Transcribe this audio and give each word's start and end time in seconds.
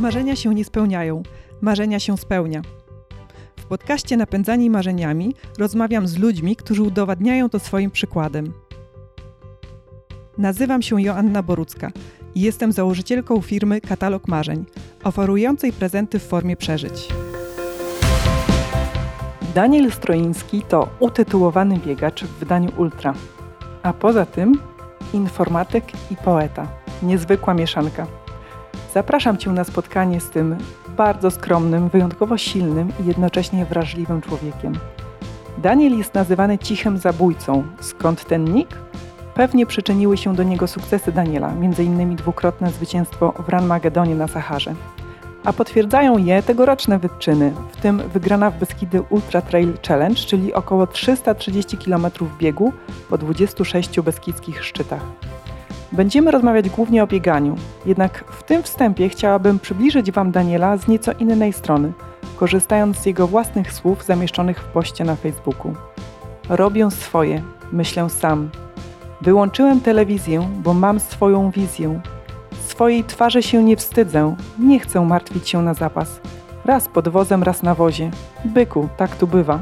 Marzenia 0.00 0.36
się 0.36 0.54
nie 0.54 0.64
spełniają, 0.64 1.22
marzenia 1.60 2.00
się 2.00 2.18
spełnia. 2.18 2.62
W 3.56 3.64
podcaście 3.64 4.16
Napędzani 4.16 4.70
Marzeniami 4.70 5.34
rozmawiam 5.58 6.08
z 6.08 6.18
ludźmi, 6.18 6.56
którzy 6.56 6.82
udowadniają 6.82 7.48
to 7.48 7.58
swoim 7.58 7.90
przykładem. 7.90 8.52
Nazywam 10.38 10.82
się 10.82 11.02
Joanna 11.02 11.42
Borucka 11.42 11.90
i 12.34 12.40
jestem 12.40 12.72
założycielką 12.72 13.40
firmy 13.40 13.80
Katalog 13.80 14.28
Marzeń, 14.28 14.64
oferującej 15.04 15.72
prezenty 15.72 16.18
w 16.18 16.26
formie 16.26 16.56
przeżyć. 16.56 17.08
Daniel 19.54 19.92
Stroiński 19.92 20.62
to 20.62 20.88
utytułowany 21.00 21.78
biegacz 21.78 22.24
w 22.24 22.38
wydaniu 22.38 22.70
Ultra, 22.76 23.14
a 23.82 23.92
poza 23.92 24.26
tym 24.26 24.60
informatyk 25.12 25.84
i 26.10 26.16
poeta. 26.16 26.68
Niezwykła 27.02 27.54
mieszanka. 27.54 28.17
Zapraszam 28.94 29.36
Cię 29.36 29.50
na 29.50 29.64
spotkanie 29.64 30.20
z 30.20 30.30
tym 30.30 30.56
bardzo 30.96 31.30
skromnym, 31.30 31.88
wyjątkowo 31.88 32.38
silnym 32.38 32.92
i 33.02 33.06
jednocześnie 33.06 33.64
wrażliwym 33.64 34.20
człowiekiem. 34.20 34.72
Daniel 35.58 35.98
jest 35.98 36.14
nazywany 36.14 36.58
cichym 36.58 36.98
zabójcą. 36.98 37.64
Skąd 37.80 38.24
ten 38.24 38.44
nick? 38.44 38.78
Pewnie 39.34 39.66
przyczyniły 39.66 40.16
się 40.16 40.34
do 40.34 40.42
niego 40.42 40.66
sukcesy 40.66 41.12
Daniela, 41.12 41.48
m.in. 41.48 42.16
dwukrotne 42.16 42.70
zwycięstwo 42.70 43.32
w 43.46 43.48
Ranmagedonie 43.48 44.14
na 44.14 44.28
Saharze. 44.28 44.74
A 45.44 45.52
potwierdzają 45.52 46.18
je 46.18 46.42
tegoroczne 46.42 46.98
wyczyny, 46.98 47.52
w 47.72 47.76
tym 47.76 48.02
wygrana 48.08 48.50
w 48.50 48.58
Beskidy 48.58 49.02
Ultra 49.02 49.42
Trail 49.42 49.72
Challenge, 49.88 50.20
czyli 50.20 50.54
około 50.54 50.86
330 50.86 51.78
km 51.78 52.06
biegu 52.38 52.72
po 53.10 53.18
26 53.18 54.00
beskidzkich 54.00 54.64
szczytach. 54.64 55.02
Będziemy 55.92 56.30
rozmawiać 56.30 56.70
głównie 56.70 57.02
o 57.02 57.06
bieganiu, 57.06 57.56
jednak 57.86 58.24
w 58.24 58.42
tym 58.42 58.62
wstępie 58.62 59.08
chciałabym 59.08 59.58
przybliżyć 59.58 60.12
Wam 60.12 60.30
Daniela 60.30 60.76
z 60.76 60.88
nieco 60.88 61.12
innej 61.12 61.52
strony, 61.52 61.92
korzystając 62.36 62.98
z 62.98 63.06
jego 63.06 63.26
własnych 63.26 63.72
słów 63.72 64.04
zamieszczonych 64.04 64.60
w 64.60 64.64
poście 64.64 65.04
na 65.04 65.16
Facebooku. 65.16 65.74
Robię 66.48 66.90
swoje, 66.90 67.42
myślę 67.72 68.10
sam. 68.10 68.50
Wyłączyłem 69.20 69.80
telewizję, 69.80 70.48
bo 70.62 70.74
mam 70.74 71.00
swoją 71.00 71.50
wizję. 71.50 72.00
Swojej 72.66 73.04
twarzy 73.04 73.42
się 73.42 73.64
nie 73.64 73.76
wstydzę, 73.76 74.36
nie 74.58 74.80
chcę 74.80 75.00
martwić 75.00 75.48
się 75.48 75.62
na 75.62 75.74
zapas. 75.74 76.20
Raz 76.64 76.88
pod 76.88 77.08
wozem, 77.08 77.42
raz 77.42 77.62
na 77.62 77.74
wozie. 77.74 78.10
Byku, 78.44 78.88
tak 78.96 79.16
tu 79.16 79.26
bywa. 79.26 79.60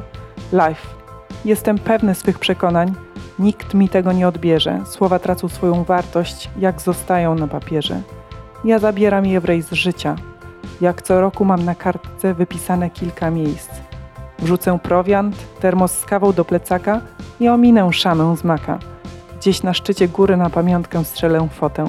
Life. 0.53 0.87
Jestem 1.45 1.79
pewny 1.79 2.15
swych 2.15 2.39
przekonań, 2.39 2.95
Nikt 3.39 3.75
mi 3.75 3.89
tego 3.89 4.12
nie 4.12 4.29
odbierze. 4.29 4.81
Słowa 4.87 5.19
tracą 5.19 5.48
swoją 5.48 5.84
wartość, 5.84 6.51
jak 6.59 6.81
zostają 6.81 7.34
na 7.34 7.48
papierze. 7.48 8.01
Ja 8.65 8.78
zabieram 8.78 9.27
je 9.27 9.41
w 9.41 9.45
rejs 9.45 9.73
życia. 9.73 10.17
Jak 10.81 11.03
co 11.03 11.20
roku 11.20 11.45
mam 11.45 11.65
na 11.65 11.75
kartce 11.75 12.34
wypisane 12.34 12.91
kilka 12.91 13.31
miejsc. 13.31 13.70
Wrzucę 14.39 14.78
prowiant, 14.78 15.37
termos 15.61 15.93
z 15.93 16.05
kawą 16.05 16.33
do 16.33 16.45
plecaka 16.45 17.01
i 17.41 17.48
ominę 17.48 17.93
szamę 17.93 18.37
z 18.37 18.45
maka. 18.45 18.78
Gdzieś 19.39 19.62
na 19.62 19.75
szczycie 19.75 20.09
góry 20.09 20.37
na 20.37 20.50
pamiątkę 20.50 21.05
strzelę 21.05 21.48
fotę. 21.48 21.87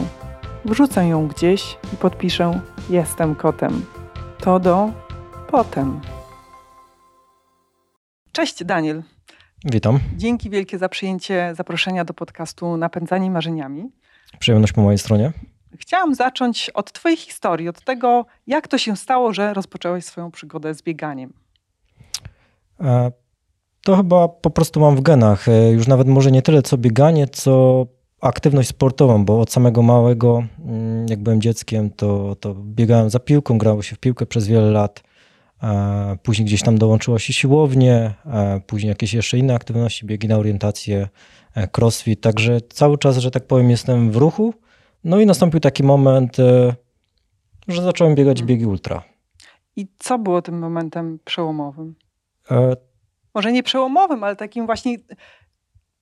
Wrzucę 0.65 1.07
ją 1.07 1.27
gdzieś 1.27 1.77
i 1.93 1.97
podpiszę 1.97 2.59
Jestem 2.89 3.35
kotem. 3.35 3.85
To 4.39 4.59
do 4.59 4.89
potem. 5.51 6.01
Cześć 8.31 8.63
Daniel. 8.63 9.16
Witam. 9.65 9.99
Dzięki 10.15 10.49
wielkie 10.49 10.77
za 10.77 10.89
przyjęcie 10.89 11.53
zaproszenia 11.55 12.05
do 12.05 12.13
podcastu 12.13 12.77
Napędzani 12.77 13.29
Marzeniami. 13.29 13.91
Przyjemność 14.39 14.73
po 14.73 14.81
mojej 14.81 14.97
stronie. 14.97 15.31
Chciałam 15.79 16.15
zacząć 16.15 16.69
od 16.69 16.91
Twojej 16.91 17.17
historii, 17.17 17.69
od 17.69 17.81
tego, 17.81 18.25
jak 18.47 18.67
to 18.67 18.77
się 18.77 18.97
stało, 18.97 19.33
że 19.33 19.53
rozpocząłeś 19.53 20.05
swoją 20.05 20.31
przygodę 20.31 20.73
z 20.73 20.81
bieganiem. 20.81 21.33
E, 22.79 23.11
to 23.83 23.97
chyba 23.97 24.27
po 24.27 24.49
prostu 24.49 24.79
mam 24.79 24.95
w 24.95 25.01
genach. 25.01 25.47
E, 25.47 25.71
już 25.71 25.87
nawet 25.87 26.07
może 26.07 26.31
nie 26.31 26.41
tyle 26.41 26.61
co 26.61 26.77
bieganie, 26.77 27.27
co 27.27 27.85
aktywność 28.21 28.69
sportową, 28.69 29.25
bo 29.25 29.41
od 29.41 29.51
samego 29.51 29.81
małego, 29.81 30.43
mm, 30.65 31.07
jak 31.09 31.19
byłem 31.19 31.41
dzieckiem, 31.41 31.89
to, 31.89 32.35
to 32.35 32.55
biegałem 32.55 33.09
za 33.09 33.19
piłką, 33.19 33.57
grało 33.57 33.81
się 33.81 33.95
w 33.95 33.99
piłkę 33.99 34.25
przez 34.25 34.47
wiele 34.47 34.71
lat. 34.71 35.03
E, 35.63 36.17
później 36.23 36.45
gdzieś 36.45 36.63
tam 36.63 36.77
dołączyło 36.77 37.19
się 37.19 37.33
siłownie, 37.33 38.13
e, 38.25 38.61
później 38.67 38.89
jakieś 38.89 39.13
jeszcze 39.13 39.37
inne 39.37 39.55
aktywności, 39.55 40.05
biegi 40.05 40.27
na 40.27 40.37
orientację, 40.37 41.07
e, 41.55 41.67
crossfit. 41.77 42.21
Także 42.21 42.61
cały 42.61 42.97
czas, 42.97 43.17
że 43.17 43.31
tak 43.31 43.47
powiem, 43.47 43.69
jestem 43.69 44.11
w 44.11 44.15
ruchu. 44.15 44.53
No 45.03 45.19
i 45.19 45.25
nastąpił 45.25 45.59
taki 45.59 45.83
moment, 45.83 46.37
że 47.67 47.81
zacząłem 47.81 48.15
biegać 48.15 48.43
biegi 48.43 48.65
ultra. 48.65 49.03
I 49.75 49.87
co 49.97 50.19
było 50.19 50.41
tym 50.41 50.59
momentem 50.59 51.19
przełomowym? 51.25 51.95
Może 53.33 53.51
nie 53.51 53.63
przełomowym, 53.63 54.23
ale 54.23 54.35
takim 54.35 54.65
właśnie 54.65 54.97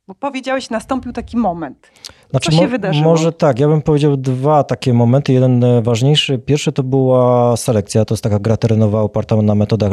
bo 0.07 0.15
powiedziałeś, 0.15 0.69
nastąpił 0.69 1.13
taki 1.13 1.37
moment. 1.37 1.91
Znaczy, 2.29 2.51
Co 2.51 2.57
się 2.57 2.67
wydarzyło? 2.67 3.05
Może 3.05 3.33
tak, 3.33 3.59
ja 3.59 3.67
bym 3.67 3.81
powiedział 3.81 4.17
dwa 4.17 4.63
takie 4.63 4.93
momenty. 4.93 5.33
Jeden 5.33 5.63
e, 5.63 5.81
ważniejszy. 5.81 6.37
Pierwszy 6.37 6.71
to 6.71 6.83
była 6.83 7.57
selekcja. 7.57 8.05
To 8.05 8.13
jest 8.13 8.23
taka 8.23 8.39
gra 8.39 8.57
terenowa 8.57 9.01
oparta 9.01 9.41
na 9.41 9.55
metodach 9.55 9.91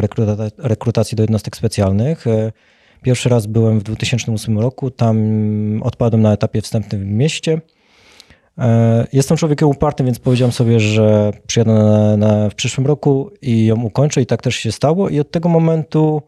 rekrutacji 0.58 1.16
do 1.16 1.22
jednostek 1.22 1.56
specjalnych. 1.56 2.26
E, 2.26 2.52
pierwszy 3.02 3.28
raz 3.28 3.46
byłem 3.46 3.78
w 3.78 3.82
2008 3.82 4.58
roku. 4.58 4.90
Tam 4.90 5.16
odpadłem 5.82 6.22
na 6.22 6.32
etapie 6.32 6.60
wstępnym 6.60 7.00
w 7.00 7.06
mieście. 7.06 7.60
E, 8.58 9.06
jestem 9.12 9.36
człowiekiem 9.36 9.68
upartym, 9.68 10.06
więc 10.06 10.18
powiedziałem 10.18 10.52
sobie, 10.52 10.80
że 10.80 11.32
przyjadę 11.46 11.72
na, 11.72 12.16
na, 12.16 12.50
w 12.50 12.54
przyszłym 12.54 12.86
roku 12.86 13.30
i 13.42 13.66
ją 13.66 13.82
ukończę 13.82 14.22
i 14.22 14.26
tak 14.26 14.42
też 14.42 14.56
się 14.56 14.72
stało. 14.72 15.08
I 15.08 15.20
od 15.20 15.30
tego 15.30 15.48
momentu 15.48 16.22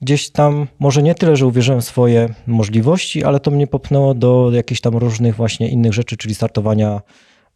gdzieś 0.00 0.30
tam, 0.30 0.66
może 0.78 1.02
nie 1.02 1.14
tyle, 1.14 1.36
że 1.36 1.46
uwierzyłem 1.46 1.80
w 1.80 1.84
swoje 1.84 2.28
możliwości, 2.46 3.24
ale 3.24 3.40
to 3.40 3.50
mnie 3.50 3.66
popchnęło 3.66 4.14
do 4.14 4.50
jakichś 4.52 4.80
tam 4.80 4.96
różnych 4.96 5.36
właśnie 5.36 5.68
innych 5.68 5.92
rzeczy, 5.92 6.16
czyli 6.16 6.34
startowania 6.34 7.00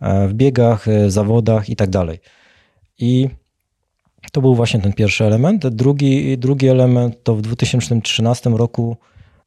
e, 0.00 0.28
w 0.28 0.34
biegach, 0.34 0.88
e, 0.88 1.10
zawodach 1.10 1.68
i 1.68 1.76
tak 1.76 1.90
dalej. 1.90 2.18
I 2.98 3.28
to 4.32 4.40
był 4.40 4.54
właśnie 4.54 4.80
ten 4.80 4.92
pierwszy 4.92 5.24
element. 5.24 5.68
Drugi, 5.68 6.38
drugi 6.38 6.68
element 6.68 7.22
to 7.22 7.34
w 7.34 7.42
2013 7.42 8.50
roku 8.50 8.96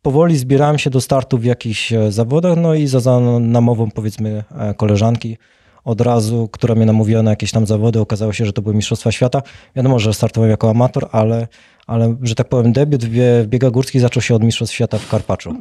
powoli 0.02 0.38
zbierałem 0.38 0.80
się 0.80 0.90
do 0.90 1.02
startu 1.02 1.38
w 1.38 1.44
jakichś 1.44 1.94
e, 1.94 2.12
zawodach, 2.12 2.58
no 2.58 2.76
i 2.76 2.88
za 2.88 3.20
namową 3.40 3.92
powiedzmy 3.92 4.44
koleżanki 4.78 5.38
od 5.84 6.02
razu, 6.02 6.50
która 6.52 6.76
mnie 6.76 6.86
namówiła 6.86 7.24
na 7.24 7.30
jakieś 7.30 7.52
tam 7.52 7.66
zawody, 7.66 8.00
okazało 8.00 8.34
się, 8.34 8.46
że 8.46 8.54
to 8.54 8.62
były 8.62 8.76
Mistrzostwa 8.76 9.12
Świata. 9.12 9.42
Wiadomo, 9.76 10.00
że 10.00 10.14
startowałem 10.14 10.52
jako 10.52 10.70
amator, 10.70 11.10
ale 11.12 11.48
ale 11.92 12.16
że 12.22 12.36
tak 12.36 12.50
powiem, 12.50 12.74
debiut 12.74 13.06
w 13.06 13.48
biegach 13.48 13.72
górskich 13.72 14.02
zaczął 14.02 14.22
się 14.22 14.36
od 14.36 14.44
Mistrzostw 14.44 14.76
Świata 14.76 14.98
w 14.98 15.10
Karpaczu 15.10 15.56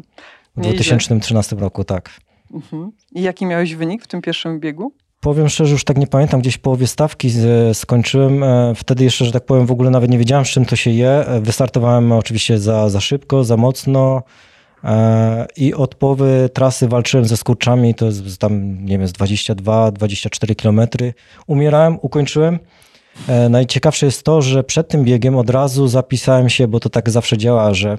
w 0.57 0.61
2013 0.61 1.57
roku, 1.57 1.85
tak. 1.85 2.11
Mhm. 2.55 2.93
I 3.13 3.23
jaki 3.23 3.47
miałeś 3.47 3.75
wynik 3.75 4.05
w 4.05 4.07
tym 4.07 4.23
pierwszym 4.23 4.61
biegu? 4.61 4.93
Powiem 5.21 5.49
szczerze, 5.49 5.73
już 5.73 5.85
tak 5.85 5.99
nie 5.99 6.07
pamiętam, 6.07 6.41
gdzieś 6.41 6.59
połowie 6.59 6.87
stawki 6.87 7.31
skończyłem. 7.73 8.43
E, 8.43 8.75
wtedy 8.75 9.05
jeszcze, 9.05 9.25
że 9.25 9.33
tak 9.33 9.45
powiem, 9.45 9.67
w 9.67 9.71
ogóle 9.71 9.91
nawet 9.91 10.11
nie 10.11 10.19
wiedziałem, 10.19 10.45
z 10.45 10.49
czym 10.49 10.65
to 10.65 10.77
się 10.77 10.91
je. 10.91 11.11
E, 11.11 11.41
wystartowałem 11.41 12.13
oczywiście 12.13 12.59
za, 12.59 12.89
za 12.89 13.01
szybko, 13.01 13.45
za 13.45 13.57
mocno 13.57 14.23
e, 14.85 15.47
i 15.57 15.75
od 15.75 15.95
połowy 15.95 16.51
trasy 16.55 16.89
walczyłem 16.89 17.25
ze 17.25 17.37
skurczami, 17.37 17.95
to 17.95 18.07
jest 18.07 18.39
tam, 18.39 18.85
nie 18.85 18.99
wiem, 18.99 19.09
z 19.09 19.13
22-24 19.13 20.57
kilometry. 20.57 21.15
Umierałem, 21.47 21.99
ukończyłem. 22.03 22.59
E, 23.29 23.49
najciekawsze 23.49 24.07
jest 24.07 24.23
to, 24.23 24.43
że 24.43 24.65
przed 24.65 24.89
tym 24.89 25.05
biegiem 25.05 25.37
od 25.37 25.51
razu 25.51 25.89
zapisałem 25.89 26.49
się, 26.49 26.69
bo 26.69 26.81
to 26.81 26.89
tak 26.89 27.11
zawsze 27.11 27.39
działa, 27.39 27.75
że 27.75 27.99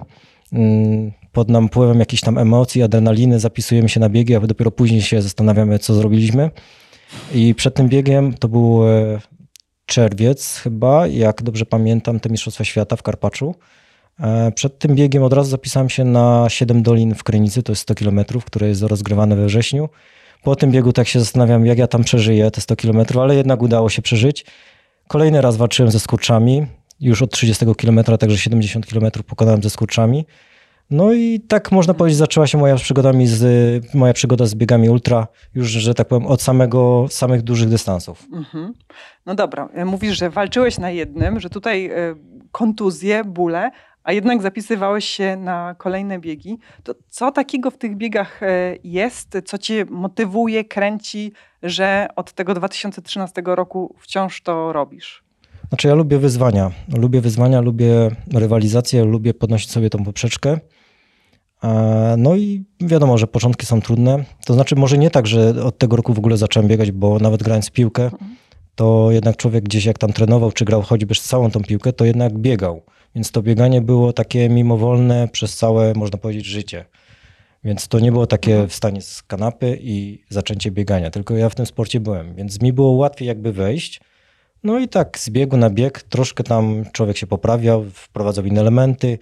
mm, 0.54 1.12
pod 1.32 1.50
napływem 1.50 2.00
jakichś 2.00 2.24
tam 2.24 2.38
emocji, 2.38 2.84
adrenaliny 2.84 3.40
zapisujemy 3.40 3.90
się 3.90 4.00
na 4.00 4.10
biegi, 4.10 4.36
a 4.36 4.40
dopiero 4.40 4.72
później 4.72 5.02
się 5.02 5.22
zastanawiamy, 5.22 5.80
co 5.80 5.94
zrobiliśmy. 5.94 6.50
I 7.34 7.56
przed 7.56 7.76
tym 7.76 7.90
biegiem 7.90 8.34
to 8.34 8.48
był 8.48 8.90
e, 8.90 9.19
czerwiec 9.86 10.58
chyba, 10.58 11.08
jak 11.08 11.44
dobrze 11.44 11.66
pamiętam, 11.66 12.19
te 12.19 12.30
Mistrzostwa 12.30 12.64
Świata 12.64 12.96
w 12.96 13.04
Karpaczu. 13.04 13.56
E, 14.19 14.52
przed 14.52 14.80
tym 14.80 14.96
biegiem 14.96 15.24
od 15.24 15.34
razu 15.34 15.50
zapisałem 15.50 15.90
się 15.90 16.06
na 16.06 16.46
7 16.50 16.84
dolin 16.84 17.16
w 17.16 17.24
Krynicy, 17.24 17.64
to 17.64 17.72
jest 17.72 17.81
100 17.81 17.96
km, 17.96 18.19
które 18.46 18.68
jest 18.68 18.81
rozgrywane 18.81 19.36
we 19.36 19.46
wrześniu. 19.46 19.90
Po 20.44 20.56
tym 20.56 20.72
biegu 20.72 20.94
tak 20.94 21.07
się 21.07 21.19
zastanawiam, 21.19 21.66
jak 21.66 21.78
ja 21.78 21.88
tam 21.88 22.04
przeżyję 22.04 22.52
te 22.52 22.62
100 22.62 22.75
km, 22.75 23.06
ale 23.22 23.36
jednak 23.36 23.62
udało 23.62 23.90
się 23.90 24.02
przeżyć. 24.02 24.46
Kolejny 25.12 25.42
raz 25.42 25.58
walczyłem 25.58 25.92
ze 25.92 26.00
skurczami, 26.00 26.66
już 27.00 27.22
od 27.22 27.31
30 27.31 27.66
km, 27.78 28.04
także 28.19 28.38
70 28.38 28.86
km 28.86 29.12
pokonałem 29.28 29.63
ze 29.63 29.69
skurczami. 29.69 30.25
No 30.90 31.13
i 31.13 31.40
tak 31.40 31.72
można 31.72 31.94
powiedzieć, 31.94 32.18
zaczęła 32.18 32.48
się 32.48 32.58
moja, 32.58 32.75
przygodami 32.75 33.28
z, 33.28 33.96
moja 33.96 34.13
przygoda 34.13 34.46
z 34.46 34.56
biegami 34.56 34.90
ultra, 34.90 35.28
już, 35.56 35.68
że 35.68 35.94
tak 35.94 36.08
powiem, 36.08 36.28
od 36.28 36.42
samego, 36.42 37.06
samych 37.10 37.42
dużych 37.42 37.69
dystansów. 37.69 38.28
Mhm. 38.34 38.74
No 39.25 39.36
dobra, 39.36 39.69
mówisz, 39.86 40.18
że 40.18 40.30
walczyłeś 40.30 40.78
na 40.78 40.90
jednym, 40.90 41.40
że 41.40 41.50
tutaj 41.50 41.86
e, 41.86 42.16
kontuzje, 42.52 43.24
bóle, 43.24 43.72
a 44.03 44.13
jednak 44.13 44.42
zapisywałeś 44.42 45.06
się 45.06 45.36
na 45.36 45.75
kolejne 45.77 46.19
biegi. 46.19 46.57
To 46.83 46.95
co 47.09 47.31
takiego 47.31 47.71
w 47.71 47.77
tych 47.77 47.98
biegach 47.98 48.44
e, 48.44 48.75
jest, 48.83 49.38
co 49.45 49.57
cię 49.57 49.86
motywuje, 49.89 50.63
kręci, 50.65 51.31
że 51.63 52.07
od 52.15 52.33
tego 52.33 52.53
2013 52.53 53.42
roku 53.45 53.95
wciąż 54.00 54.42
to 54.42 54.74
robisz? 54.74 55.24
Znaczy 55.69 55.88
ja 55.88 55.94
lubię 55.94 56.18
wyzwania. 56.18 56.71
Lubię 56.98 57.21
wyzwania, 57.21 57.62
lubię 57.62 58.12
rywalizację, 58.33 59.06
lubię 59.06 59.33
podnosić 59.33 59.71
sobie 59.71 59.89
tą 59.89 60.04
poprzeczkę. 60.04 60.59
E, 61.63 62.15
no 62.18 62.36
i 62.36 62.63
wiadomo, 62.80 63.18
że 63.18 63.27
początki 63.27 63.65
są 63.65 63.81
trudne. 63.81 64.24
To 64.45 64.54
znaczy 64.54 64.75
może 64.75 64.97
nie 64.97 65.12
tak, 65.12 65.27
że 65.27 65.63
od 65.63 65.77
tego 65.77 65.95
roku 65.95 66.13
w 66.13 66.18
ogóle 66.18 66.38
zacząłem 66.38 66.68
biegać, 66.68 66.92
bo 66.92 67.19
nawet 67.19 67.44
grając 67.44 67.68
w 67.68 67.71
piłkę, 67.71 68.04
mhm. 68.04 68.36
to 68.75 69.07
jednak 69.12 69.38
człowiek 69.38 69.63
gdzieś 69.63 69.86
jak 69.86 69.97
tam 69.97 70.13
trenował, 70.13 70.51
czy 70.51 70.65
grał 70.65 70.81
choćby 70.81 71.15
całą 71.15 71.51
tą 71.51 71.62
piłkę, 71.62 71.94
to 71.94 72.06
jednak 72.06 72.38
biegał. 72.38 72.81
Więc 73.16 73.31
to 73.31 73.42
bieganie 73.42 73.81
było 73.81 74.13
takie 74.13 74.50
mimowolne 74.50 75.28
przez 75.31 75.56
całe, 75.56 75.94
można 75.94 76.18
powiedzieć, 76.18 76.46
życie. 76.46 76.86
Więc 77.63 77.88
to 77.88 78.00
nie 78.00 78.12
było 78.12 78.28
takie 78.28 78.52
mhm. 78.52 78.69
wstanie 78.69 79.02
z 79.02 79.24
kanapy 79.24 79.78
i 79.81 80.24
zaczęcie 80.30 80.72
biegania, 80.72 81.12
tylko 81.12 81.36
ja 81.36 81.50
w 81.50 81.56
tym 81.56 81.66
sporcie 81.66 82.00
byłem, 82.00 82.36
więc 82.36 82.62
mi 82.62 82.74
było 82.74 82.92
łatwiej 82.92 83.28
jakby 83.28 83.54
wejść. 83.54 84.02
No 84.63 84.80
i 84.80 84.88
tak 84.88 85.19
z 85.19 85.30
biegu 85.30 85.58
na 85.58 85.69
bieg 85.69 86.04
troszkę 86.04 86.44
tam 86.44 86.86
człowiek 86.94 87.18
się 87.18 87.28
poprawiał, 87.28 87.86
wprowadzał 87.94 88.46
inne 88.46 88.62
elementy, 88.62 89.19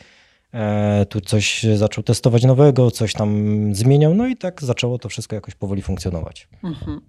e, 0.54 1.06
tu 1.06 1.22
coś 1.22 1.64
zaczął 1.64 2.04
testować 2.04 2.44
nowego, 2.44 2.92
coś 2.92 3.14
tam 3.14 3.56
zmieniał, 3.76 4.16
no 4.16 4.28
i 4.28 4.38
tak 4.38 4.62
zaczęło 4.64 4.98
to 4.98 5.10
wszystko 5.10 5.36
jakoś 5.36 5.56
powoli 5.56 5.82
funkcjonować. 5.82 6.48
Mhm. 6.64 7.02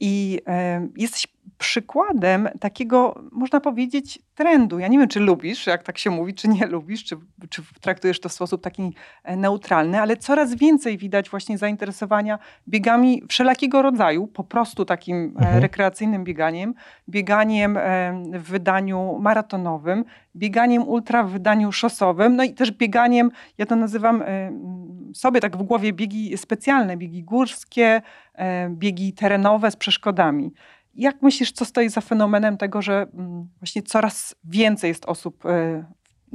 I 0.00 0.40
e, 0.46 0.88
jesteś 0.96 1.26
przykładem 1.58 2.48
takiego, 2.60 3.22
można 3.32 3.60
powiedzieć, 3.60 4.18
trendu. 4.34 4.78
Ja 4.78 4.88
nie 4.88 4.98
wiem, 4.98 5.08
czy 5.08 5.20
lubisz, 5.20 5.66
jak 5.66 5.82
tak 5.82 5.98
się 5.98 6.10
mówi, 6.10 6.34
czy 6.34 6.48
nie 6.48 6.66
lubisz, 6.66 7.04
czy, 7.04 7.16
czy 7.50 7.62
traktujesz 7.80 8.20
to 8.20 8.28
w 8.28 8.32
sposób 8.32 8.62
taki 8.62 8.92
e, 9.24 9.36
neutralny, 9.36 10.00
ale 10.00 10.16
coraz 10.16 10.54
więcej 10.54 10.98
widać 10.98 11.30
właśnie 11.30 11.58
zainteresowania 11.58 12.38
biegami 12.68 13.22
wszelakiego 13.28 13.82
rodzaju, 13.82 14.26
po 14.26 14.44
prostu 14.44 14.84
takim 14.84 15.16
e, 15.16 15.40
mhm. 15.40 15.58
rekreacyjnym 15.58 16.24
bieganiem, 16.24 16.74
bieganiem 17.08 17.76
e, 17.76 17.80
w 18.32 18.42
wydaniu 18.42 19.18
maratonowym, 19.20 20.04
bieganiem 20.36 20.88
ultra 20.88 21.22
w 21.24 21.30
wydaniu 21.30 21.72
szosowym, 21.72 22.36
no 22.36 22.44
i 22.44 22.54
też 22.54 22.70
bieganiem, 22.70 23.30
ja 23.58 23.66
to 23.66 23.76
nazywam 23.76 24.24
sobie 25.14 25.40
tak 25.40 25.56
w 25.56 25.62
głowie 25.62 25.92
biegi 25.92 26.38
specjalne, 26.38 26.96
biegi 26.96 27.22
górskie, 27.22 28.02
biegi 28.68 29.12
terenowe 29.12 29.70
z 29.70 29.76
przeszkodami. 29.76 30.52
Jak 30.96 31.22
myślisz, 31.22 31.52
co 31.52 31.64
stoi 31.64 31.88
za 31.88 32.00
fenomenem 32.00 32.56
tego, 32.56 32.82
że 32.82 33.06
mm, 33.14 33.48
właśnie 33.60 33.82
coraz 33.82 34.34
więcej 34.44 34.88
jest 34.88 35.04
osób, 35.04 35.46
e, 35.46 35.84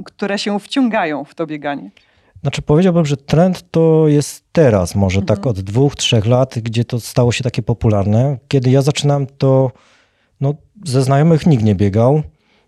które 0.04 0.38
się 0.38 0.60
wciągają 0.60 1.24
w 1.24 1.34
to 1.34 1.46
bieganie? 1.46 1.90
Znaczy 2.42 2.62
powiedziałbym, 2.62 3.06
że 3.06 3.16
trend 3.16 3.70
to 3.70 4.08
jest 4.08 4.44
teraz, 4.52 4.94
może 4.94 5.20
tak 5.20 5.38
mhm. 5.38 5.38
tak 5.38 5.46
od 5.46 5.60
dwóch, 5.60 5.96
trzech 5.96 6.26
lat, 6.26 6.58
gdzie 6.58 6.84
to 6.84 7.00
stało 7.00 7.32
się 7.32 7.44
takie 7.44 7.62
popularne. 7.62 8.38
Kiedy 8.48 8.70
ja 8.70 8.82
zaczynałem, 8.82 9.26
to 9.38 9.72
no, 10.40 10.54
ze 10.84 11.02
znajomych 11.02 11.46
nikt 11.46 11.64
nie 11.64 11.74
biegał. 11.74 12.22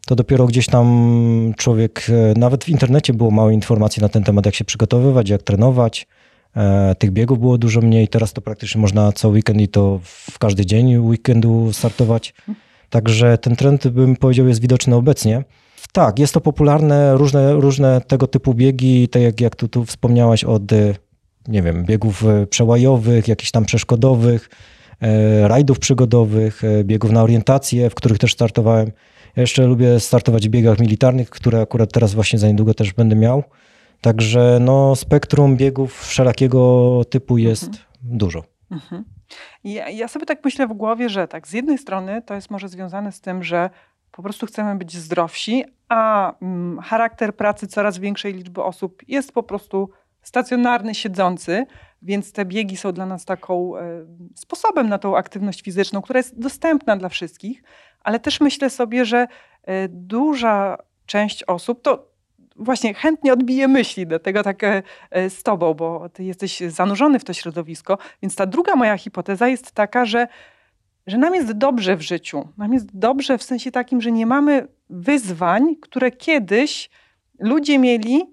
To 0.06 0.15
dopiero 0.15 0.47
gdzieś 0.47 0.67
tam 0.67 1.55
człowiek, 1.56 2.06
e, 2.09 2.39
nawet 2.39 2.65
w 2.65 2.69
internecie 2.69 3.12
było 3.12 3.31
mało 3.31 3.50
informacji 3.50 4.03
na 4.03 4.09
ten 4.09 4.25
temat, 4.25 4.47
jak 4.47 4.55
się 4.55 4.65
przygotowywać, 4.65 5.29
jak 5.29 5.43
trenować. 5.43 6.06
E, 6.56 6.94
tych 6.94 7.10
biegów 7.10 7.38
było 7.38 7.58
dużo 7.58 7.81
mniej. 7.81 8.08
Teraz 8.08 8.32
to 8.32 8.40
praktycznie 8.40 8.81
można 8.81 9.12
cały 9.12 9.34
weekend 9.34 9.60
i 9.60 9.69
to 9.69 10.00
w 10.04 10.38
każdy 10.38 10.66
dzień 10.66 10.99
weekendu 10.99 11.72
startować. 11.72 12.34
Także 12.90 13.38
ten 13.38 13.56
trend, 13.56 13.88
bym 13.88 14.16
powiedział, 14.16 14.49
jest 14.49 14.60
widoczny 14.60 14.96
obecnie. 14.96 15.44
Tak, 15.93 16.19
jest 16.19 16.34
to 16.34 16.40
popularne, 16.40 17.16
różne, 17.16 17.52
różne 17.52 18.00
tego 18.00 18.26
typu 18.26 18.54
biegi, 18.54 19.08
tak 19.08 19.22
jak, 19.22 19.40
jak 19.40 19.56
tu, 19.56 19.69
tu 19.69 19.84
wspomniałaś, 19.84 20.44
od 20.44 20.72
e, 20.72 20.94
nie 21.49 21.62
wiem, 21.62 21.84
biegów 21.84 22.25
e, 22.25 22.46
przełajowych, 22.46 23.28
jakichś 23.28 23.50
tam 23.50 23.64
przeszkodowych, 23.64 24.50
rajdów 25.43 25.78
przygodowych, 25.78 26.62
biegów 26.84 27.10
na 27.10 27.22
orientację, 27.22 27.90
w 27.90 27.94
których 27.94 28.19
też 28.19 28.32
startowałem. 28.32 28.93
Ja 29.37 29.40
jeszcze 29.40 29.66
lubię 29.66 30.00
startować 30.00 30.48
w 30.48 30.50
biegach 30.50 30.78
militarnych, 30.78 31.31
które 31.31 31.60
akurat 31.60 31.93
teraz 31.93 32.14
właśnie 32.14 32.38
za 32.38 32.48
niedługo 32.48 32.75
też 32.75 32.93
będę 32.93 33.16
miał. 33.16 33.43
Także 34.02 34.58
no, 34.60 34.96
spektrum 34.96 35.56
biegów 35.56 36.00
wszelakiego 36.00 37.00
typu 37.10 37.38
jest 37.38 37.64
mhm. 37.64 37.84
dużo. 38.02 38.44
Mhm. 38.70 39.04
Ja, 39.64 39.88
ja 39.88 40.08
sobie 40.08 40.26
tak 40.26 40.44
myślę 40.44 40.66
w 40.66 40.72
głowie, 40.72 41.08
że 41.08 41.28
tak, 41.28 41.49
z 41.49 41.52
jednej 41.52 41.78
strony 41.78 42.22
to 42.22 42.34
jest 42.34 42.50
może 42.50 42.69
związane 42.69 43.12
z 43.12 43.20
tym, 43.20 43.43
że 43.43 43.70
po 44.12 44.22
prostu 44.22 44.46
chcemy 44.46 44.76
być 44.76 44.96
zdrowsi, 44.96 45.64
a 45.88 46.32
mm, 46.43 46.81
charakter 46.81 47.37
pracy 47.37 47.66
coraz 47.66 47.99
większej 47.99 48.34
liczby 48.34 48.62
osób 48.62 49.02
jest 49.08 49.32
po 49.32 49.43
prostu 49.43 49.90
stacjonarny, 50.22 50.94
siedzący, 50.94 51.66
więc 52.02 52.32
te 52.32 52.44
biegi 52.44 52.76
są 52.76 52.93
dla 52.93 53.06
nas 53.06 53.25
taką 53.25 53.76
e, 53.76 53.82
sposobem 54.34 54.88
na 54.88 54.98
tą 54.98 55.16
aktywność 55.16 55.62
fizyczną, 55.62 56.02
która 56.02 56.19
jest 56.19 56.38
dostępna 56.38 56.96
dla 56.96 57.08
wszystkich, 57.08 57.62
ale 58.00 58.20
też 58.20 58.40
myślę 58.40 58.70
sobie, 58.70 59.05
że 59.05 59.26
e, 59.62 59.88
duża 59.88 60.78
część 61.06 61.44
osób, 61.44 61.82
to 61.82 62.12
właśnie 62.56 62.94
chętnie 62.94 63.32
odbiję 63.32 63.69
myśli, 63.69 64.06
dlatego 64.06 64.43
tak 64.43 64.64
e, 64.64 64.82
e, 65.10 65.31
z 65.31 65.43
tobą, 65.43 65.75
bo 65.75 66.08
ty 66.08 66.25
jesteś 66.25 66.60
zanurzony 66.60 67.19
w 67.19 67.25
to 67.25 67.32
środowisko. 67.32 67.99
Więc 68.22 68.37
ta 68.37 68.46
druga 68.46 68.76
moja 68.76 68.99
hipoteza 68.99 69.49
jest 69.49 69.72
taka, 69.72 70.04
że, 70.04 70.28
że 71.06 71.19
nam 71.19 71.34
jest 71.34 71.52
dobrze 71.52 71.96
w 71.96 72.02
życiu. 72.02 72.49
Nam 72.56 72.72
jest 72.72 72.99
dobrze 72.99 73.38
w 73.38 73.43
sensie 73.43 73.70
takim, 73.70 74.00
że 74.00 74.12
nie 74.12 74.26
mamy 74.26 74.69
wyzwań, 74.90 75.76
które 75.76 76.10
kiedyś 76.10 76.90
ludzie 77.38 77.78
mieli, 77.78 78.26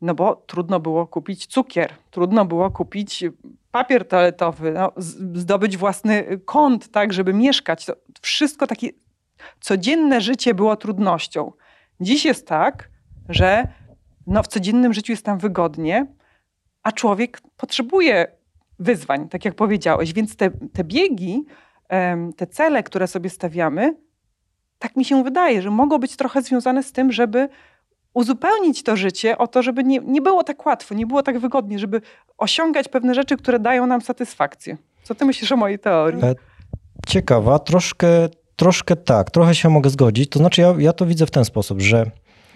no 0.00 0.14
bo 0.14 0.36
trudno 0.46 0.80
było 0.80 1.06
kupić 1.06 1.46
cukier, 1.46 1.92
trudno 2.10 2.44
było 2.44 2.70
kupić 2.70 3.24
papier 3.70 4.08
toaletowy, 4.08 4.72
no, 4.72 4.92
zdobyć 5.34 5.76
własny 5.76 6.40
kąt, 6.44 6.90
tak, 6.90 7.12
żeby 7.12 7.34
mieszkać. 7.34 7.86
To 7.86 7.94
wszystko 8.20 8.66
takie 8.66 8.88
codzienne 9.60 10.20
życie 10.20 10.54
było 10.54 10.76
trudnością. 10.76 11.52
Dziś 12.00 12.24
jest 12.24 12.46
tak, 12.46 12.90
że 13.30 13.68
no, 14.26 14.42
w 14.42 14.48
codziennym 14.48 14.92
życiu 14.92 15.12
jest 15.12 15.24
tam 15.24 15.38
wygodnie, 15.38 16.06
a 16.82 16.92
człowiek 16.92 17.40
potrzebuje 17.56 18.26
wyzwań, 18.78 19.28
tak 19.28 19.44
jak 19.44 19.54
powiedziałeś. 19.54 20.12
Więc 20.12 20.36
te, 20.36 20.50
te 20.50 20.84
biegi, 20.84 21.44
te 22.36 22.46
cele, 22.46 22.82
które 22.82 23.06
sobie 23.06 23.30
stawiamy, 23.30 23.96
tak 24.78 24.96
mi 24.96 25.04
się 25.04 25.24
wydaje, 25.24 25.62
że 25.62 25.70
mogą 25.70 25.98
być 25.98 26.16
trochę 26.16 26.42
związane 26.42 26.82
z 26.82 26.92
tym, 26.92 27.12
żeby 27.12 27.48
uzupełnić 28.14 28.82
to 28.82 28.96
życie 28.96 29.38
o 29.38 29.46
to, 29.46 29.62
żeby 29.62 29.84
nie, 29.84 29.98
nie 29.98 30.22
było 30.22 30.44
tak 30.44 30.66
łatwo, 30.66 30.94
nie 30.94 31.06
było 31.06 31.22
tak 31.22 31.38
wygodnie, 31.38 31.78
żeby 31.78 32.00
osiągać 32.38 32.88
pewne 32.88 33.14
rzeczy, 33.14 33.36
które 33.36 33.58
dają 33.58 33.86
nam 33.86 34.00
satysfakcję. 34.00 34.76
Co 35.02 35.14
ty 35.14 35.24
myślisz 35.24 35.52
o 35.52 35.56
mojej 35.56 35.78
teorii? 35.78 36.24
E, 36.24 36.34
ciekawa, 37.06 37.58
troszkę, 37.58 38.08
troszkę 38.56 38.96
tak, 38.96 39.30
trochę 39.30 39.54
się 39.54 39.68
mogę 39.68 39.90
zgodzić. 39.90 40.30
To 40.30 40.38
znaczy 40.38 40.60
ja, 40.60 40.74
ja 40.78 40.92
to 40.92 41.06
widzę 41.06 41.26
w 41.26 41.30
ten 41.30 41.44
sposób, 41.44 41.80
że 41.80 42.10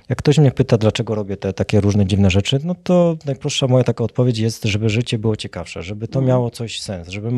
jak 0.09 0.19
ktoś 0.19 0.39
mnie 0.39 0.51
pyta, 0.51 0.79
dlaczego 0.79 1.15
robię 1.15 1.37
te 1.37 1.53
takie 1.53 1.81
różne 1.81 2.07
dziwne 2.07 2.31
rzeczy, 2.31 2.59
no 2.65 2.75
to 2.75 3.17
najprostsza 3.27 3.67
moja 3.67 3.85
taka 3.85 4.05
odpowiedź 4.05 4.39
jest, 4.39 4.65
żeby 4.65 4.89
życie 4.89 5.19
było 5.19 5.37
ciekawsze, 5.37 5.83
żeby 5.83 6.09
to 6.09 6.19
mhm. 6.19 6.29
miało 6.29 6.51
coś 6.51 6.81
sens, 6.81 7.09
żeby, 7.09 7.31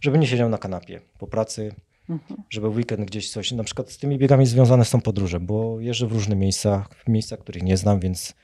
żeby 0.00 0.18
nie 0.18 0.26
siedział 0.26 0.48
na 0.48 0.58
kanapie 0.58 1.00
po 1.18 1.26
pracy, 1.26 1.74
mhm. 2.08 2.42
żeby 2.50 2.70
w 2.70 2.76
weekend 2.76 3.06
gdzieś 3.06 3.30
coś, 3.30 3.52
na 3.52 3.64
przykład 3.64 3.90
z 3.90 3.98
tymi 3.98 4.18
biegami 4.18 4.46
związane 4.46 4.84
są 4.84 5.00
podróże, 5.00 5.40
bo 5.40 5.80
jeżdżę 5.80 6.06
w 6.06 6.12
różne 6.12 6.36
miejsca, 6.36 6.86
w 7.04 7.08
miejscach, 7.08 7.38
których 7.38 7.62
nie 7.62 7.76
znam, 7.76 8.00
więc 8.00 8.34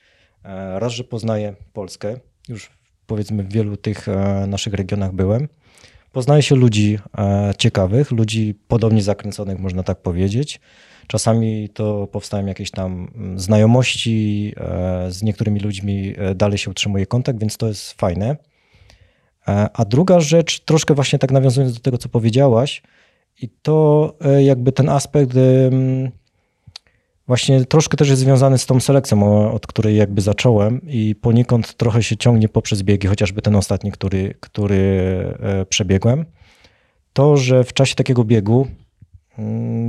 e, 0.43 0.79
raz, 0.79 0.93
że 0.93 1.03
poznaję 1.03 1.55
Polskę, 1.73 2.19
już 2.49 2.69
powiedzmy 3.07 3.43
w 3.43 3.53
wielu 3.53 3.77
tych 3.77 4.07
e, 4.07 4.45
naszych 4.47 4.73
regionach 4.73 5.13
byłem, 5.13 5.47
poznaje 6.11 6.41
się 6.41 6.55
ludzi 6.55 6.99
e, 7.17 7.53
ciekawych, 7.57 8.11
ludzi 8.11 8.55
podobnie 8.67 9.03
zakręconych, 9.03 9.59
można 9.59 9.83
tak 9.83 10.01
powiedzieć, 10.01 10.59
Czasami 11.09 11.69
to 11.69 12.07
powstają 12.07 12.45
jakieś 12.45 12.71
tam 12.71 13.07
mm, 13.15 13.39
znajomości, 13.39 14.53
e, 14.57 15.11
z 15.11 15.23
niektórymi 15.23 15.59
ludźmi 15.59 16.13
e, 16.17 16.35
dalej 16.35 16.57
się 16.57 16.71
utrzymuje 16.71 17.05
kontakt, 17.05 17.39
więc 17.39 17.57
to 17.57 17.67
jest 17.67 17.93
fajne. 17.93 18.37
E, 19.47 19.69
a 19.73 19.85
druga 19.85 20.19
rzecz, 20.19 20.59
troszkę 20.59 20.93
właśnie 20.93 21.19
tak 21.19 21.31
nawiązując 21.31 21.73
do 21.73 21.79
tego, 21.79 21.97
co 21.97 22.09
powiedziałaś, 22.09 22.81
i 23.41 23.49
to 23.61 24.13
jakby 24.39 24.71
ten 24.71 24.89
aspekt 24.89 25.31
właśnie 27.27 27.65
troszkę 27.65 27.97
też 27.97 28.09
jest 28.09 28.21
związany 28.21 28.57
z 28.57 28.65
tą 28.65 28.79
selekcją, 28.79 29.51
od 29.51 29.67
której 29.67 29.95
jakby 29.95 30.21
zacząłem 30.21 30.81
i 30.87 31.15
poniekąd 31.15 31.73
trochę 31.73 32.03
się 32.03 32.17
ciągnie 32.17 32.49
poprzez 32.49 32.83
biegi, 32.83 33.07
chociażby 33.07 33.41
ten 33.41 33.55
ostatni, 33.55 33.91
który, 33.91 34.33
który 34.39 35.23
przebiegłem. 35.69 36.25
To, 37.13 37.37
że 37.37 37.63
w 37.63 37.73
czasie 37.73 37.95
takiego 37.95 38.23
biegu 38.23 38.67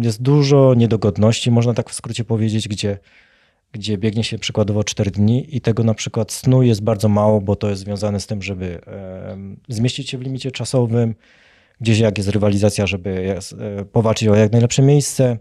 jest 0.02 0.22
dużo 0.22 0.74
niedogodności, 0.74 1.50
można 1.50 1.74
tak 1.74 1.90
w 1.90 1.94
skrócie 1.94 2.24
powiedzieć, 2.24 2.68
gdzie, 2.68 2.98
gdzie 3.72 3.98
biegnie 3.98 4.24
się 4.24 4.38
przykładowo 4.38 4.84
4 4.84 5.10
dni 5.10 5.56
i 5.56 5.60
tego 5.60 5.84
na 5.84 5.94
przykład 5.94 6.32
snu 6.32 6.62
jest 6.62 6.82
bardzo 6.82 7.08
mało, 7.08 7.40
bo 7.40 7.56
to 7.56 7.70
jest 7.70 7.82
związane 7.82 8.20
z 8.20 8.26
tym, 8.26 8.42
żeby 8.42 8.80
zmieścić 9.68 10.10
się 10.10 10.18
w 10.18 10.22
limicie 10.22 10.50
czasowym, 10.50 11.14
gdzieś 11.80 11.98
jak 11.98 12.18
jest 12.18 12.30
rywalizacja, 12.30 12.86
żeby 12.86 13.36
e, 13.58 13.84
powalczyć 13.84 14.28
o 14.28 14.34
jak 14.34 14.52
najlepsze 14.52 14.82
miejsce. 14.82 15.38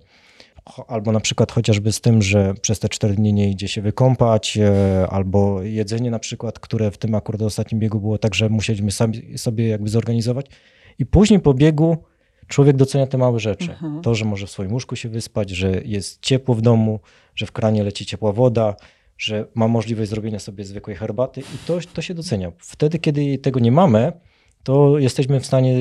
albo 0.87 1.11
na 1.11 1.19
przykład 1.19 1.51
chociażby 1.51 1.91
z 1.91 2.01
tym, 2.01 2.21
że 2.21 2.53
przez 2.61 2.79
te 2.79 2.89
cztery 2.89 3.13
dni 3.13 3.33
nie 3.33 3.49
idzie 3.51 3.67
się 3.67 3.81
wykąpać, 3.81 4.57
e, 4.57 5.07
albo 5.09 5.63
jedzenie 5.63 6.11
na 6.11 6.19
przykład, 6.19 6.59
które 6.59 6.91
w 6.91 6.97
tym 6.97 7.15
akurat 7.15 7.41
ostatnim 7.41 7.79
biegu 7.79 7.99
było 7.99 8.17
tak, 8.17 8.35
że 8.35 8.49
musieliśmy 8.49 8.91
sami 8.91 9.37
sobie 9.37 9.67
jakby 9.67 9.89
zorganizować. 9.89 10.45
I 10.99 11.05
później 11.05 11.39
po 11.39 11.53
biegu 11.53 11.97
człowiek 12.49 12.77
docenia 12.77 13.07
te 13.07 13.17
małe 13.17 13.39
rzeczy. 13.39 13.71
Mhm. 13.71 14.01
To, 14.01 14.15
że 14.15 14.25
może 14.25 14.47
w 14.47 14.51
swoim 14.51 14.73
łóżku 14.73 14.95
się 14.95 15.09
wyspać, 15.09 15.49
że 15.49 15.81
jest 15.85 16.21
ciepło 16.21 16.55
w 16.55 16.61
domu, 16.61 16.99
że 17.35 17.45
w 17.45 17.51
kranie 17.51 17.83
leci 17.83 18.05
ciepła 18.05 18.31
woda, 18.31 18.75
że 19.17 19.45
ma 19.55 19.67
możliwość 19.67 20.09
zrobienia 20.09 20.39
sobie 20.39 20.63
zwykłej 20.63 20.95
herbaty 20.95 21.41
i 21.41 21.67
to, 21.67 21.79
to 21.93 22.01
się 22.01 22.13
docenia. 22.13 22.51
Wtedy, 22.57 22.99
kiedy 22.99 23.37
tego 23.37 23.59
nie 23.59 23.71
mamy, 23.71 24.11
to 24.63 24.99
jesteśmy 24.99 25.39
w 25.39 25.45
stanie 25.45 25.77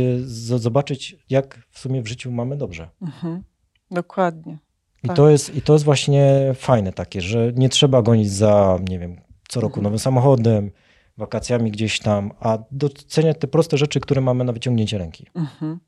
zobaczyć, 0.59 1.17
jak 1.31 1.67
w 1.71 1.79
sumie 1.79 2.03
w 2.03 2.07
życiu 2.07 2.31
mamy 2.31 2.57
dobrze. 2.57 2.89
Mhm. 3.03 3.43
Dokładnie. 3.91 4.59
I, 5.03 5.07
tak. 5.07 5.17
to 5.17 5.31
jest, 5.31 5.55
I 5.55 5.63
to 5.63 5.73
jest 5.73 5.85
właśnie 5.85 6.53
fajne 6.55 6.93
takie, 6.93 7.21
że 7.21 7.53
nie 7.57 7.69
trzeba 7.69 8.03
gonić 8.03 8.31
za, 8.31 8.79
nie 8.89 8.99
wiem, 8.99 9.21
co 9.49 9.61
roku 9.61 9.75
mhm. 9.75 9.85
nowym 9.85 9.99
samochodem, 9.99 10.71
wakacjami 11.17 11.71
gdzieś 11.71 12.01
tam, 12.01 12.33
a 12.41 12.59
doceniać 12.71 13.37
te 13.39 13.47
proste 13.47 13.79
rzeczy, 13.79 14.01
które 14.01 14.21
mamy 14.21 14.45
na 14.45 14.53
wyciągnięcie 14.53 14.99
ręki. 14.99 15.27
Mhm. 15.35 15.79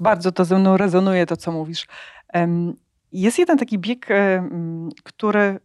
Bardzo 0.00 0.32
to 0.32 0.44
ze 0.44 0.58
mną 0.58 0.76
rezonuje, 0.76 1.26
to 1.26 1.36
co 1.36 1.52
mówisz. 1.52 1.86
Jest 3.12 3.38
jeden 3.38 3.58
taki 3.58 3.78
bieg, 3.78 4.06
który, 5.04 5.60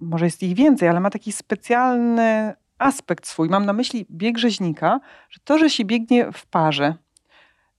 może 0.00 0.24
jest 0.24 0.42
ich 0.42 0.54
więcej, 0.54 0.88
ale 0.88 1.00
ma 1.00 1.10
taki 1.10 1.32
specjalny 1.32 2.54
aspekt 2.78 3.26
swój. 3.26 3.48
Mam 3.48 3.66
na 3.66 3.72
myśli 3.72 4.06
bieg 4.10 4.38
rzeźnika, 4.38 5.00
że 5.30 5.40
to, 5.44 5.58
że 5.58 5.70
się 5.70 5.84
biegnie 5.84 6.32
w 6.32 6.46
parze, 6.46 6.94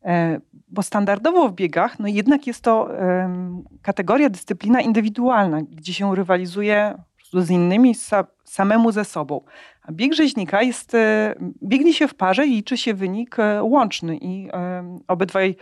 e, 0.05 0.39
bo 0.67 0.83
standardowo 0.83 1.49
w 1.49 1.53
biegach, 1.53 1.99
no 1.99 2.07
jednak 2.07 2.47
jest 2.47 2.63
to 2.63 2.89
kategoria, 3.81 4.29
dyscyplina 4.29 4.81
indywidualna, 4.81 5.61
gdzie 5.61 5.93
się 5.93 6.15
rywalizuje 6.15 7.03
z 7.33 7.49
innymi, 7.49 7.95
samemu 8.43 8.91
ze 8.91 9.05
sobą. 9.05 9.41
A 9.81 9.91
bieg 9.91 10.13
rzeźnika 10.13 10.61
jest, 10.61 10.95
e, 10.95 11.35
biegnie 11.63 11.93
się 11.93 12.07
w 12.07 12.13
parze 12.13 12.47
i 12.47 12.49
liczy 12.49 12.77
się 12.77 12.93
wynik 12.93 13.39
e, 13.39 13.63
łączny 13.63 14.17
i 14.21 14.49
obydwaj, 15.07 15.55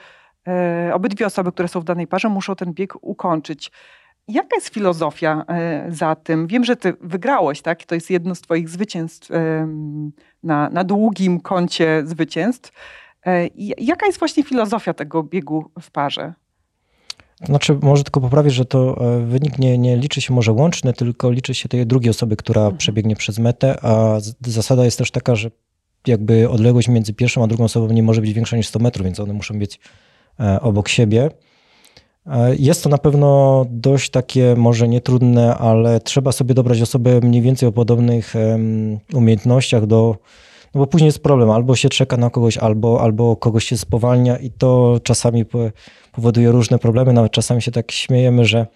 obydwie 0.93 1.25
osoby, 1.25 1.51
które 1.51 1.67
są 1.67 1.79
w 1.79 1.83
danej 1.83 2.07
parze 2.07 2.29
muszą 2.29 2.55
ten 2.55 2.74
bieg 2.74 2.93
ukończyć. 3.01 3.71
Jaka 4.27 4.55
jest 4.55 4.67
filozofia 4.67 5.45
za 5.89 6.15
tym? 6.15 6.47
Wiem, 6.47 6.63
że 6.63 6.75
ty 6.75 6.93
wygrałeś, 7.01 7.62
tak? 7.62 7.86
To 7.86 7.95
jest 7.95 8.09
jedno 8.09 8.36
z 8.36 8.41
twoich 8.41 8.69
zwycięstw 8.69 9.29
na, 10.43 10.69
na 10.69 10.83
długim 10.83 11.39
koncie 11.39 12.01
zwycięstw. 12.05 12.71
E, 13.27 13.47
jaka 13.77 14.05
jest 14.05 14.19
właśnie 14.19 14.43
filozofia 14.43 14.93
tego 14.93 15.24
biegu 15.24 15.71
w 15.81 15.91
parze? 15.91 16.33
Znaczy, 17.46 17.77
może 17.82 18.03
tylko 18.03 18.22
poprawię, 18.22 18.51
że 18.51 18.65
to 18.65 18.98
e, 19.01 19.25
wynik 19.25 19.60
nie, 19.60 19.77
nie 19.77 19.98
liczy 19.98 20.22
się 20.22 20.34
może 20.34 20.51
łączny, 20.51 20.94
tylko 20.94 21.32
liczy 21.32 21.56
się 21.56 21.70
tej 21.70 21.86
drugiej 21.86 22.10
osoby, 22.10 22.36
która 22.36 22.62
mhm. 22.62 22.77
przebiegnie 22.77 23.15
przez 23.15 23.39
metę, 23.39 23.86
a 23.86 24.20
zasada 24.41 24.86
jest 24.86 24.98
też 24.98 25.12
taka, 25.12 25.36
że 25.36 25.51
jakby 26.08 26.50
odległość 26.50 26.88
między 26.88 27.13
pierwszą 27.13 27.44
a 27.44 27.48
drugą 27.48 27.63
osobą 27.63 27.88
nie 27.88 28.03
może 28.03 28.22
być 28.22 28.34
większa 28.34 28.58
niż 28.58 28.67
100 28.67 28.79
metrów, 28.79 29.06
więc 29.06 29.20
one 29.20 29.34
muszą 29.34 29.60
być 29.60 29.79
e, 30.39 30.62
obok 30.62 30.88
siebie. 30.88 31.29
Jest 32.60 32.84
to 32.84 32.89
na 32.89 32.98
pewno 32.98 33.65
dość 33.70 34.10
takie, 34.10 34.56
może 34.58 34.88
nie 34.88 35.01
trudne, 35.01 35.56
ale 35.58 36.00
trzeba 36.00 36.32
sobie 36.32 36.53
dobrać 36.53 36.82
osobę 36.82 37.20
mniej 37.22 37.41
więcej 37.41 37.70
o 37.70 37.72
podobnych 37.72 38.34
umiejętnościach 39.13 39.86
do, 39.86 40.17
no 40.75 40.79
bo 40.79 40.88
później 40.88 41.05
jest 41.05 41.24
problem, 41.24 41.50
albo 41.50 41.75
się 41.75 41.89
czeka 41.89 42.17
na 42.17 42.29
kogoś, 42.29 42.57
albo, 42.57 43.01
albo 43.01 43.36
kogoś 43.36 43.65
się 43.65 43.77
spowalnia 43.77 44.38
i 44.38 44.51
to 44.51 45.00
czasami 45.03 45.45
powoduje 46.12 46.51
różne 46.51 46.79
problemy. 46.79 47.13
Nawet 47.13 47.31
czasami 47.31 47.62
się 47.62 47.71
tak 47.71 47.91
śmiejemy, 47.91 48.45
że 48.45 48.67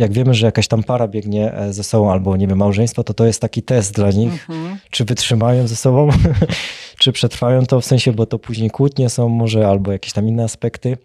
jak 0.00 0.12
wiemy, 0.12 0.34
że 0.34 0.46
jakaś 0.46 0.68
tam 0.68 0.82
para 0.82 1.08
biegnie 1.08 1.54
e, 1.54 1.72
ze 1.72 1.84
sobą, 1.84 2.12
albo 2.12 2.36
nie 2.36 2.46
wiem, 2.46 2.58
małżeństwo, 2.58 3.04
to 3.04 3.14
to 3.14 3.26
jest 3.26 3.40
taki 3.40 3.62
test 3.62 3.94
dla 3.94 4.10
nich, 4.10 4.46
mhm. 4.50 4.78
czy 4.90 5.04
wytrzymają 5.04 5.66
ze 5.66 5.76
sobą, 5.76 6.08
czy 7.00 7.12
przetrwają 7.12 7.66
to, 7.66 7.80
w 7.80 7.84
sensie, 7.84 8.12
bo 8.12 8.26
to 8.26 8.38
później 8.38 8.70
kłótnie 8.70 9.08
są 9.08 9.28
może, 9.28 9.68
albo 9.68 9.92
jakieś 9.92 10.12
tam 10.12 10.28
inne 10.28 10.44
aspekty. 10.44 10.96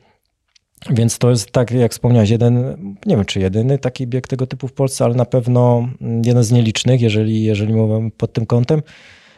Więc 0.90 1.18
to 1.18 1.30
jest 1.30 1.52
tak, 1.52 1.72
jak 1.72 1.92
wspomniałeś, 1.92 2.30
jeden, 2.30 2.78
nie 3.06 3.16
wiem 3.16 3.26
czy 3.26 3.40
jedyny 3.40 3.78
taki 3.78 4.08
bieg 4.08 4.28
tego 4.28 4.48
typu 4.48 4.68
w 4.68 4.74
Polsce, 4.74 5.06
ale 5.06 5.16
na 5.16 5.26
pewno 5.26 5.88
jeden 6.26 6.44
z 6.44 6.52
nielicznych, 6.52 7.02
jeżeli, 7.02 7.44
jeżeli 7.44 7.74
mówimy 7.74 8.12
pod 8.12 8.34
tym 8.34 8.46
kątem. 8.46 8.82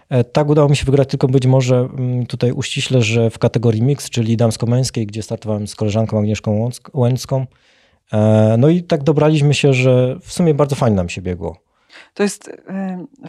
E, 0.09 0.23
tak 0.23 0.49
udało 0.49 0.69
mi 0.69 0.75
się 0.75 0.85
wygrać 0.85 1.09
tylko 1.09 1.27
być 1.27 1.45
może 1.45 1.75
mm, 1.75 2.25
tutaj 2.25 2.51
uściśle, 2.51 3.01
że 3.01 3.29
w 3.29 3.39
kategorii 3.39 3.81
mix, 3.81 4.09
czyli 4.09 4.37
damsko-męskiej, 4.37 5.05
gdzie 5.05 5.23
startowałem 5.23 5.67
z 5.67 5.75
koleżanką 5.75 6.19
Agnieszką 6.19 6.69
Łęcką. 6.93 7.45
E, 8.13 8.55
no 8.57 8.69
i 8.69 8.83
tak 8.83 9.03
dobraliśmy 9.03 9.53
się, 9.53 9.73
że 9.73 10.15
w 10.21 10.33
sumie 10.33 10.53
bardzo 10.53 10.75
fajnie 10.75 10.97
nam 10.97 11.09
się 11.09 11.21
biegło. 11.21 11.57
To 12.13 12.23
jest 12.23 12.51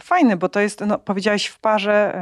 fajne, 0.01 0.37
bo 0.37 0.49
to 0.49 0.59
jest, 0.59 0.81
no, 0.87 0.99
powiedziałeś 0.99 1.45
w 1.45 1.59
parze, 1.59 2.13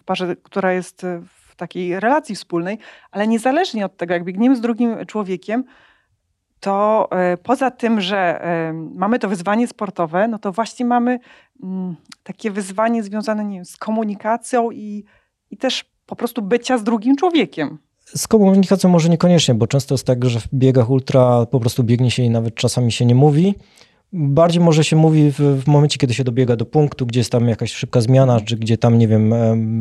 w 0.00 0.04
parze, 0.04 0.36
która 0.42 0.72
jest 0.72 1.06
w 1.48 1.56
takiej 1.56 2.00
relacji 2.00 2.34
wspólnej, 2.34 2.78
ale 3.10 3.28
niezależnie 3.28 3.86
od 3.86 3.96
tego, 3.96 4.14
jak 4.14 4.24
biegniemy 4.24 4.56
z 4.56 4.60
drugim 4.60 5.06
człowiekiem, 5.06 5.64
to 6.60 7.08
e, 7.10 7.36
poza 7.36 7.70
tym, 7.70 8.00
że 8.00 8.40
mamy 8.94 9.18
to 9.18 9.28
wyzwanie 9.28 9.68
sportowe, 9.68 10.28
no 10.28 10.38
to 10.38 10.52
właśnie 10.52 10.86
mamy 10.86 11.18
takie 12.22 12.50
wyzwanie 12.50 13.02
związane 13.02 13.44
nie 13.44 13.54
wiem, 13.54 13.64
z 13.64 13.76
komunikacją 13.76 14.70
i, 14.70 15.04
i 15.50 15.56
też 15.56 15.84
po 16.06 16.16
prostu 16.16 16.42
bycia 16.42 16.78
z 16.78 16.84
drugim 16.84 17.16
człowiekiem. 17.16 17.78
Z 18.04 18.28
komunikacją 18.28 18.90
może 18.90 19.08
niekoniecznie, 19.08 19.54
bo 19.54 19.66
często 19.66 19.94
jest 19.94 20.06
tak, 20.06 20.24
że 20.24 20.40
w 20.40 20.48
biegach 20.54 20.90
ultra 20.90 21.46
po 21.46 21.60
prostu 21.60 21.84
biegnie 21.84 22.10
się 22.10 22.22
i 22.22 22.30
nawet 22.30 22.54
czasami 22.54 22.92
się 22.92 23.06
nie 23.06 23.14
mówi. 23.14 23.54
Bardziej 24.12 24.62
może 24.62 24.84
się 24.84 24.96
mówi 24.96 25.32
w, 25.32 25.40
w, 25.40 25.66
momencie, 25.66 25.98
kiedy 25.98 26.14
się 26.14 26.24
dobiega 26.24 26.56
do 26.56 26.66
punktu, 26.66 27.06
gdzie 27.06 27.20
jest 27.20 27.32
tam 27.32 27.48
jakaś 27.48 27.72
szybka 27.72 28.00
zmiana, 28.00 28.40
czy 28.40 28.56
gdzie 28.56 28.78
tam, 28.78 28.98
nie 28.98 29.08
wiem, 29.08 29.34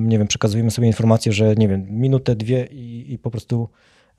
nie 0.07 0.17
wiem, 0.17 0.27
przekazujemy 0.27 0.71
sobie 0.71 0.87
informację, 0.87 1.31
że 1.31 1.55
nie 1.55 1.67
wiem, 1.67 1.85
minutę, 1.89 2.35
dwie 2.35 2.65
i, 2.71 3.13
i 3.13 3.19
po 3.19 3.31
prostu 3.31 3.69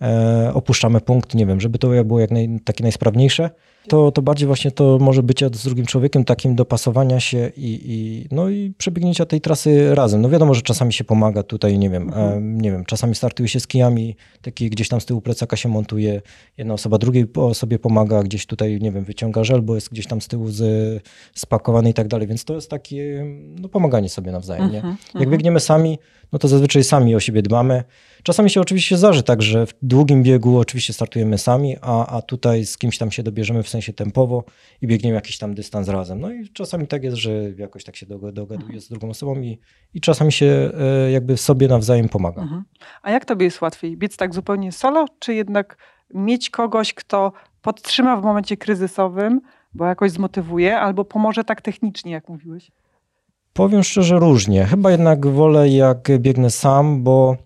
e, 0.01 0.51
opuszczamy 0.55 1.01
punkt, 1.01 1.35
nie 1.35 1.47
wiem, 1.47 1.61
żeby 1.61 1.79
to 1.79 2.05
było 2.05 2.21
jak 2.21 2.31
naj, 2.31 2.61
takie 2.65 2.83
najsprawniejsze 2.83 3.51
to, 3.89 4.13
to 4.13 4.23
bardziej 4.23 4.47
właśnie 4.47 4.71
to 4.71 4.99
może 5.01 5.23
być 5.23 5.45
z 5.53 5.65
drugim 5.65 5.87
człowiekiem, 5.87 6.25
takim 6.25 6.55
dopasowania 6.55 7.21
się 7.21 7.53
i, 7.57 7.81
i, 7.85 8.29
no 8.35 8.49
i 8.49 8.73
przebiegnięcia 8.79 9.27
tej 9.27 9.41
trasy 9.41 9.95
razem. 9.95 10.21
No 10.21 10.29
wiadomo, 10.29 10.55
że 10.55 10.63
czasami 10.63 10.93
się 10.93 11.05
pomaga 11.05 11.43
tutaj, 11.43 11.79
nie 11.79 11.91
wiem, 11.91 12.03
mhm. 12.03 12.61
nie 12.61 12.73
wiem, 12.73 12.85
czasami 12.85 13.15
startuje 13.15 13.49
się 13.49 13.61
z 13.61 13.67
kijami, 13.67 14.17
taki 14.43 14.71
gdzieś 14.71 14.89
tam 14.89 15.01
z 15.01 15.07
tyłu 15.07 15.21
plecaka 15.21 15.57
się 15.57 15.69
montuje, 15.69 16.23
jedna 16.59 16.75
osoba 16.75 16.99
drugiej 16.99 17.27
osobie 17.35 17.79
pomaga, 17.79 18.23
gdzieś 18.23 18.47
tutaj, 18.47 18.79
nie 18.81 18.93
wiem, 18.93 19.05
wyciąga 19.05 19.45
żel, 19.45 19.63
bo 19.63 19.75
jest 19.75 19.91
gdzieś 19.91 20.07
tam 20.07 20.21
z 20.21 20.29
tyłu 20.29 20.49
z, 20.49 20.63
spakowany 21.35 21.91
i 21.91 21.95
tak 21.95 22.09
dalej, 22.09 22.27
więc 22.27 22.45
to 22.45 22.55
jest 22.55 22.71
takie, 22.71 23.27
no 23.61 23.69
pomaganie 23.69 24.09
sobie 24.09 24.33
nawzajem, 24.33 24.71
nie? 24.71 24.77
Jak 24.77 24.85
mhm. 25.15 25.31
biegniemy 25.31 25.61
sami, 25.61 25.99
no 26.33 26.39
to 26.39 26.49
zazwyczaj 26.49 26.85
sami 26.85 27.15
o 27.15 27.21
siebie 27.21 27.43
dbamy. 27.43 27.85
Czasami 28.23 28.51
się 28.51 28.61
oczywiście 28.61 28.97
zdarzy 28.97 29.23
tak, 29.23 29.43
że 29.43 29.67
w 29.67 29.75
długim 29.83 30.23
biegu 30.23 30.59
oczywiście 30.59 30.93
startujemy 30.93 31.39
sami, 31.39 31.77
a, 31.81 32.07
a 32.07 32.23
tutaj 32.23 32.67
z 32.67 32.79
kimś 32.79 32.99
tam 32.99 33.11
się 33.11 33.23
dobierzemy 33.23 33.63
w 33.63 33.69
sensie 33.69 33.78
tempowo 33.93 34.45
i 34.83 34.87
biegniemy 34.87 35.15
jakiś 35.15 35.39
tam 35.39 35.55
dystans 35.55 35.89
razem. 35.89 36.21
No 36.21 36.33
i 36.33 36.49
czasami 36.49 36.87
tak 36.87 37.05
jest, 37.05 37.17
że 37.17 37.33
jakoś 37.57 37.85
tak 37.85 37.97
się 37.97 38.07
dogaduje 38.33 38.81
z 38.81 38.89
drugą 38.89 39.11
osobą 39.11 39.41
i, 39.41 39.59
i 39.95 40.01
czasami 40.01 40.33
się 40.33 40.71
e, 40.81 41.11
jakby 41.11 41.37
sobie 41.37 41.69
nawzajem 41.69 42.09
pomaga. 42.09 42.43
Mhm. 42.43 42.65
A 43.03 43.11
jak 43.11 43.25
tobie 43.25 43.45
jest 43.45 43.61
łatwiej? 43.61 43.97
Biec 43.97 44.17
tak 44.17 44.35
zupełnie 44.35 44.73
solo, 44.73 45.07
czy 45.19 45.35
jednak 45.35 45.77
mieć 46.15 46.51
kogoś, 46.51 46.95
kto 46.95 47.33
podtrzyma 47.63 48.17
w 48.17 48.23
momencie 48.23 48.57
kryzysowym, 48.57 49.41
bo 49.75 49.85
jakoś 49.85 50.11
zmotywuje, 50.11 50.81
albo 50.81 51.05
pomoże 51.05 51.45
tak 51.45 51.63
technicznie, 51.63 52.13
jak 52.13 52.29
mówiłeś? 52.29 52.71
Powiem 53.53 53.83
szczerze, 53.83 54.19
różnie. 54.19 54.65
Chyba 54.65 54.91
jednak 54.91 55.27
wolę, 55.27 55.69
jak 55.69 56.09
biegnę 56.19 56.51
sam, 56.51 57.03
bo 57.03 57.37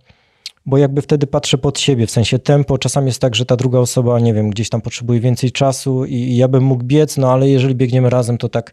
bo 0.66 0.78
jakby 0.78 1.02
wtedy 1.02 1.26
patrzę 1.26 1.59
pod 1.59 1.78
siebie, 1.78 2.07
w 2.07 2.11
sensie 2.11 2.38
tempo. 2.38 2.78
Czasami 2.78 3.07
jest 3.07 3.21
tak, 3.21 3.35
że 3.35 3.47
ta 3.47 3.57
druga 3.57 3.78
osoba, 3.78 4.21
nie 4.21 4.35
wiem, 4.35 4.50
gdzieś 4.50 4.69
tam 4.69 4.81
potrzebuje 4.81 5.21
więcej 5.21 5.52
czasu 5.52 6.04
i, 6.04 6.14
i 6.14 6.37
ja 6.37 6.49
bym 6.49 6.64
mógł 6.64 6.85
biec, 6.85 7.16
no 7.16 7.33
ale 7.33 7.49
jeżeli 7.49 7.75
biegniemy 7.75 8.11
razem, 8.11 8.38
to 8.38 8.49
tak 8.49 8.73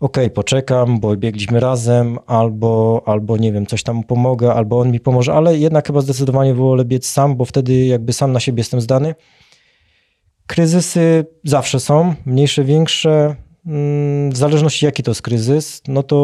okej, 0.00 0.24
okay, 0.24 0.30
poczekam, 0.30 1.00
bo 1.00 1.16
biegliśmy 1.16 1.60
razem, 1.60 2.18
albo, 2.26 3.02
albo 3.06 3.36
nie 3.36 3.52
wiem, 3.52 3.66
coś 3.66 3.82
tam 3.82 4.02
pomogę, 4.02 4.54
albo 4.54 4.80
on 4.80 4.90
mi 4.90 5.00
pomoże, 5.00 5.34
ale 5.34 5.58
jednak 5.58 5.86
chyba 5.86 6.00
zdecydowanie 6.00 6.54
wolę 6.54 6.84
biec 6.84 7.06
sam, 7.06 7.36
bo 7.36 7.44
wtedy 7.44 7.86
jakby 7.86 8.12
sam 8.12 8.32
na 8.32 8.40
siebie 8.40 8.60
jestem 8.60 8.80
zdany. 8.80 9.14
Kryzysy 10.46 11.26
zawsze 11.44 11.80
są, 11.80 12.14
mniejsze, 12.26 12.64
większe. 12.64 13.36
Mm, 13.66 14.30
w 14.30 14.36
zależności 14.36 14.86
jaki 14.86 15.02
to 15.02 15.10
jest 15.10 15.22
kryzys, 15.22 15.82
no 15.88 16.02
to 16.02 16.16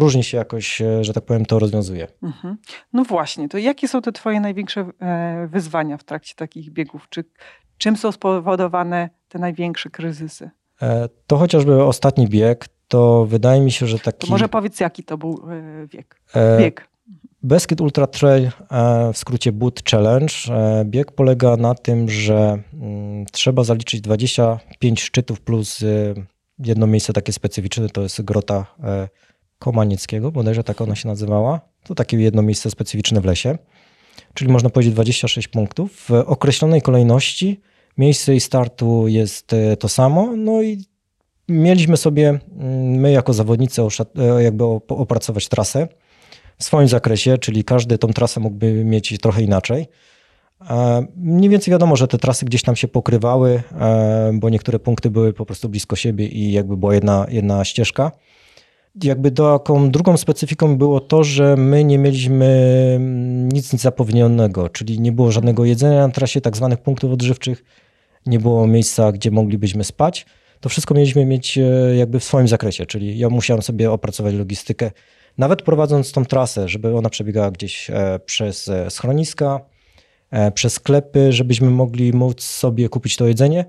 różnie 0.00 0.22
się 0.22 0.36
jakoś, 0.36 0.80
e, 0.80 1.04
że 1.04 1.12
tak 1.12 1.24
powiem, 1.24 1.46
to 1.46 1.58
rozwiązuje. 1.58 2.08
Mhm. 2.22 2.56
No 2.92 3.04
właśnie, 3.04 3.48
to 3.48 3.58
jakie 3.58 3.88
są 3.88 4.02
te 4.02 4.12
twoje 4.12 4.40
największe 4.40 4.90
e, 5.00 5.48
wyzwania 5.50 5.96
w 5.96 6.04
trakcie 6.04 6.34
takich 6.34 6.70
biegów? 6.70 7.06
Czy 7.10 7.24
czym 7.78 7.96
są 7.96 8.12
spowodowane 8.12 9.10
te 9.28 9.38
największe 9.38 9.90
kryzysy? 9.90 10.50
E, 10.82 11.08
to 11.26 11.36
chociażby 11.36 11.84
ostatni 11.84 12.28
bieg, 12.28 12.66
to 12.88 13.26
wydaje 13.26 13.60
mi 13.60 13.72
się, 13.72 13.86
że 13.86 13.98
taki... 13.98 14.26
To 14.26 14.32
może 14.32 14.48
powiedz, 14.48 14.80
jaki 14.80 15.04
to 15.04 15.18
był 15.18 15.42
wiek? 15.92 16.20
bieg. 16.58 16.88
Beskid 17.42 17.80
Ultra 17.80 18.06
Trail, 18.06 18.50
w 19.12 19.18
skrócie 19.18 19.52
Boot 19.52 19.90
Challenge, 19.90 20.34
bieg 20.84 21.12
polega 21.12 21.56
na 21.56 21.74
tym, 21.74 22.10
że 22.10 22.58
mm, 22.74 23.26
trzeba 23.32 23.64
zaliczyć 23.64 24.00
25 24.00 25.00
szczytów 25.00 25.40
plus 25.40 25.84
jedno 26.58 26.86
miejsce 26.86 27.12
takie 27.12 27.32
specyficzne, 27.32 27.88
to 27.88 28.02
jest 28.02 28.22
Grota 28.22 28.66
Komanieckiego, 29.58 30.32
bodajże 30.32 30.64
tak 30.64 30.80
ona 30.80 30.94
się 30.94 31.08
nazywała. 31.08 31.60
To 31.84 31.94
takie 31.94 32.16
jedno 32.16 32.42
miejsce 32.42 32.70
specyficzne 32.70 33.20
w 33.20 33.24
lesie, 33.24 33.58
czyli 34.34 34.52
można 34.52 34.70
powiedzieć 34.70 34.94
26 34.94 35.48
punktów. 35.48 35.92
W 35.92 36.10
określonej 36.10 36.82
kolejności 36.82 37.60
miejsce 37.98 38.34
i 38.34 38.40
startu 38.40 39.08
jest 39.08 39.50
to 39.78 39.88
samo, 39.88 40.36
no 40.36 40.62
i 40.62 40.84
mieliśmy 41.48 41.96
sobie, 41.96 42.28
mm, 42.28 42.40
my 42.86 43.12
jako 43.12 43.32
zawodnicy, 43.32 43.82
jakby 44.38 44.64
opracować 44.88 45.48
trasę 45.48 45.88
w 46.58 46.64
swoim 46.64 46.88
zakresie, 46.88 47.38
czyli 47.38 47.64
każdy 47.64 47.98
tą 47.98 48.08
trasę 48.08 48.40
mógłby 48.40 48.84
mieć 48.84 49.18
trochę 49.18 49.42
inaczej. 49.42 49.86
Mniej 51.16 51.50
więcej 51.50 51.72
wiadomo, 51.72 51.96
że 51.96 52.08
te 52.08 52.18
trasy 52.18 52.46
gdzieś 52.46 52.62
tam 52.62 52.76
się 52.76 52.88
pokrywały, 52.88 53.62
e, 53.80 54.30
bo 54.34 54.50
niektóre 54.50 54.78
punkty 54.78 55.10
były 55.10 55.32
po 55.32 55.46
prostu 55.46 55.68
blisko 55.68 55.96
siebie 55.96 56.26
i 56.26 56.52
jakby 56.52 56.76
była 56.76 56.94
jedna, 56.94 57.26
jedna 57.28 57.64
ścieżka. 57.64 58.12
Jakby 59.02 59.30
taką 59.30 59.90
drugą 59.90 60.16
specyfiką 60.16 60.78
było 60.78 61.00
to, 61.00 61.24
że 61.24 61.56
my 61.56 61.84
nie 61.84 61.98
mieliśmy 61.98 62.98
nic, 63.52 63.72
nic 63.72 63.82
zapowiedzianego, 63.82 64.68
czyli 64.68 65.00
nie 65.00 65.12
było 65.12 65.32
żadnego 65.32 65.64
jedzenia 65.64 66.06
na 66.06 66.12
trasie, 66.12 66.40
tak 66.40 66.56
zwanych 66.56 66.78
punktów 66.78 67.12
odżywczych, 67.12 67.64
nie 68.26 68.38
było 68.38 68.66
miejsca, 68.66 69.12
gdzie 69.12 69.30
moglibyśmy 69.30 69.84
spać. 69.84 70.26
To 70.60 70.68
wszystko 70.68 70.94
mieliśmy 70.94 71.26
mieć 71.26 71.58
e, 71.58 71.62
jakby 71.96 72.20
w 72.20 72.24
swoim 72.24 72.48
zakresie, 72.48 72.86
czyli 72.86 73.18
ja 73.18 73.28
musiałem 73.28 73.62
sobie 73.62 73.90
opracować 73.90 74.34
logistykę, 74.34 74.90
nawet 75.38 75.62
prowadząc 75.62 76.12
tą 76.12 76.24
trasę, 76.24 76.68
żeby 76.68 76.96
ona 76.96 77.10
przebiegała 77.10 77.50
gdzieś 77.50 77.90
e, 77.90 78.20
przez 78.26 78.68
e, 78.68 78.90
schroniska, 78.90 79.60
przez 80.54 80.72
sklepy, 80.72 81.32
żebyśmy 81.32 81.70
mogli 81.70 82.12
móc 82.12 82.42
sobie 82.42 82.88
kupić 82.88 83.16
to 83.16 83.26
jedzenie. 83.26 83.64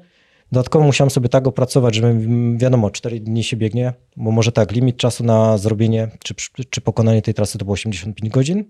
Dodatkowo 0.51 0.85
musiałem 0.85 1.09
sobie 1.09 1.29
tak 1.29 1.47
opracować, 1.47 1.95
że 1.95 2.15
wiadomo, 2.57 2.91
4 2.91 3.19
dni 3.19 3.43
się 3.43 3.57
biegnie, 3.57 3.93
bo 4.17 4.31
może 4.31 4.51
tak, 4.51 4.71
limit 4.71 4.97
czasu 4.97 5.23
na 5.23 5.57
zrobienie 5.57 6.07
czy, 6.23 6.33
czy 6.69 6.81
pokonanie 6.81 7.21
tej 7.21 7.33
trasy 7.33 7.57
to 7.57 7.65
było 7.65 7.73
85 7.73 8.33
godzin. 8.33 8.63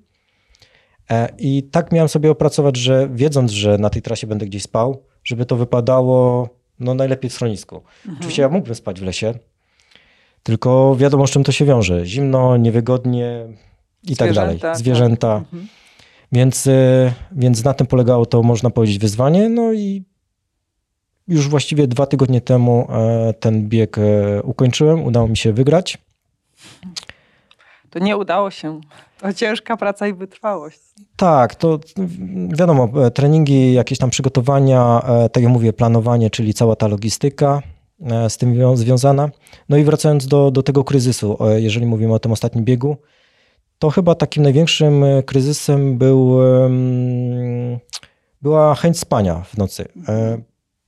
I 1.38 1.64
tak 1.64 1.92
miałem 1.92 2.10
sobie 2.10 2.32
opracować, 2.32 2.78
że 2.78 3.10
wiedząc, 3.14 3.52
że 3.52 3.78
na 3.78 3.90
tej 3.90 4.02
trasie 4.02 4.28
będę 4.28 4.46
gdzieś 4.46 4.64
spał, 4.64 5.04
żeby 5.24 5.46
to 5.46 5.56
wypadało 5.56 6.50
no 6.80 6.94
najlepiej 6.94 7.30
w 7.30 7.34
schronisku. 7.34 7.76
Mhm. 7.76 8.18
Oczywiście 8.18 8.42
ja 8.42 8.50
mógłbym 8.50 8.76
spać 8.76 9.00
w 9.00 9.04
lesie, 9.04 9.34
tylko 10.44 10.96
wiadomo 10.96 11.28
z 11.28 11.32
czym 11.32 11.44
to 11.44 11.52
się 11.52 11.66
wiąże. 11.66 12.06
Zimno, 12.06 12.58
niewygodnie 12.58 13.48
i 14.04 14.16
tak 14.16 14.34
dalej. 14.34 14.60
Zwierzęta. 14.74 15.40
Tak. 15.40 15.44
Mhm. 15.44 15.68
Więc, 16.32 16.68
y, 16.68 17.14
więc 17.32 17.64
na 17.64 17.74
tym 17.74 17.88
polegało 17.88 18.26
to, 18.26 18.44
można 18.44 18.70
powiedzieć, 18.70 19.00
wyzwanie. 19.00 19.50
No 19.50 19.74
i 19.74 20.04
już 21.30 21.48
właściwie 21.48 21.88
dwa 21.88 22.06
tygodnie 22.06 22.42
temu 22.42 22.88
e, 22.92 23.34
ten 23.34 23.70
bieg 23.70 23.98
e, 23.98 24.42
ukończyłem. 24.44 25.04
Udało 25.04 25.28
mi 25.28 25.38
się 25.38 25.54
wygrać. 25.54 25.98
To 27.90 28.00
nie 28.00 28.18
udało 28.18 28.52
się. 28.52 28.82
To 29.20 29.34
ciężka 29.34 29.78
praca 29.78 30.08
i 30.08 30.14
wytrwałość. 30.14 30.80
Tak, 31.16 31.56
to 31.56 31.80
wiadomo, 32.48 33.06
e, 33.06 33.12
treningi, 33.12 33.74
jakieś 33.74 33.98
tam 33.98 34.10
przygotowania, 34.10 35.02
tak 35.32 35.44
jak 35.44 35.52
mówię, 35.52 35.74
planowanie, 35.74 36.30
czyli 36.30 36.54
cała 36.54 36.76
ta 36.76 36.88
logistyka 36.88 37.62
z 38.30 38.38
tym 38.38 38.78
związana. 38.78 39.30
No 39.70 39.78
i 39.78 39.84
wracając 39.84 40.28
do, 40.28 40.52
do 40.52 40.64
tego 40.64 40.84
kryzysu, 40.84 41.38
jeżeli 41.56 41.86
mówimy 41.86 42.14
o 42.14 42.20
tym 42.20 42.32
ostatnim 42.32 42.66
biegu, 42.66 42.98
to 43.80 43.90
chyba 43.90 44.16
takim 44.16 44.44
największym 44.44 45.04
kryzysem 45.26 45.98
był, 45.98 46.38
była 48.42 48.76
chęć 48.76 49.00
spania 49.00 49.44
w 49.44 49.58
nocy. 49.58 49.86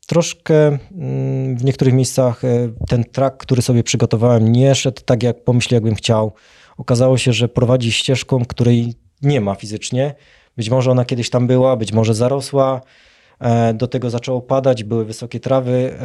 Troszkę 0.08 0.68
mm, 0.68 1.58
w 1.58 1.64
niektórych 1.64 1.94
miejscach 1.94 2.42
ten 2.88 3.04
trak, 3.04 3.38
który 3.38 3.62
sobie 3.62 3.84
przygotowałem, 3.84 4.52
nie 4.52 4.76
szedł 4.76 5.02
tak, 5.06 5.24
jak 5.24 5.44
pomyślę, 5.44 5.76
jakbym 5.76 5.96
chciał. 5.96 6.32
Okazało 6.78 7.18
się, 7.18 7.34
że 7.34 7.50
prowadzi 7.50 7.92
ścieżką, 7.92 8.46
której 8.46 8.94
nie 9.22 9.42
ma 9.42 9.56
fizycznie. 9.56 10.16
Być 10.58 10.70
może 10.70 10.92
ona 10.92 11.06
kiedyś 11.06 11.30
tam 11.30 11.48
była, 11.48 11.76
być 11.76 11.94
może 11.94 12.14
zarosła. 12.14 12.82
E, 13.40 13.74
do 13.74 13.88
tego 13.88 14.10
zaczęło 14.10 14.42
padać, 14.42 14.84
były 14.84 15.06
wysokie 15.06 15.40
trawy. 15.40 15.96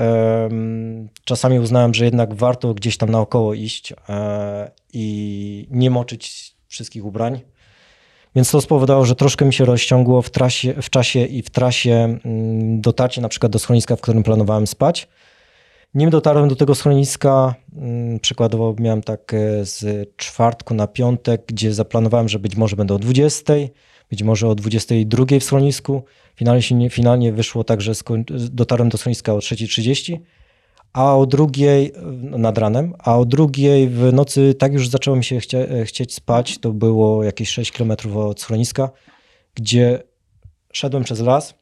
Czasami 1.25 1.61
uznałem, 1.61 1.95
że 1.95 2.05
jednak 2.05 2.35
warto 2.35 2.75
gdzieś 2.75 2.97
tam 2.97 3.11
naokoło 3.11 3.55
iść 3.55 3.93
e, 4.09 4.71
i 4.93 5.67
nie 5.71 5.91
moczyć 5.91 6.56
wszystkich 6.77 7.05
ubrań. 7.05 7.41
Więc 8.35 8.51
to 8.51 8.61
spowodowało, 8.61 9.05
że 9.05 9.15
troszkę 9.15 9.45
mi 9.45 9.53
się 9.53 9.65
rozciągło 9.65 10.23
w, 10.23 10.31
trasie, 10.31 10.75
w 10.83 10.91
czasie 10.91 11.25
i 11.25 11.43
w 11.43 11.51
trasie 11.51 12.19
mm, 12.25 12.81
dotarcie 12.81 13.21
na 13.21 13.29
przykład 13.29 13.53
do 13.53 13.59
schroniska, 13.59 13.97
w 13.97 14.01
którym 14.01 14.23
planowałem 14.23 14.67
spać. 14.67 15.09
Nim 15.95 16.11
dotarłem 16.11 16.49
do 16.49 16.57
tego 16.57 16.75
schroniska, 16.75 17.55
mm, 17.77 18.21
przykładowo 18.21 18.75
miałem 18.79 19.03
tak 19.03 19.33
z 19.63 20.09
czwartku 20.17 20.75
na 20.75 20.87
piątek, 20.87 21.43
gdzie 21.47 21.75
zaplanowałem, 21.75 22.29
że 22.29 22.39
być 22.39 22.57
może 22.57 22.77
będę 22.77 22.95
o 22.95 22.99
20, 22.99 23.55
być 24.11 24.23
może 24.23 24.49
o 24.49 24.55
22 24.55 25.41
w 25.41 25.45
schronisku. 25.45 26.03
Finalnie, 26.35 26.91
finalnie 26.91 27.33
wyszło 27.33 27.65
tak, 27.65 27.81
że 27.81 27.93
dotarłem 28.31 28.89
do 28.89 28.99
schroniska 28.99 29.35
o 29.35 29.39
3.30, 29.39 30.19
a 30.93 31.17
o 31.17 31.27
drugiej 31.27 31.93
nad 32.23 32.59
ranem, 32.59 32.95
a 32.99 33.19
o 33.19 33.25
drugiej 33.25 33.89
w 33.89 34.13
nocy 34.13 34.55
tak 34.55 34.73
już 34.73 34.89
zaczęło 34.89 35.17
mi 35.17 35.25
się 35.25 35.41
chcie, 35.41 35.85
chcieć 35.85 36.15
spać. 36.15 36.59
To 36.59 36.73
było 36.73 37.25
jakieś 37.25 37.49
6 37.49 37.73
km 37.73 37.93
od 38.15 38.41
schroniska, 38.41 38.91
gdzie 39.55 40.03
szedłem 40.73 41.05
przez 41.05 41.21
las 41.21 41.55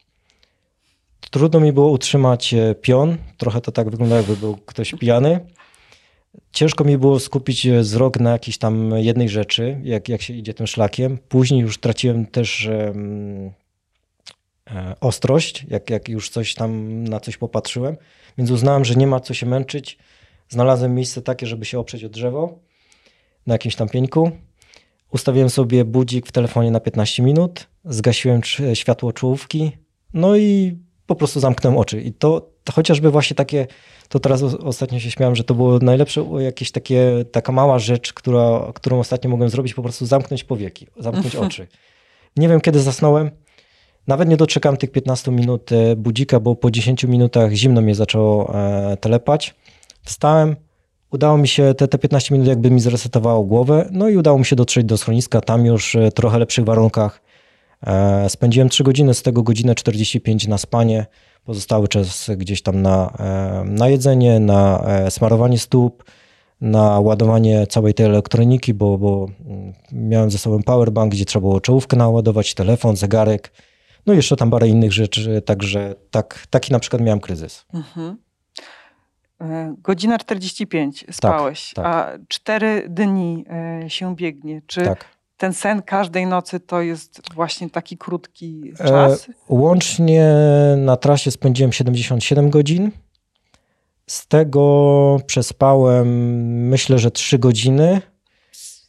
Trudno 1.31 1.59
mi 1.59 1.73
było 1.73 1.89
utrzymać 1.89 2.53
e, 2.53 2.75
pion. 2.75 3.17
Trochę 3.37 3.61
to 3.61 3.71
tak 3.71 3.89
wygląda, 3.89 4.15
jakby 4.15 4.37
był 4.37 4.57
ktoś 4.57 4.91
pijany. 4.91 5.39
Ciężko 6.51 6.83
mi 6.83 6.97
było 6.97 7.19
skupić 7.19 7.65
e, 7.65 7.79
wzrok 7.79 8.19
na 8.19 8.31
jakiejś 8.31 8.57
tam 8.57 8.91
jednej 8.97 9.29
rzeczy, 9.29 9.81
jak, 9.83 10.09
jak 10.09 10.21
się 10.21 10.33
idzie 10.33 10.53
tym 10.53 10.67
szlakiem. 10.67 11.17
Później 11.29 11.61
już 11.61 11.77
traciłem 11.77 12.25
też 12.25 12.69
um, 12.77 13.51
ostrość, 15.01 15.65
jak, 15.69 15.89
jak 15.89 16.09
już 16.09 16.29
coś 16.29 16.53
tam 16.53 17.03
na 17.03 17.19
coś 17.19 17.37
popatrzyłem, 17.37 17.97
więc 18.37 18.51
uznałem, 18.51 18.85
że 18.85 18.95
nie 18.95 19.07
ma 19.07 19.19
co 19.19 19.33
się 19.33 19.45
męczyć. 19.45 19.97
Znalazłem 20.49 20.95
miejsce 20.95 21.21
takie, 21.21 21.47
żeby 21.47 21.65
się 21.65 21.79
oprzeć 21.79 22.03
o 22.03 22.09
drzewo 22.09 22.59
na 23.47 23.53
jakimś 23.53 23.75
tam 23.75 23.89
pieńku. 23.89 24.31
Ustawiłem 25.11 25.49
sobie 25.49 25.85
budzik 25.85 26.27
w 26.27 26.31
telefonie 26.31 26.71
na 26.71 26.79
15 26.79 27.23
minut, 27.23 27.67
zgasiłem 27.85 28.41
światło 28.73 29.13
czołówki, 29.13 29.71
no 30.13 30.37
i 30.37 30.77
po 31.05 31.15
prostu 31.15 31.39
zamknąłem 31.39 31.77
oczy. 31.77 32.01
I 32.01 32.13
to, 32.13 32.49
to 32.63 32.73
chociażby 32.73 33.11
właśnie 33.11 33.35
takie, 33.35 33.67
to 34.09 34.19
teraz 34.19 34.43
ostatnio 34.43 34.99
się 34.99 35.11
śmiałem, 35.11 35.35
że 35.35 35.43
to 35.43 35.53
było 35.53 35.79
najlepsze, 35.79 36.25
jakieś 36.39 36.71
takie, 36.71 37.25
taka 37.31 37.51
mała 37.51 37.79
rzecz, 37.79 38.13
która, 38.13 38.71
którą 38.75 38.99
ostatnio 38.99 39.29
mogłem 39.29 39.49
zrobić, 39.49 39.73
po 39.73 39.83
prostu 39.83 40.05
zamknąć 40.05 40.43
powieki, 40.43 40.87
zamknąć 40.97 41.35
oczy. 41.45 41.67
Nie 42.37 42.49
wiem, 42.49 42.61
kiedy 42.61 42.79
zasnąłem. 42.79 43.31
Nawet 44.07 44.29
nie 44.29 44.37
doczekałem 44.37 44.77
tych 44.77 44.91
15 44.91 45.31
minut 45.31 45.71
e, 45.71 45.95
budzika, 45.95 46.39
bo 46.39 46.55
po 46.55 46.71
10 46.71 47.03
minutach 47.03 47.51
zimno 47.51 47.81
mnie 47.81 47.95
zaczęło 47.95 48.55
e, 48.55 48.97
telepać. 48.97 49.55
Wstałem, 50.03 50.55
udało 51.11 51.37
mi 51.37 51.47
się, 51.47 51.73
te, 51.73 51.87
te 51.87 51.97
15 51.97 52.35
minut 52.35 52.47
jakby 52.47 52.71
mi 52.71 52.79
zresetowało 52.79 53.43
głowę, 53.43 53.89
no 53.91 54.09
i 54.09 54.17
udało 54.17 54.39
mi 54.39 54.45
się 54.45 54.55
dotrzeć 54.55 54.85
do 54.85 54.97
schroniska, 54.97 55.41
tam 55.41 55.65
już 55.65 55.97
w 56.11 56.13
trochę 56.13 56.39
lepszych 56.39 56.65
warunkach. 56.65 57.21
E, 57.87 58.29
spędziłem 58.29 58.69
3 58.69 58.83
godziny, 58.83 59.13
z 59.13 59.21
tego 59.21 59.43
godzinę 59.43 59.75
45 59.75 60.47
na 60.47 60.57
spanie, 60.57 61.05
pozostały 61.45 61.87
czas 61.87 62.29
gdzieś 62.37 62.61
tam 62.61 62.81
na, 62.81 63.13
e, 63.19 63.63
na 63.65 63.89
jedzenie, 63.89 64.39
na 64.39 64.83
e, 64.87 65.11
smarowanie 65.11 65.59
stóp, 65.59 66.03
na 66.61 66.99
ładowanie 66.99 67.67
całej 67.67 67.93
tej 67.93 68.05
elektroniki, 68.05 68.73
bo, 68.73 68.97
bo 68.97 69.27
mm, 69.45 69.73
miałem 69.91 70.31
ze 70.31 70.37
sobą 70.37 70.63
powerbank, 70.63 71.11
gdzie 71.11 71.25
trzeba 71.25 71.41
było 71.41 71.61
czołówkę 71.61 71.97
naładować, 71.97 72.53
telefon, 72.53 72.95
zegarek, 72.95 73.51
no 74.05 74.13
i 74.13 74.15
jeszcze 74.15 74.35
tam 74.35 74.51
parę 74.51 74.67
innych 74.67 74.93
rzeczy, 74.93 75.41
także 75.41 75.95
tak, 76.11 76.47
taki 76.49 76.73
na 76.73 76.79
przykład 76.79 77.01
miałem 77.01 77.19
kryzys. 77.19 77.65
Mhm. 77.73 78.17
Godzina 79.77 80.17
45 80.17 80.99
tak, 81.05 81.15
spałeś, 81.15 81.73
tak, 81.73 81.85
tak. 81.85 82.15
a 82.15 82.25
4 82.27 82.85
dni 82.89 83.45
się 83.87 84.15
biegnie. 84.15 84.61
Czy 84.67 84.81
tak 84.81 85.15
ten 85.37 85.53
sen 85.53 85.81
każdej 85.81 86.25
nocy 86.25 86.59
to 86.59 86.81
jest 86.81 87.21
właśnie 87.33 87.69
taki 87.69 87.97
krótki 87.97 88.71
e, 88.79 88.87
czas? 88.87 89.29
E, 89.29 89.33
łącznie 89.49 90.29
na 90.77 90.97
trasie 90.97 91.31
spędziłem 91.31 91.73
77 91.73 92.49
godzin. 92.49 92.91
Z 94.07 94.27
tego 94.27 95.19
przespałem 95.27 96.07
myślę, 96.67 96.99
że 96.99 97.11
3 97.11 97.39
godziny. 97.39 98.01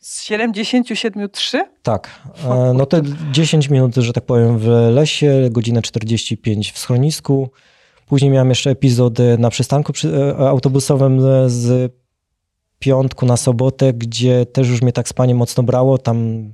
Z 0.07 0.23
77 0.23 1.31
3? 1.31 1.65
Tak. 1.83 2.23
E, 2.45 2.73
no 2.75 2.87
te 2.87 3.03
10 3.33 3.71
minut, 3.71 3.95
że 3.95 4.13
tak 4.13 4.25
powiem, 4.25 4.59
w 4.59 4.67
lesie, 4.91 5.49
godzinę 5.51 5.83
45 5.83 6.73
w 6.73 6.79
schronisku. 6.79 7.51
Później 8.07 8.31
miałem 8.31 8.49
jeszcze 8.49 8.71
epizod 8.71 9.19
na 9.39 9.51
przystanku 9.51 9.93
e, 10.05 10.49
autobusowym 10.49 11.21
z 11.47 11.93
piątku 12.79 13.27
na 13.27 13.37
sobotę, 13.37 13.93
gdzie 13.93 14.47
też 14.47 14.69
już 14.69 14.83
mnie 14.83 14.93
tak 14.93 15.09
spanie 15.09 15.35
mocno 15.35 15.63
brało. 15.63 15.99
Tam 15.99 16.49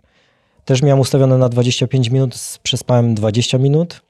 Też 0.65 0.83
miałem 0.83 1.01
ustawione 1.01 1.39
na 1.39 1.49
25 1.49 2.11
minut, 2.11 2.59
przespałem 2.63 3.15
20 3.15 3.59
minut. 3.59 4.03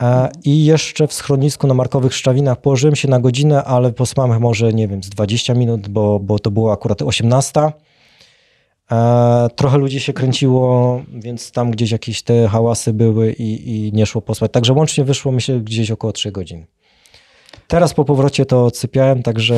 E, 0.00 0.28
I 0.44 0.64
jeszcze 0.64 1.06
w 1.06 1.12
schronisku 1.12 1.66
na 1.66 1.74
Markowych 1.74 2.14
Szczawinach 2.14 2.60
położyłem 2.60 2.96
się 2.96 3.08
na 3.08 3.20
godzinę, 3.20 3.64
ale 3.64 3.92
pospałem 3.92 4.40
może, 4.40 4.72
nie 4.72 4.88
wiem, 4.88 5.02
z 5.02 5.08
20 5.08 5.54
minut, 5.54 5.88
bo, 5.88 6.20
bo 6.20 6.38
to 6.38 6.50
było 6.50 6.72
akurat 6.72 7.02
18. 7.02 7.72
E, 8.92 9.48
trochę 9.56 9.78
ludzi 9.78 10.00
się 10.00 10.12
kręciło, 10.12 11.00
więc 11.12 11.52
tam 11.52 11.70
gdzieś 11.70 11.90
jakieś 11.90 12.22
te 12.22 12.48
hałasy 12.48 12.92
były 12.92 13.32
i, 13.32 13.70
i 13.76 13.92
nie 13.92 14.06
szło 14.06 14.22
pospać. 14.22 14.52
Także 14.52 14.72
łącznie 14.72 15.04
wyszło 15.04 15.32
mi 15.32 15.42
się 15.42 15.60
gdzieś 15.60 15.90
około 15.90 16.12
3 16.12 16.32
godzin. 16.32 16.66
Teraz 17.68 17.94
po 17.94 18.04
powrocie 18.04 18.46
to 18.46 18.64
odsypiałem, 18.64 19.22
także 19.22 19.54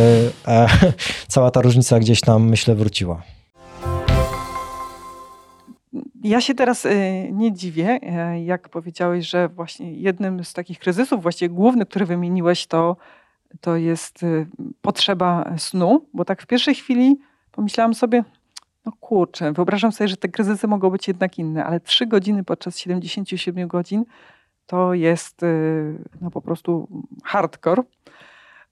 e, 0.48 0.68
cała 1.28 1.50
ta 1.50 1.62
różnica 1.62 1.98
gdzieś 1.98 2.20
tam, 2.20 2.48
myślę, 2.48 2.74
wróciła. 2.74 3.22
Ja 6.24 6.40
się 6.40 6.54
teraz 6.54 6.84
y, 6.84 7.28
nie 7.32 7.52
dziwię, 7.52 7.98
e, 8.02 8.44
jak 8.44 8.68
powiedziałeś, 8.68 9.28
że 9.28 9.48
właśnie 9.48 9.92
jednym 9.92 10.44
z 10.44 10.52
takich 10.52 10.78
kryzysów, 10.78 11.22
właściwie 11.22 11.48
główny, 11.48 11.86
który 11.86 12.06
wymieniłeś, 12.06 12.66
to, 12.66 12.96
to 13.60 13.76
jest 13.76 14.24
potrzeba 14.80 15.54
snu, 15.58 16.06
bo 16.14 16.24
tak 16.24 16.42
w 16.42 16.46
pierwszej 16.46 16.74
chwili 16.74 17.16
pomyślałam 17.52 17.94
sobie, 17.94 18.24
no 18.88 18.92
kurczę, 19.01 19.53
wyobrażam 19.53 19.92
sobie, 19.92 20.09
że 20.09 20.16
te 20.16 20.29
kryzysy 20.29 20.66
mogą 20.66 20.90
być 20.90 21.09
jednak 21.09 21.38
inne, 21.38 21.64
ale 21.64 21.81
trzy 21.81 22.07
godziny 22.07 22.44
podczas 22.44 22.79
77 22.79 23.68
godzin 23.68 24.05
to 24.66 24.94
jest 24.94 25.42
y, 25.42 25.98
no, 26.20 26.31
po 26.31 26.40
prostu 26.40 26.88
hardcore. 27.24 27.83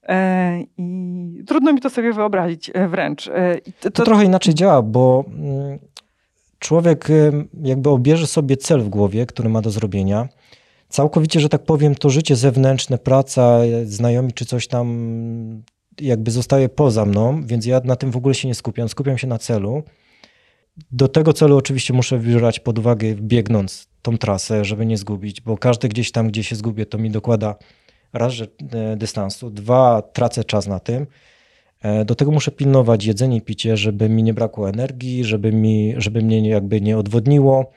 E, 0.02 0.60
I 0.78 1.44
trudno 1.46 1.72
mi 1.72 1.80
to 1.80 1.90
sobie 1.90 2.12
wyobrazić 2.12 2.70
e, 2.74 2.88
wręcz. 2.88 3.30
To, 3.80 3.90
to 3.90 4.04
trochę 4.04 4.24
inaczej 4.24 4.54
działa, 4.54 4.82
bo 4.82 5.24
mm, 5.28 5.78
człowiek 6.58 7.08
jakby 7.62 7.90
obierze 7.90 8.26
sobie 8.26 8.56
cel 8.56 8.80
w 8.80 8.88
głowie, 8.88 9.26
który 9.26 9.48
ma 9.48 9.62
do 9.62 9.70
zrobienia. 9.70 10.28
Całkowicie, 10.88 11.40
że 11.40 11.48
tak 11.48 11.62
powiem, 11.62 11.94
to 11.94 12.10
życie 12.10 12.36
zewnętrzne, 12.36 12.98
praca, 12.98 13.58
znajomi 13.84 14.32
czy 14.32 14.44
coś 14.44 14.68
tam 14.68 14.86
jakby 16.00 16.30
zostaje 16.30 16.68
poza 16.68 17.04
mną, 17.04 17.42
więc 17.46 17.66
ja 17.66 17.80
na 17.84 17.96
tym 17.96 18.10
w 18.10 18.16
ogóle 18.16 18.34
się 18.34 18.48
nie 18.48 18.54
skupiam. 18.54 18.88
Skupiam 18.88 19.18
się 19.18 19.26
na 19.26 19.38
celu. 19.38 19.82
Do 20.90 21.08
tego 21.08 21.32
celu 21.32 21.56
oczywiście 21.56 21.94
muszę 21.94 22.18
brać 22.18 22.60
pod 22.60 22.78
uwagę, 22.78 23.14
biegnąc 23.14 23.88
tą 24.02 24.18
trasę, 24.18 24.64
żeby 24.64 24.86
nie 24.86 24.96
zgubić, 24.96 25.40
bo 25.40 25.58
każdy 25.58 25.88
gdzieś 25.88 26.12
tam, 26.12 26.28
gdzie 26.28 26.44
się 26.44 26.56
zgubię, 26.56 26.86
to 26.86 26.98
mi 26.98 27.10
dokłada 27.10 27.54
raz, 28.12 28.32
że 28.32 28.46
e, 28.72 28.96
dystansu, 28.96 29.50
dwa, 29.50 30.02
tracę 30.02 30.44
czas 30.44 30.66
na 30.66 30.80
tym. 30.80 31.06
E, 31.82 32.04
do 32.04 32.14
tego 32.14 32.30
muszę 32.30 32.50
pilnować 32.50 33.04
jedzenie 33.04 33.36
i 33.36 33.40
picie, 33.40 33.76
żeby 33.76 34.08
mi 34.08 34.22
nie 34.22 34.34
brakło 34.34 34.68
energii, 34.68 35.24
żeby, 35.24 35.52
mi, 35.52 35.94
żeby 35.96 36.22
mnie 36.22 36.48
jakby 36.48 36.80
nie 36.80 36.98
odwodniło. 36.98 37.70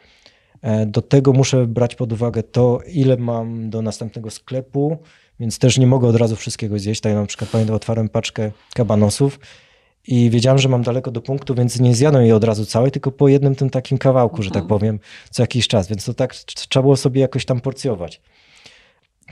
E, 0.62 0.86
do 0.86 1.02
tego 1.02 1.34
muszę 1.34 1.68
brać 1.68 1.96
pod 1.96 2.14
uwagę 2.14 2.44
to, 2.44 2.80
ile 2.88 3.18
mam 3.18 3.70
do 3.70 3.82
następnego 3.82 4.30
sklepu, 4.30 4.98
więc 5.40 5.60
też 5.60 5.78
nie 5.78 5.88
mogę 5.88 6.08
od 6.08 6.16
razu 6.16 6.36
wszystkiego 6.36 6.80
zjeść. 6.80 7.02
Tak 7.02 7.14
na 7.14 7.26
przykład 7.26 7.50
pamiętam, 7.50 7.76
otwarłem 7.76 8.10
paczkę 8.10 8.52
kabanosów 8.74 9.40
i 10.10 10.30
wiedziałem, 10.30 10.60
że 10.60 10.70
mam 10.70 10.84
daleko 10.84 11.12
do 11.12 11.22
punktu, 11.22 11.56
więc 11.56 11.80
nie 11.80 11.96
zjadłem 11.96 12.24
jej 12.24 12.34
od 12.34 12.44
razu 12.44 12.66
całej, 12.66 12.92
tylko 12.92 13.12
po 13.12 13.28
jednym 13.28 13.56
tym 13.56 13.70
takim 13.70 13.98
kawałku, 13.98 14.44
że 14.44 14.50
tak 14.50 14.64
mhm. 14.64 14.80
powiem, 14.80 15.00
co 15.30 15.44
jakiś 15.44 15.68
czas. 15.68 15.88
Więc 15.88 16.06
to 16.06 16.14
tak 16.14 16.36
trzeba 16.36 16.82
było 16.82 16.98
sobie 16.98 17.22
jakoś 17.22 17.46
tam 17.46 17.62
porcjować. 17.62 18.22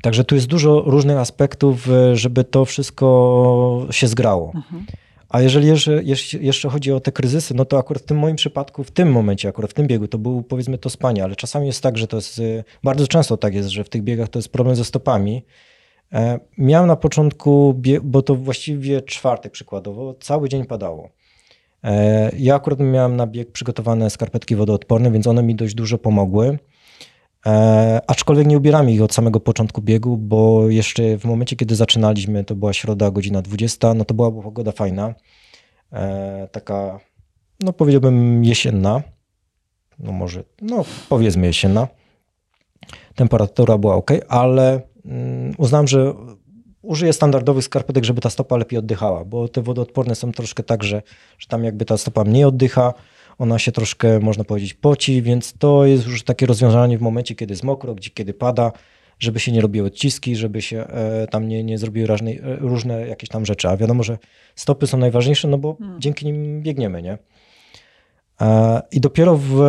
Także 0.02 0.24
tu 0.24 0.36
jest 0.36 0.48
dużo 0.48 0.82
różnych 0.82 1.18
aspektów, 1.18 1.90
e, 1.90 2.16
żeby 2.16 2.44
to 2.44 2.66
wszystko 2.66 3.88
się 3.92 4.08
zgrało. 4.08 4.52
Mhm. 4.56 4.86
A 5.30 5.42
jeżeli 5.42 5.68
jeszcze, 5.68 6.04
jeszcze 6.42 6.70
chodzi 6.70 6.92
o 6.92 7.00
te 7.00 7.12
kryzysy, 7.12 7.54
no 7.54 7.66
to 7.66 7.78
akurat 7.78 8.04
w 8.04 8.06
tym 8.06 8.18
moim 8.18 8.36
przypadku, 8.36 8.84
w 8.84 8.92
tym 8.92 9.12
momencie, 9.12 9.50
akurat 9.50 9.72
w 9.72 9.74
tym 9.74 9.88
biegu, 9.88 10.08
to 10.08 10.18
był 10.18 10.44
powiedzmy 10.44 10.78
to 10.78 10.90
spanie, 10.90 11.24
ale 11.24 11.36
czasami 11.36 11.68
jest 11.68 11.84
tak, 11.84 11.98
że 11.98 12.08
to 12.08 12.18
jest, 12.18 12.40
e, 12.40 12.64
bardzo 12.84 13.08
często 13.08 13.38
tak 13.38 13.54
jest, 13.54 13.70
że 13.70 13.84
w 13.84 13.90
tych 13.90 14.04
biegach 14.04 14.30
to 14.30 14.40
jest 14.40 14.50
problem 14.50 14.76
ze 14.76 14.86
stopami. 14.86 15.44
E, 16.14 16.40
miałem 16.58 16.88
na 16.88 16.96
początku, 16.96 17.82
bo 18.04 18.22
to 18.22 18.36
właściwie 18.36 19.02
czwartek 19.02 19.52
przykładowo, 19.52 20.16
cały 20.20 20.50
dzień 20.50 20.66
padało. 20.66 21.10
Ja 22.38 22.56
akurat 22.56 22.80
miałem 22.80 23.16
na 23.16 23.28
bieg 23.28 23.52
przygotowane 23.52 24.10
skarpetki 24.10 24.56
wodoodporne, 24.56 25.12
więc 25.12 25.28
one 25.28 25.44
mi 25.44 25.56
dość 25.56 25.76
dużo 25.76 25.98
pomogły. 25.98 26.58
E, 27.46 28.02
aczkolwiek 28.08 28.48
nie 28.48 28.58
ubieramy 28.58 28.94
ich 28.94 29.02
od 29.02 29.14
samego 29.14 29.40
początku 29.40 29.82
biegu, 29.82 30.18
bo 30.18 30.70
jeszcze 30.70 31.18
w 31.18 31.26
momencie, 31.26 31.56
kiedy 31.56 31.76
zaczynaliśmy, 31.76 32.44
to 32.44 32.56
była 32.56 32.74
środa, 32.74 33.12
godzina 33.12 33.42
20, 33.42 33.94
no 33.94 34.06
to 34.06 34.14
była 34.14 34.32
pogoda 34.32 34.72
fajna. 34.72 35.14
E, 35.94 36.48
taka, 36.52 37.00
no 37.60 37.74
powiedziałbym 37.74 38.46
jesienna. 38.46 39.02
No 40.00 40.12
może, 40.12 40.44
no 40.62 40.86
powiedzmy 41.10 41.48
jesienna. 41.48 41.88
Temperatura 43.16 43.78
była 43.78 43.96
ok, 43.96 44.12
ale 44.30 44.82
uznałem, 45.58 45.88
że 45.88 46.14
użyję 46.82 47.14
standardowych 47.14 47.64
skarpetek, 47.64 48.04
żeby 48.04 48.22
ta 48.22 48.30
stopa 48.30 48.58
lepiej 48.58 48.80
oddychała, 48.80 49.26
bo 49.26 49.48
te 49.48 49.62
wodoodporne 49.62 50.16
są 50.16 50.32
troszkę 50.32 50.64
tak, 50.64 50.84
że, 50.84 51.02
że 51.40 51.48
tam 51.48 51.64
jakby 51.64 51.86
ta 51.86 51.98
stopa 51.98 52.24
mniej 52.24 52.44
oddycha, 52.44 52.94
ona 53.38 53.60
się 53.60 53.72
troszkę, 53.72 54.20
można 54.20 54.44
powiedzieć, 54.44 54.74
poci, 54.74 55.22
więc 55.22 55.54
to 55.54 55.86
jest 55.86 56.08
już 56.08 56.24
takie 56.24 56.46
rozwiązanie 56.46 56.98
w 56.98 57.02
momencie, 57.02 57.36
kiedy 57.36 57.54
jest 57.54 57.64
mokro, 57.64 57.96
gdzie, 57.96 58.10
kiedy 58.10 58.34
pada, 58.34 58.72
żeby 59.20 59.40
się 59.40 59.52
nie 59.52 59.62
robiły 59.62 59.88
odciski, 59.88 60.36
żeby 60.36 60.62
się 60.62 60.88
e, 60.88 61.28
tam 61.28 61.48
nie, 61.48 61.64
nie 61.64 61.78
zrobiły 61.78 62.08
różne, 62.08 62.32
różne 62.42 63.08
jakieś 63.08 63.30
tam 63.30 63.46
rzeczy. 63.46 63.70
A 63.70 63.78
wiadomo, 63.78 64.04
że 64.04 64.18
stopy 64.56 64.88
są 64.88 64.98
najważniejsze, 64.98 65.48
no 65.48 65.58
bo 65.58 65.76
hmm. 65.76 66.02
dzięki 66.02 66.26
nim 66.26 66.62
biegniemy, 66.62 67.02
nie? 67.02 67.18
E, 68.42 68.82
I 68.92 69.02
dopiero 69.02 69.40
w 69.44 69.62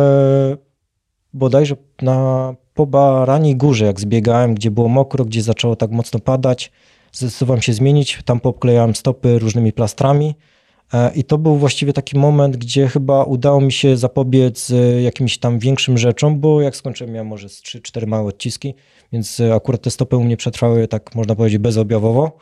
bodajże 1.33 1.75
na 2.01 2.55
po 2.79 2.85
Baraniej 2.85 3.55
Górze, 3.55 3.85
jak 3.85 3.99
zbiegałem, 3.99 4.55
gdzie 4.55 4.71
było 4.71 4.89
mokro, 4.89 5.25
gdzie 5.25 5.41
zaczęło 5.41 5.75
tak 5.75 5.91
mocno 5.91 6.19
padać, 6.19 6.71
zdecydowałem 7.11 7.61
się 7.61 7.73
zmienić. 7.73 8.19
Tam 8.25 8.39
poklejałem 8.39 8.95
stopy 8.95 9.39
różnymi 9.39 9.73
plastrami 9.73 10.35
E, 10.93 11.11
I 11.15 11.23
to 11.23 11.37
był 11.37 11.55
właściwie 11.55 11.93
taki 11.93 12.19
moment, 12.19 12.57
gdzie 12.57 12.87
chyba 12.87 13.23
udało 13.23 13.61
mi 13.61 13.71
się 13.71 13.97
zapobiec 13.97 14.71
e, 14.71 15.01
jakimś 15.01 15.37
tam 15.37 15.59
większym 15.59 15.97
rzeczom, 15.97 16.39
bo 16.39 16.61
jak 16.61 16.75
skończyłem, 16.75 17.13
miałem 17.13 17.27
może 17.27 17.47
3-4 17.47 18.07
małe 18.07 18.27
odciski, 18.27 18.73
więc 19.13 19.39
e, 19.39 19.53
akurat 19.55 19.81
te 19.81 19.91
stopy 19.91 20.17
u 20.17 20.23
mnie 20.23 20.37
przetrwały, 20.37 20.87
tak 20.87 21.15
można 21.15 21.35
powiedzieć, 21.35 21.57
bezobjawowo. 21.57 22.37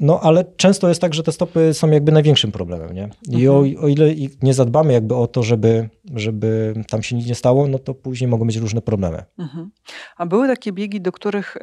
No, 0.00 0.20
ale 0.20 0.44
często 0.56 0.88
jest 0.88 1.00
tak, 1.00 1.14
że 1.14 1.22
te 1.22 1.32
stopy 1.32 1.74
są 1.74 1.90
jakby 1.90 2.12
największym 2.12 2.52
problemem, 2.52 2.94
nie? 2.94 3.08
I 3.28 3.46
mhm. 3.46 3.50
o, 3.50 3.84
o, 3.84 3.88
ile 3.88 4.14
nie 4.42 4.54
zadbamy 4.54 4.92
jakby 4.92 5.14
o 5.14 5.26
to, 5.26 5.42
żeby, 5.42 5.88
żeby 6.14 6.74
tam 6.90 7.02
się 7.02 7.16
nic 7.16 7.26
nie 7.26 7.34
stało, 7.34 7.68
no 7.68 7.78
to 7.78 7.94
później 7.94 8.28
mogą 8.28 8.46
być 8.46 8.56
różne 8.56 8.82
problemy. 8.82 9.24
Mhm. 9.38 9.70
A 10.16 10.26
były 10.26 10.48
takie 10.48 10.72
biegi, 10.72 11.00
do 11.00 11.12
których 11.12 11.56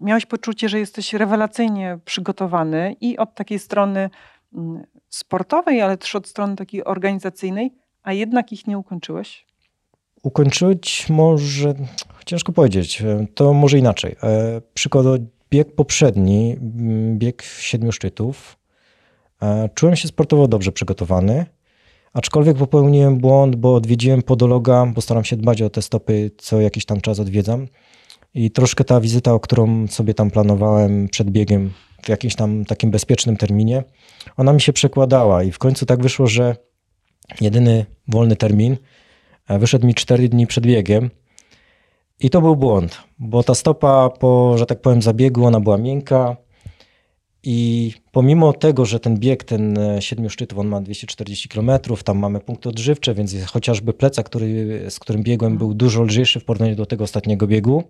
miałeś 0.00 0.26
poczucie, 0.26 0.68
że 0.68 0.78
jesteś 0.78 1.12
rewelacyjnie 1.12 1.98
przygotowany 2.04 2.96
i 3.00 3.18
od 3.18 3.34
takiej 3.34 3.58
strony 3.58 4.10
Mm, 4.54 4.84
sportowej, 5.08 5.80
ale 5.80 5.98
też 5.98 6.14
od 6.14 6.28
strony 6.28 6.56
takiej 6.56 6.84
organizacyjnej, 6.84 7.74
a 8.02 8.12
jednak 8.12 8.52
ich 8.52 8.66
nie 8.66 8.78
ukończyłeś? 8.78 9.46
Ukończyć 10.22 11.06
może, 11.10 11.74
ciężko 12.26 12.52
powiedzieć, 12.52 13.02
to 13.34 13.52
może 13.52 13.78
inaczej. 13.78 14.16
E, 14.22 14.60
przykładowo 14.74 15.16
bieg 15.52 15.74
poprzedni, 15.74 16.56
mm, 16.60 17.18
bieg 17.18 17.42
siedmiu 17.42 17.92
szczytów, 17.92 18.58
e, 19.42 19.68
czułem 19.74 19.96
się 19.96 20.08
sportowo 20.08 20.48
dobrze 20.48 20.72
przygotowany, 20.72 21.46
aczkolwiek 22.12 22.56
popełniłem 22.56 23.18
błąd, 23.18 23.56
bo 23.56 23.74
odwiedziłem 23.74 24.22
podologa, 24.22 24.86
bo 24.86 25.00
staram 25.00 25.24
się 25.24 25.36
dbać 25.36 25.62
o 25.62 25.70
te 25.70 25.82
stopy, 25.82 26.30
co 26.38 26.60
jakiś 26.60 26.84
tam 26.84 27.00
czas 27.00 27.20
odwiedzam. 27.20 27.66
I 28.34 28.50
troszkę 28.50 28.84
ta 28.84 29.00
wizyta, 29.00 29.32
o 29.32 29.40
którą 29.40 29.86
sobie 29.86 30.14
tam 30.14 30.30
planowałem 30.30 31.08
przed 31.08 31.30
biegiem, 31.30 31.70
w 32.02 32.08
jakimś 32.08 32.34
tam 32.34 32.64
takim 32.64 32.90
bezpiecznym 32.90 33.36
terminie, 33.36 33.84
ona 34.36 34.52
mi 34.52 34.60
się 34.60 34.72
przekładała 34.72 35.42
i 35.42 35.52
w 35.52 35.58
końcu 35.58 35.86
tak 35.86 36.02
wyszło, 36.02 36.26
że 36.26 36.56
jedyny 37.40 37.86
wolny 38.08 38.36
termin 38.36 38.76
e, 39.48 39.58
wyszedł 39.58 39.86
mi 39.86 39.94
4 39.94 40.28
dni 40.28 40.46
przed 40.46 40.66
biegiem 40.66 41.10
i 42.22 42.30
to 42.30 42.40
był 42.40 42.56
błąd, 42.56 42.98
bo 43.18 43.42
ta 43.42 43.54
stopa 43.54 44.10
po, 44.10 44.58
że 44.58 44.66
tak 44.66 44.80
powiem, 44.80 45.02
zabiegu, 45.02 45.44
ona 45.44 45.60
była 45.60 45.78
miękka 45.78 46.36
i 47.42 47.92
pomimo 48.12 48.52
tego, 48.52 48.84
że 48.84 49.00
ten 49.00 49.18
bieg, 49.18 49.44
ten 49.44 49.78
e, 49.78 50.02
siedmiu 50.02 50.30
szczytów, 50.30 50.58
on 50.58 50.66
ma 50.66 50.80
240 50.80 51.48
km, 51.48 51.70
tam 52.04 52.18
mamy 52.18 52.40
punkty 52.40 52.68
odżywcze, 52.68 53.14
więc 53.14 53.34
chociażby 53.44 53.92
plecak, 53.92 54.26
który, 54.26 54.80
z 54.90 54.98
którym 54.98 55.22
biegłem, 55.22 55.58
był 55.58 55.74
dużo 55.74 56.02
lżejszy 56.02 56.40
w 56.40 56.44
porównaniu 56.44 56.76
do 56.76 56.86
tego 56.86 57.04
ostatniego 57.04 57.46
biegu, 57.46 57.84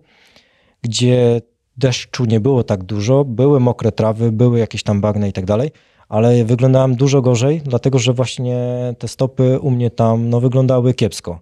gdzie 0.81 1.41
deszczu 1.77 2.25
nie 2.25 2.39
było 2.39 2.63
tak 2.63 2.83
dużo, 2.83 3.25
były 3.25 3.59
mokre 3.59 3.91
trawy, 3.91 4.31
były 4.31 4.59
jakieś 4.59 4.83
tam 4.83 5.01
bagna 5.01 5.27
i 5.27 5.33
tak 5.33 5.45
dalej, 5.45 5.71
ale 6.09 6.45
wyglądałem 6.45 6.95
dużo 6.95 7.21
gorzej, 7.21 7.61
dlatego 7.65 7.99
że 7.99 8.13
właśnie 8.13 8.57
te 8.99 9.07
stopy 9.07 9.59
u 9.59 9.71
mnie 9.71 9.89
tam 9.89 10.29
no, 10.29 10.39
wyglądały 10.39 10.93
kiepsko. 10.93 11.39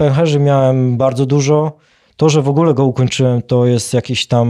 Pęcherzy 0.00 0.38
miałem 0.38 0.96
bardzo 0.96 1.26
dużo. 1.26 1.72
To, 2.16 2.28
że 2.28 2.42
w 2.42 2.48
ogóle 2.48 2.74
go 2.74 2.84
ukończyłem, 2.84 3.42
to 3.42 3.66
jest 3.66 3.94
jakiś 3.94 4.26
tam, 4.26 4.48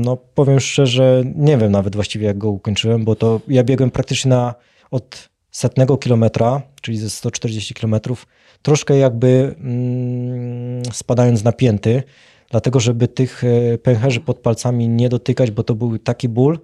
no 0.00 0.16
powiem 0.16 0.60
szczerze, 0.60 1.22
nie 1.36 1.58
wiem 1.58 1.72
nawet 1.72 1.94
właściwie 1.94 2.26
jak 2.26 2.38
go 2.38 2.50
ukończyłem, 2.50 3.04
bo 3.04 3.14
to 3.14 3.40
ja 3.48 3.64
biegłem 3.64 3.90
praktycznie 3.90 4.28
na, 4.28 4.54
od 4.90 5.28
setnego 5.50 5.96
kilometra, 5.96 6.62
czyli 6.80 6.98
ze 6.98 7.10
140 7.10 7.74
kilometrów, 7.74 8.26
troszkę 8.62 8.98
jakby 8.98 9.54
mm, 9.60 10.82
spadając 10.92 11.44
na 11.44 11.52
pięty, 11.52 12.02
dlatego 12.50 12.80
żeby 12.80 13.08
tych 13.08 13.44
e, 13.44 13.78
pęcherzy 13.78 14.20
pod 14.20 14.38
palcami 14.38 14.88
nie 14.88 15.08
dotykać, 15.08 15.50
bo 15.50 15.62
to 15.62 15.74
był 15.74 15.98
taki 15.98 16.28
ból. 16.28 16.58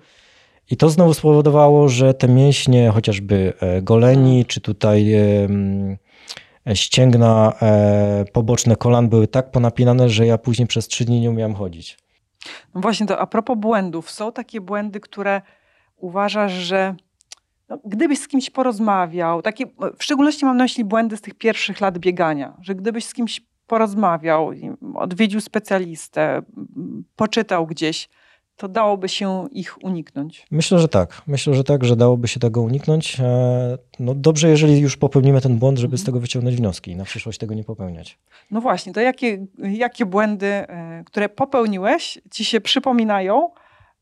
I 0.71 0.77
to 0.77 0.91
znowu 0.91 1.15
spowodowało, 1.15 1.89
że 1.89 2.15
te 2.15 2.29
mięśnie, 2.29 2.91
chociażby 2.91 3.53
e, 3.61 3.83
goleni, 3.83 4.45
czy 4.45 4.61
tutaj 4.61 5.13
ścięgna 6.75 7.53
poboczne 8.33 8.77
kolan 8.77 9.09
były 9.09 9.29
tak 9.29 9.51
ponapinane, 9.51 10.09
że 10.09 10.27
ja 10.27 10.39
później 10.39 10.69
przez 10.69 10.89
trzy 10.89 11.05
dni 11.05 11.21
nie 11.21 11.31
umiałem 11.31 11.55
chodzić. 11.55 11.99
No 12.75 12.81
właśnie 12.81 13.07
to 13.07 13.19
a 13.19 13.27
propos 13.27 13.59
błędów. 13.59 14.11
Są 14.11 14.33
takie 14.33 14.61
błędy, 14.61 15.01
które 15.01 15.43
uważasz, 15.97 16.53
że 16.53 16.95
no, 17.69 17.79
gdybyś 17.85 18.19
z 18.19 18.29
kimś 18.29 18.51
porozmawiał, 18.51 19.43
takie, 19.43 19.67
w 19.99 20.05
szczególności 20.05 20.45
mam 20.45 20.57
na 20.57 20.65
myśli 20.65 20.85
błędy 20.85 21.17
z 21.17 21.21
tych 21.21 21.35
pierwszych 21.35 21.81
lat 21.81 21.99
biegania, 21.99 22.57
że 22.61 22.75
gdybyś 22.75 23.05
z 23.05 23.15
kimś 23.15 23.41
porozmawiał, 23.67 24.51
odwiedził 24.95 25.41
specjalistę, 25.41 26.43
poczytał 27.17 27.67
gdzieś, 27.67 28.09
to 28.61 28.69
dałoby 28.69 29.09
się 29.09 29.49
ich 29.53 29.85
uniknąć. 29.85 30.47
Myślę, 30.51 30.79
że 30.79 30.89
tak. 30.89 31.23
Myślę, 31.27 31.55
że 31.55 31.65
tak, 31.65 31.85
że 31.85 31.97
dałoby 31.97 32.29
się 32.29 32.41
tego 32.41 32.63
uniknąć. 32.63 33.21
E, 33.21 33.79
no 33.99 34.15
dobrze, 34.15 34.49
jeżeli 34.49 34.81
już 34.81 34.97
popełnimy 34.97 35.41
ten 35.41 35.59
błąd, 35.59 35.79
żeby 35.79 35.97
z 35.97 36.01
mhm. 36.01 36.07
tego 36.07 36.21
wyciągnąć 36.21 36.57
wnioski 36.57 36.91
i 36.91 36.97
na 36.97 37.05
przyszłość 37.05 37.39
tego 37.39 37.55
nie 37.55 37.65
popełniać. 37.65 38.19
No 38.51 38.61
właśnie, 38.61 38.93
to 38.93 39.01
jakie, 39.01 39.47
jakie 39.59 40.07
błędy, 40.07 40.47
e, 40.47 41.03
które 41.07 41.29
popełniłeś, 41.29 42.19
ci 42.31 42.45
się 42.45 42.61
przypominają 42.61 43.51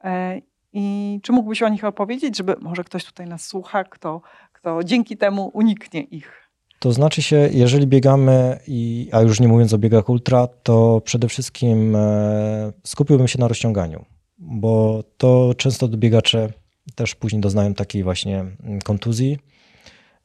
e, 0.04 0.40
i 0.72 1.20
czy 1.22 1.32
mógłbyś 1.32 1.62
o 1.62 1.68
nich 1.68 1.84
opowiedzieć, 1.84 2.36
żeby 2.36 2.56
może 2.60 2.84
ktoś 2.84 3.04
tutaj 3.04 3.26
nas 3.26 3.46
słucha, 3.46 3.84
kto, 3.84 4.20
kto 4.52 4.84
dzięki 4.84 5.16
temu 5.16 5.50
uniknie 5.54 6.02
ich? 6.02 6.48
To 6.78 6.92
znaczy 6.92 7.22
się, 7.22 7.48
jeżeli 7.52 7.86
biegamy, 7.86 8.58
i, 8.66 9.08
a 9.12 9.20
już 9.20 9.40
nie 9.40 9.48
mówiąc 9.48 9.72
o 9.72 9.78
biegach 9.78 10.08
ultra, 10.08 10.46
to 10.62 11.00
przede 11.04 11.28
wszystkim 11.28 11.96
skupiłbym 12.84 13.28
się 13.28 13.38
na 13.38 13.48
rozciąganiu 13.48 14.04
bo 14.38 15.04
to 15.16 15.54
często 15.56 15.88
biegacze 15.88 16.52
też 16.94 17.14
później 17.14 17.40
doznają 17.40 17.74
takiej 17.74 18.04
właśnie 18.04 18.44
kontuzji. 18.84 19.38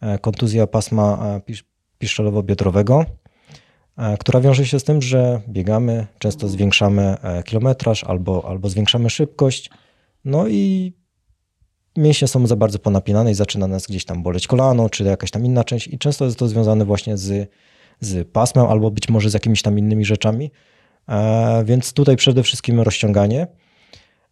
E, 0.04 0.20
kontuzja 0.20 0.68
pasma 0.68 1.40
e, 1.50 1.54
piszczelowo-biodrowego, 2.00 3.06
e, 3.98 4.18
która 4.18 4.42
wiąże 4.42 4.66
się 4.66 4.80
z 4.80 4.84
tym, 4.84 5.02
że 5.02 5.42
biegamy, 5.50 6.08
często 6.20 6.48
zwiększamy 6.48 7.18
kilometraż 7.46 8.04
albo, 8.04 8.46
albo 8.50 8.70
zwiększamy 8.70 9.10
szybkość, 9.10 9.70
no 10.26 10.48
i 10.48 10.94
mięśnie 11.98 12.28
są 12.28 12.48
za 12.48 12.56
bardzo 12.56 12.80
ponapinane 12.80 13.32
i 13.32 13.34
zaczyna 13.34 13.68
nas 13.68 13.88
gdzieś 13.88 14.06
tam 14.06 14.24
boleć 14.24 14.48
kolano, 14.48 14.90
czy 14.90 15.04
jakaś 15.04 15.32
tam 15.32 15.46
inna 15.46 15.64
część 15.64 15.88
i 15.88 15.98
często 15.98 16.26
jest 16.26 16.40
to 16.40 16.48
związane 16.48 16.86
właśnie 16.86 17.18
z, 17.18 17.52
z 18.00 18.28
pasmem 18.32 18.66
albo 18.66 18.92
być 18.92 19.10
może 19.10 19.30
z 19.30 19.34
jakimiś 19.34 19.62
tam 19.62 19.80
innymi 19.80 20.06
rzeczami. 20.06 20.52
Więc 21.66 21.94
tutaj 21.94 22.16
przede 22.16 22.44
wszystkim 22.44 22.82
rozciąganie. 22.82 23.48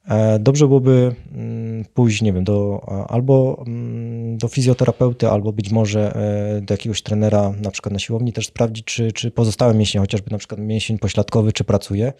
E, 0.08 0.40
dobrze 0.40 0.68
byłoby 0.68 1.16
mm, 1.32 1.86
pójść, 1.94 2.22
nie 2.22 2.34
wiem, 2.34 2.44
do, 2.44 2.86
albo 3.10 3.64
mm, 3.68 4.38
do 4.38 4.48
fizjoterapeuty, 4.48 5.30
albo 5.30 5.54
być 5.54 5.72
może 5.72 6.16
e, 6.16 6.62
do 6.62 6.74
jakiegoś 6.74 7.02
trenera, 7.02 7.54
na 7.62 7.72
przykład 7.72 7.94
na 7.94 8.00
siłowni, 8.00 8.34
też 8.34 8.48
sprawdzić, 8.48 8.86
czy, 8.86 9.12
czy 9.12 9.32
pozostałe 9.32 9.74
mięśnie, 9.74 10.00
chociażby 10.00 10.32
na 10.32 10.38
przykład 10.38 10.62
mięsień 10.62 11.00
pośladkowy, 11.00 11.54
czy 11.54 11.64
pracuje. 11.64 12.14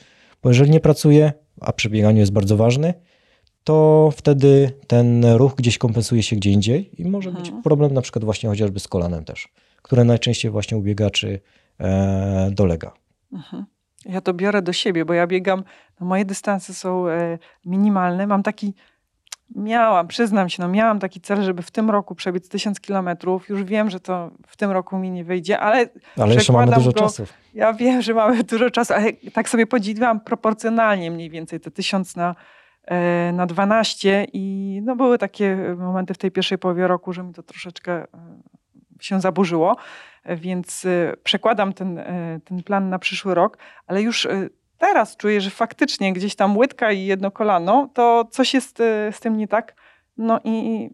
Bo 0.44 0.50
jeżeli 0.50 0.72
nie 0.72 0.80
pracuje, 0.80 1.34
a 1.62 1.74
przy 1.74 1.90
bieganiu 1.90 2.20
jest 2.20 2.32
bardzo 2.32 2.58
ważny, 2.58 2.94
to 3.64 4.10
wtedy 4.16 4.72
ten 4.88 5.26
ruch 5.26 5.56
gdzieś 5.56 5.78
kompensuje 5.78 6.24
się 6.24 6.36
gdzie 6.36 6.52
indziej 6.52 7.02
i 7.02 7.06
może 7.06 7.30
mhm. 7.30 7.46
być 7.46 7.64
problem 7.64 7.94
na 7.94 8.02
przykład 8.02 8.26
właśnie 8.26 8.50
chociażby 8.50 8.80
z 8.80 8.88
kolanem 8.88 9.26
też, 9.26 9.50
które 9.82 10.04
najczęściej 10.04 10.52
właśnie 10.52 10.78
u 10.78 10.82
biegaczy 10.82 11.40
e, 11.80 12.52
dolega. 12.52 12.94
Mhm. 13.34 13.66
Ja 14.06 14.22
to 14.22 14.34
biorę 14.34 14.62
do 14.62 14.74
siebie, 14.74 15.06
bo 15.06 15.14
ja 15.14 15.28
biegam, 15.28 15.64
no 16.00 16.06
moje 16.06 16.26
dystanse 16.26 16.74
są 16.74 17.08
e, 17.08 17.38
minimalne. 17.66 18.28
Mam 18.28 18.44
taki, 18.44 18.74
miałam, 19.56 20.08
przyznam 20.08 20.50
się, 20.50 20.64
no 20.64 20.70
miałam 20.70 21.00
taki 21.00 21.22
cel, 21.22 21.44
żeby 21.44 21.62
w 21.62 21.72
tym 21.72 21.90
roku 21.90 22.16
przebiec 22.16 22.50
tysiąc 22.50 22.80
kilometrów. 22.80 23.50
Już 23.50 23.64
wiem, 23.64 23.90
że 23.90 24.00
to 24.00 24.32
w 24.48 24.58
tym 24.58 24.72
roku 24.72 24.98
mi 24.98 25.12
nie 25.12 25.24
wyjdzie, 25.24 25.60
ale 25.60 25.90
Ale 26.18 26.34
jeszcze 26.34 26.54
mamy 26.54 26.72
dużo 26.72 26.92
go, 26.92 27.00
czasu. 27.00 27.24
Ja 27.54 27.74
wiem, 27.74 28.02
że 28.02 28.14
mamy 28.14 28.44
dużo 28.54 28.70
czasu, 28.70 28.94
ale 28.94 29.14
tak 29.34 29.50
sobie 29.50 29.68
podzieliłam 29.68 30.20
proporcjonalnie 30.20 31.12
mniej 31.12 31.30
więcej 31.30 31.60
te 31.60 31.72
tysiąc 31.72 32.16
na, 32.16 32.36
e, 32.86 33.32
na 33.34 33.46
12 33.46 34.28
i 34.34 34.80
no 34.84 34.96
były 34.96 35.18
takie 35.18 35.76
momenty 35.78 36.14
w 36.14 36.18
tej 36.18 36.32
pierwszej 36.32 36.58
połowie 36.58 36.88
roku, 36.88 37.14
że 37.14 37.24
mi 37.24 37.34
to 37.34 37.44
troszeczkę 37.44 37.94
e, 37.94 38.08
się 39.00 39.22
zaburzyło 39.22 39.76
więc 40.26 40.86
y, 40.86 41.14
przekładam 41.24 41.74
ten, 41.74 41.98
y, 41.98 42.42
ten 42.46 42.64
plan 42.64 42.90
na 42.90 43.00
przyszły 43.00 43.36
rok, 43.36 43.58
ale 43.88 44.02
już 44.02 44.26
y, 44.26 44.50
teraz 44.78 45.18
czuję, 45.18 45.42
że 45.42 45.50
faktycznie 45.50 46.14
gdzieś 46.14 46.36
tam 46.36 46.58
łydka 46.58 46.92
i 46.92 47.06
jedno 47.06 47.32
kolano, 47.32 47.90
to 47.94 48.28
coś 48.32 48.54
jest 48.54 48.78
z 49.12 49.20
tym 49.20 49.38
nie 49.38 49.48
tak. 49.48 49.76
No 50.18 50.40
i 50.44 50.90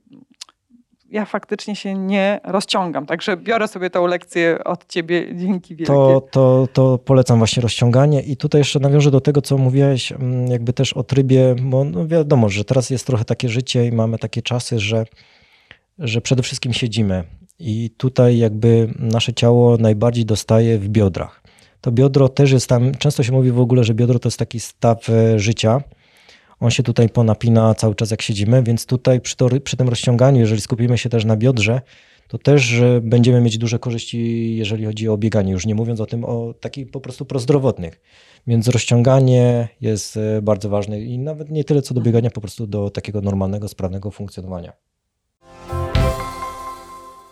ja 1.10 1.26
faktycznie 1.26 1.76
się 1.76 1.94
nie 1.94 2.40
rozciągam. 2.44 3.06
Także 3.06 3.38
biorę 3.38 3.68
sobie 3.68 3.90
tą 3.90 4.08
lekcję 4.08 4.64
od 4.64 4.88
ciebie. 4.88 5.36
Dzięki 5.36 5.76
wielkie. 5.76 5.94
To, 5.94 6.22
to, 6.32 6.68
to 6.74 6.98
polecam 6.98 7.38
właśnie 7.38 7.62
rozciąganie. 7.62 8.22
I 8.22 8.38
tutaj 8.38 8.62
jeszcze 8.62 8.80
nawiążę 8.80 9.12
do 9.12 9.22
tego, 9.22 9.42
co 9.42 9.58
mówiłeś, 9.58 10.12
mm, 10.12 10.48
jakby 10.48 10.74
też 10.74 10.94
o 10.94 11.04
trybie, 11.04 11.56
bo 11.62 11.84
no 11.84 12.08
wiadomo, 12.08 12.50
że 12.50 12.64
teraz 12.64 12.90
jest 12.90 13.08
trochę 13.08 13.26
takie 13.26 13.50
życie 13.50 13.86
i 13.86 13.92
mamy 13.92 14.18
takie 14.18 14.42
czasy, 14.42 14.80
że, 14.80 15.06
że 16.00 16.22
przede 16.22 16.44
wszystkim 16.44 16.74
siedzimy. 16.74 17.24
I 17.60 17.90
tutaj 17.98 18.38
jakby 18.38 18.94
nasze 19.00 19.34
ciało 19.34 19.78
najbardziej 19.78 20.26
dostaje 20.26 20.80
w 20.80 20.90
biodrach. 20.90 21.42
To 21.82 21.92
biodro 21.92 22.30
też 22.30 22.52
jest 22.52 22.68
tam, 22.70 22.96
często 22.96 23.24
się 23.24 23.32
mówi 23.32 23.52
w 23.52 23.60
ogóle, 23.60 23.84
że 23.84 23.94
biodro 23.94 24.20
to 24.20 24.28
jest 24.28 24.40
taki 24.40 24.60
staw 24.60 25.10
e, 25.10 25.40
życia. 25.40 25.82
On 26.60 26.72
się 26.72 26.84
tutaj 26.84 27.10
ponapina 27.10 27.74
cały 27.74 27.96
czas 27.96 28.12
jak 28.12 28.22
siedzimy, 28.22 28.64
więc 28.64 28.86
tutaj 28.86 29.22
przy, 29.22 29.36
to, 29.36 29.50
przy 29.64 29.78
tym 29.78 29.90
rozciąganiu, 29.90 30.40
jeżeli 30.40 30.62
skupimy 30.62 30.98
się 30.98 31.10
też 31.10 31.26
na 31.26 31.38
biodrze, 31.38 31.82
to 32.28 32.38
też 32.38 32.82
będziemy 33.02 33.42
mieć 33.42 33.58
duże 33.58 33.80
korzyści, 33.80 34.56
jeżeli 34.58 34.86
chodzi 34.86 35.10
o 35.10 35.18
bieganie, 35.18 35.52
już 35.52 35.66
nie 35.66 35.76
mówiąc 35.76 36.02
o 36.02 36.06
tym, 36.06 36.26
o 36.26 36.54
takich 36.60 36.92
po 36.92 37.02
prostu 37.02 37.26
prozdrowotnych. 37.26 38.02
Więc 38.48 38.68
rozciąganie 38.68 39.68
jest 39.82 40.18
e, 40.18 40.42
bardzo 40.42 40.70
ważne 40.70 41.02
i 41.02 41.20
nawet 41.20 41.52
nie 41.52 41.64
tyle 41.64 41.82
co 41.82 41.94
do 41.94 42.02
biegania, 42.02 42.30
po 42.30 42.42
prostu 42.42 42.68
do 42.68 42.90
takiego 42.90 43.22
normalnego, 43.22 43.68
sprawnego 43.68 44.12
funkcjonowania. 44.12 44.74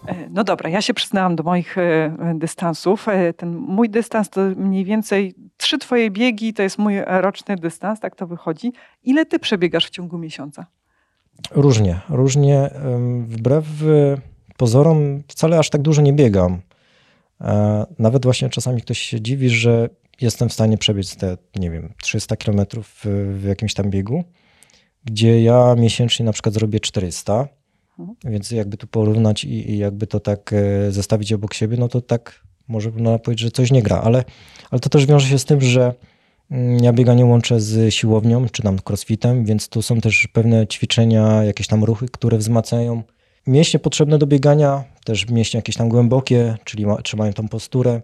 E, 0.08 0.30
no 0.30 0.44
dobra, 0.44 0.70
ja 0.70 0.82
się 0.82 0.94
przyznałam 0.94 1.36
do 1.36 1.44
moich 1.44 1.78
e, 1.78 2.34
dystansów. 2.36 3.08
E, 3.08 3.34
ten 3.34 3.56
mój 3.56 3.90
dystans 3.90 4.30
to 4.30 4.42
mniej 4.42 4.86
więcej 4.86 5.36
trzy 5.58 5.78
twoje 5.78 6.12
biegi, 6.12 6.54
to 6.54 6.64
jest 6.64 6.78
mój 6.78 6.96
roczny 7.06 7.56
dystans, 7.56 8.00
tak 8.00 8.16
to 8.16 8.28
wychodzi. 8.28 8.74
Ile 9.04 9.26
ty 9.26 9.40
przebiegasz 9.40 9.88
w 9.88 9.90
ciągu 9.90 10.18
miesiąca? 10.18 10.66
Różnie, 11.52 12.00
różnie. 12.10 12.70
Wbrew 13.22 13.66
pozorom 14.58 15.24
wcale 15.28 15.60
aż 15.60 15.70
tak 15.70 15.82
dużo 15.82 16.02
nie 16.02 16.14
biegam. 16.14 16.62
Nawet 18.00 18.24
właśnie 18.24 18.50
czasami 18.50 18.82
ktoś 18.82 19.00
się 19.00 19.22
dziwi, 19.22 19.50
że 19.50 19.90
jestem 20.22 20.50
w 20.50 20.54
stanie 20.54 20.78
przebiec 20.78 21.16
te, 21.16 21.38
nie 21.56 21.72
wiem, 21.72 21.94
300 22.02 22.36
kilometrów 22.36 23.02
w 23.34 23.44
jakimś 23.44 23.74
tam 23.74 23.90
biegu, 23.90 24.24
gdzie 25.06 25.44
ja 25.44 25.76
miesięcznie 25.78 26.26
na 26.26 26.32
przykład 26.32 26.54
zrobię 26.54 26.80
400 26.80 27.34
Mhm. 27.34 27.48
Więc 28.24 28.52
jakby 28.52 28.78
tu 28.78 28.88
porównać 28.88 29.44
i, 29.44 29.72
i, 29.72 29.78
jakby 29.78 30.08
to 30.08 30.20
tak 30.20 30.54
e, 30.54 30.92
zestawić 30.92 31.34
obok 31.34 31.54
siebie, 31.54 31.78
no 31.78 31.88
to 31.88 32.02
tak 32.02 32.46
może 32.68 32.92
można 32.92 33.20
powiedzieć, 33.20 33.44
że 33.46 33.52
coś 33.52 33.72
nie 33.72 33.82
gra, 33.82 34.02
ale, 34.02 34.24
ale 34.72 34.80
to 34.80 34.90
też 34.90 35.06
wiąże 35.06 35.28
się 35.28 35.40
z 35.40 35.46
tym, 35.46 35.62
że 35.62 35.94
mm, 36.52 36.84
ja 36.84 36.94
bieganie 36.94 37.26
łączę 37.26 37.60
z 37.62 37.94
siłownią, 37.94 38.50
czy 38.50 38.62
tam 38.62 38.78
crossfitem, 38.90 39.46
więc 39.46 39.70
tu 39.70 39.82
są 39.82 40.02
też 40.02 40.28
pewne 40.34 40.68
ćwiczenia, 40.68 41.44
jakieś 41.44 41.68
tam 41.68 41.84
ruchy, 41.84 42.06
które 42.12 42.38
wzmacniają 42.38 43.04
mięśnie 43.48 43.80
potrzebne 43.80 44.18
do 44.18 44.28
biegania, 44.28 44.84
też 45.06 45.30
mięśnie 45.30 45.58
jakieś 45.58 45.76
tam 45.78 45.90
głębokie, 45.90 46.58
czyli 46.64 46.86
ma, 46.86 47.02
trzymają 47.02 47.34
tą 47.34 47.48
posturę. 47.48 48.02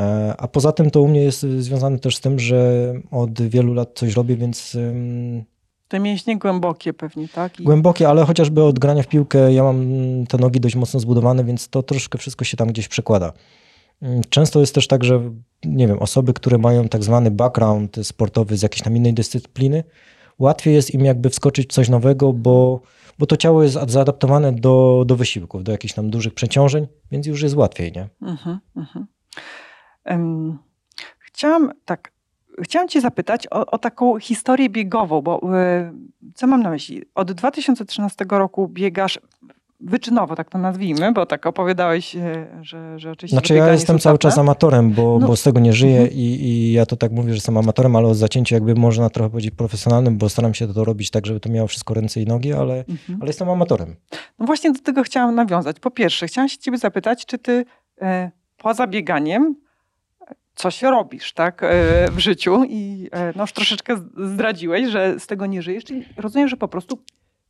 E, 0.00 0.34
a 0.38 0.48
poza 0.48 0.72
tym 0.72 0.90
to 0.90 1.02
u 1.02 1.08
mnie 1.08 1.22
jest 1.22 1.40
związane 1.40 1.98
też 1.98 2.16
z 2.16 2.20
tym, 2.20 2.38
że 2.38 2.92
od 3.10 3.42
wielu 3.42 3.74
lat 3.74 3.90
coś 3.94 4.14
robię, 4.14 4.36
więc 4.36 4.76
te 5.88 6.00
mięśnie 6.00 6.38
głębokie 6.38 6.92
pewnie, 6.92 7.28
tak? 7.28 7.60
I... 7.60 7.64
Głębokie, 7.64 8.08
ale 8.08 8.24
chociażby 8.24 8.64
od 8.64 8.78
grania 8.78 9.02
w 9.02 9.06
piłkę 9.06 9.52
ja 9.52 9.62
mam 9.62 9.86
te 10.28 10.38
nogi 10.38 10.60
dość 10.60 10.76
mocno 10.76 11.00
zbudowane, 11.00 11.44
więc 11.44 11.68
to 11.68 11.82
troszkę 11.82 12.18
wszystko 12.18 12.44
się 12.44 12.56
tam 12.56 12.68
gdzieś 12.68 12.88
przekłada. 12.88 13.32
Mm, 14.02 14.20
często 14.28 14.60
jest 14.60 14.74
też 14.74 14.86
tak, 14.86 15.04
że 15.04 15.30
nie 15.64 15.88
wiem, 15.88 15.98
osoby, 15.98 16.32
które 16.32 16.58
mają 16.58 16.88
tak 16.88 17.04
zwany 17.04 17.30
background 17.30 17.96
sportowy 18.02 18.56
z 18.56 18.62
jakiejś 18.62 18.82
tam 18.82 18.96
innej 18.96 19.14
dyscypliny, 19.14 19.84
łatwiej 20.38 20.74
jest 20.74 20.94
im 20.94 21.04
jakby 21.04 21.30
wskoczyć 21.30 21.68
w 21.68 21.72
coś 21.72 21.88
nowego, 21.88 22.32
bo, 22.32 22.80
bo 23.18 23.26
to 23.26 23.36
ciało 23.36 23.62
jest 23.62 23.78
zaadaptowane 23.88 24.52
do, 24.52 25.04
do 25.06 25.16
wysiłków, 25.16 25.64
do 25.64 25.72
jakichś 25.72 25.94
tam 25.94 26.10
dużych 26.10 26.34
przeciążeń, 26.34 26.86
więc 27.10 27.26
już 27.26 27.42
jest 27.42 27.54
łatwiej, 27.54 27.92
nie? 27.92 28.08
Uh-huh, 28.22 28.58
uh-huh. 28.76 29.04
Um, 30.06 30.58
chciałam 31.20 31.72
tak 31.84 32.12
Chciałam 32.62 32.88
Cię 32.88 33.00
zapytać 33.00 33.46
o, 33.50 33.66
o, 33.66 33.78
taką 33.78 34.18
historię 34.18 34.68
biegową, 34.70 35.22
bo 35.22 35.40
y, 35.42 35.92
co 36.34 36.46
mam 36.46 36.62
na 36.62 36.70
myśli? 36.70 37.02
Od 37.14 37.32
2013 37.32 38.24
roku 38.30 38.68
biegasz 38.68 39.18
wyczynowo, 39.80 40.36
tak 40.36 40.50
to 40.50 40.58
nazwijmy, 40.58 41.12
bo 41.12 41.26
tak 41.26 41.46
opowiadałeś, 41.46 42.16
e, 42.16 42.46
że, 42.62 42.98
że 42.98 43.10
oczywiście... 43.10 43.34
Znaczy 43.36 43.54
ja 43.54 43.72
jestem 43.72 43.98
cały 43.98 44.18
czas 44.18 44.38
amatorem, 44.38 44.90
bo, 44.90 45.18
No. 45.20 45.26
bo 45.26 45.36
z 45.36 45.42
tego 45.42 45.60
nie 45.60 45.72
żyję 45.72 45.98
Mhm. 46.00 46.12
i, 46.18 46.22
i 46.22 46.72
ja 46.72 46.86
to 46.86 46.96
tak 46.96 47.12
mówię, 47.12 47.28
że 47.28 47.34
jestem 47.34 47.56
amatorem, 47.56 47.96
ale 47.96 48.08
o 48.08 48.14
zacięciu 48.14 48.54
jakby 48.54 48.74
można 48.74 49.10
trochę 49.10 49.30
powiedzieć 49.30 49.54
profesjonalnym, 49.54 50.18
bo 50.18 50.28
staram 50.28 50.54
się 50.54 50.72
to 50.74 50.84
robić 50.84 51.10
tak, 51.10 51.26
żeby 51.26 51.40
to 51.40 51.48
miało 51.48 51.68
wszystko 51.68 51.94
ręce 51.94 52.20
i 52.20 52.26
nogi, 52.26 52.52
ale, 52.52 52.74
Mhm. 52.88 53.18
ale 53.20 53.26
jestem 53.26 53.50
amatorem. 53.50 53.96
No 54.38 54.46
właśnie 54.46 54.72
do 54.72 54.80
tego 54.80 55.02
chciałam 55.02 55.34
nawiązać. 55.34 55.80
Po 55.80 55.90
pierwsze, 55.90 56.26
chciałam 56.26 56.48
się 56.48 56.58
ciebie 56.58 56.78
zapytać, 56.78 57.26
czy 57.26 57.38
ty 57.38 57.64
e, 58.00 58.30
poza 58.56 58.86
bieganiem 58.86 59.42
e, 59.42 59.67
coś 60.58 60.82
robisz, 60.82 61.32
tak, 61.32 61.62
e, 61.62 62.10
w 62.10 62.18
życiu 62.18 62.64
i 62.68 63.08
e, 63.12 63.32
no 63.36 63.46
troszeczkę 63.46 63.96
zdradziłeś, 64.32 64.88
że 64.88 65.20
z 65.20 65.26
tego 65.26 65.46
nie 65.46 65.62
żyjesz, 65.62 65.84
czyli 65.84 66.04
rozumiem, 66.16 66.48
że 66.48 66.56
po 66.56 66.68
prostu 66.68 66.98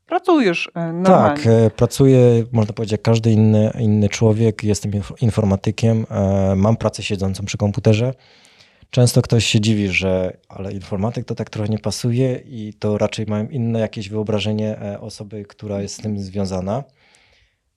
pracujesz 0.06 0.70
e, 0.74 0.92
normalnie. 0.92 1.44
Tak, 1.44 1.74
pracuję, 1.76 2.44
można 2.52 2.72
powiedzieć, 2.72 2.92
jak 2.92 3.02
każdy 3.02 3.32
inny, 3.32 3.70
inny 3.78 4.08
człowiek. 4.08 4.64
Jestem 4.64 4.92
inf- 4.92 5.22
informatykiem, 5.22 6.06
mam 6.56 6.76
pracę 6.76 7.02
siedzącą 7.02 7.44
przy 7.44 7.58
komputerze. 7.58 8.14
Często 8.90 9.22
ktoś 9.22 9.44
się 9.44 9.60
dziwi, 9.60 9.88
że 9.88 10.36
ale 10.48 10.72
informatyk 10.72 11.24
to 11.24 11.34
tak 11.34 11.50
trochę 11.50 11.68
nie 11.68 11.78
pasuje 11.78 12.42
i 12.44 12.74
to 12.78 12.98
raczej 12.98 13.26
mają 13.26 13.48
inne 13.48 13.80
jakieś 13.80 14.08
wyobrażenie 14.08 14.78
osoby, 15.00 15.44
która 15.44 15.80
jest 15.80 15.94
z 15.94 15.98
tym 15.98 16.18
związana. 16.20 16.84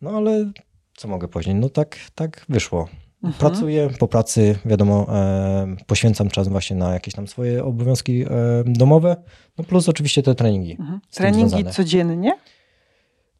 No 0.01 0.09
ale 0.17 0.51
co 0.97 1.07
mogę 1.07 1.27
powiedzieć? 1.27 1.55
No 1.57 1.69
tak, 1.69 1.97
tak 2.15 2.45
wyszło. 2.49 2.87
Mhm. 3.23 3.33
Pracuję 3.39 3.89
po 3.99 4.07
pracy, 4.07 4.59
wiadomo, 4.65 5.07
e, 5.09 5.75
poświęcam 5.87 6.29
czas 6.29 6.47
właśnie 6.47 6.75
na 6.75 6.93
jakieś 6.93 7.13
tam 7.13 7.27
swoje 7.27 7.63
obowiązki 7.63 8.23
e, 8.23 8.27
domowe, 8.65 9.15
no 9.57 9.63
plus 9.63 9.89
oczywiście 9.89 10.23
te 10.23 10.35
treningi. 10.35 10.71
Mhm. 10.79 10.99
Treningi 11.11 11.65
codziennie? 11.65 12.37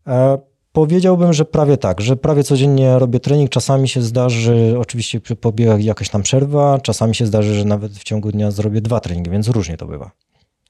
E, 0.08 0.38
Powiedziałbym, 0.74 1.34
że 1.34 1.46
prawie 1.46 1.78
tak, 1.78 2.02
że 2.02 2.16
prawie 2.16 2.44
codziennie 2.44 3.00
robię 3.00 3.20
trening. 3.20 3.50
Czasami 3.50 3.90
się 3.90 4.02
zdarzy, 4.02 4.76
oczywiście 4.80 5.22
przy 5.22 5.36
pobiegach 5.36 5.84
jakaś 5.84 6.10
tam 6.10 6.22
przerwa, 6.22 6.80
czasami 6.80 7.16
się 7.16 7.26
zdarzy, 7.26 7.54
że 7.54 7.66
nawet 7.66 7.92
w 7.92 8.04
ciągu 8.04 8.32
dnia 8.32 8.52
zrobię 8.52 8.82
dwa 8.82 9.00
treningi, 9.00 9.32
więc 9.32 9.48
różnie 9.48 9.78
to 9.78 9.86
bywa. 9.86 10.12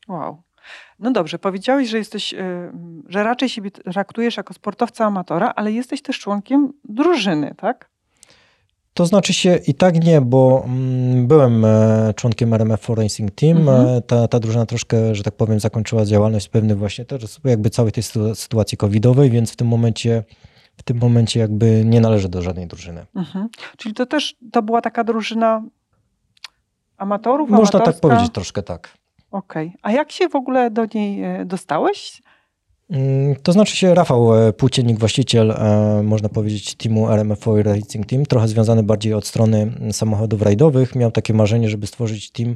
Wow. 0.07 0.41
No 0.99 1.11
dobrze, 1.11 1.39
powiedziałeś, 1.39 1.89
że 1.89 1.97
jesteś, 1.97 2.33
e, 2.33 2.71
że 3.07 3.23
raczej 3.23 3.49
siebie 3.49 3.71
traktujesz 3.71 4.37
jako 4.37 4.53
sportowca 4.53 5.05
amatora, 5.05 5.53
ale 5.55 5.71
jesteś 5.71 6.01
też 6.01 6.19
członkiem 6.19 6.73
drużyny, 6.83 7.55
tak? 7.57 7.89
To 9.01 9.05
znaczy 9.05 9.33
się 9.33 9.59
i 9.67 9.73
tak 9.73 10.03
nie, 10.03 10.21
bo 10.21 10.63
mm, 10.65 11.27
byłem 11.27 11.65
e, 11.65 12.13
członkiem 12.15 12.53
RMF 12.53 12.89
Racing 12.89 13.31
Team. 13.31 13.57
Mhm. 13.57 13.87
E, 13.87 14.01
Ta, 14.01 14.27
ta 14.27 14.39
drużyna 14.39 14.65
troszkę, 14.65 15.15
że 15.15 15.23
tak 15.23 15.35
powiem, 15.35 15.59
zakończyła 15.59 16.05
działalność 16.05 16.45
z 16.45 16.49
pewnych 16.49 16.77
właśnie 16.77 17.05
też 17.05 17.39
jakby 17.43 17.69
całej 17.69 17.91
tej 17.91 18.03
sytu- 18.03 18.35
sytuacji 18.35 18.77
covidowej, 18.77 19.29
więc 19.29 19.51
w 19.51 19.55
tym 19.55 19.67
momencie 19.67 20.23
w 20.77 20.83
tym 20.83 20.97
momencie 20.97 21.39
jakby 21.39 21.83
nie 21.85 22.01
należę 22.01 22.29
do 22.29 22.41
żadnej 22.41 22.67
drużyny. 22.67 23.05
Mhm. 23.15 23.49
Czyli 23.77 23.95
to 23.95 24.05
też 24.05 24.35
to 24.51 24.61
była 24.61 24.81
taka 24.81 25.03
drużyna 25.03 25.63
amatorów? 26.97 27.49
Można 27.49 27.71
tak 27.71 27.81
amatorska? 27.81 28.07
powiedzieć 28.07 28.33
troszkę 28.33 28.63
tak. 28.63 28.89
Okej. 29.31 29.73
A 29.81 29.91
jak 29.91 30.11
się 30.11 30.29
w 30.29 30.35
ogóle 30.35 30.71
do 30.71 30.85
niej 30.93 31.23
e, 31.23 31.45
dostałeś? 31.45 32.21
Mm, 32.91 33.35
To 33.43 33.51
znaczy 33.51 33.75
się 33.75 33.95
Rafał 33.95 34.47
e, 34.47 34.53
Płóciennik, 34.53 34.99
właściciel, 34.99 35.51
e, 35.51 36.01
można 36.03 36.29
powiedzieć, 36.29 36.75
teamu 36.75 37.09
RMFO 37.09 37.63
Racing 37.63 38.05
Team, 38.05 38.25
trochę 38.25 38.47
związany 38.47 38.83
bardziej 38.83 39.13
od 39.13 39.27
strony 39.27 39.71
samochodów 39.91 40.41
rajdowych, 40.41 40.95
miał 40.95 41.11
takie 41.11 41.33
marzenie, 41.33 41.69
żeby 41.69 41.87
stworzyć 41.87 42.31
team, 42.31 42.55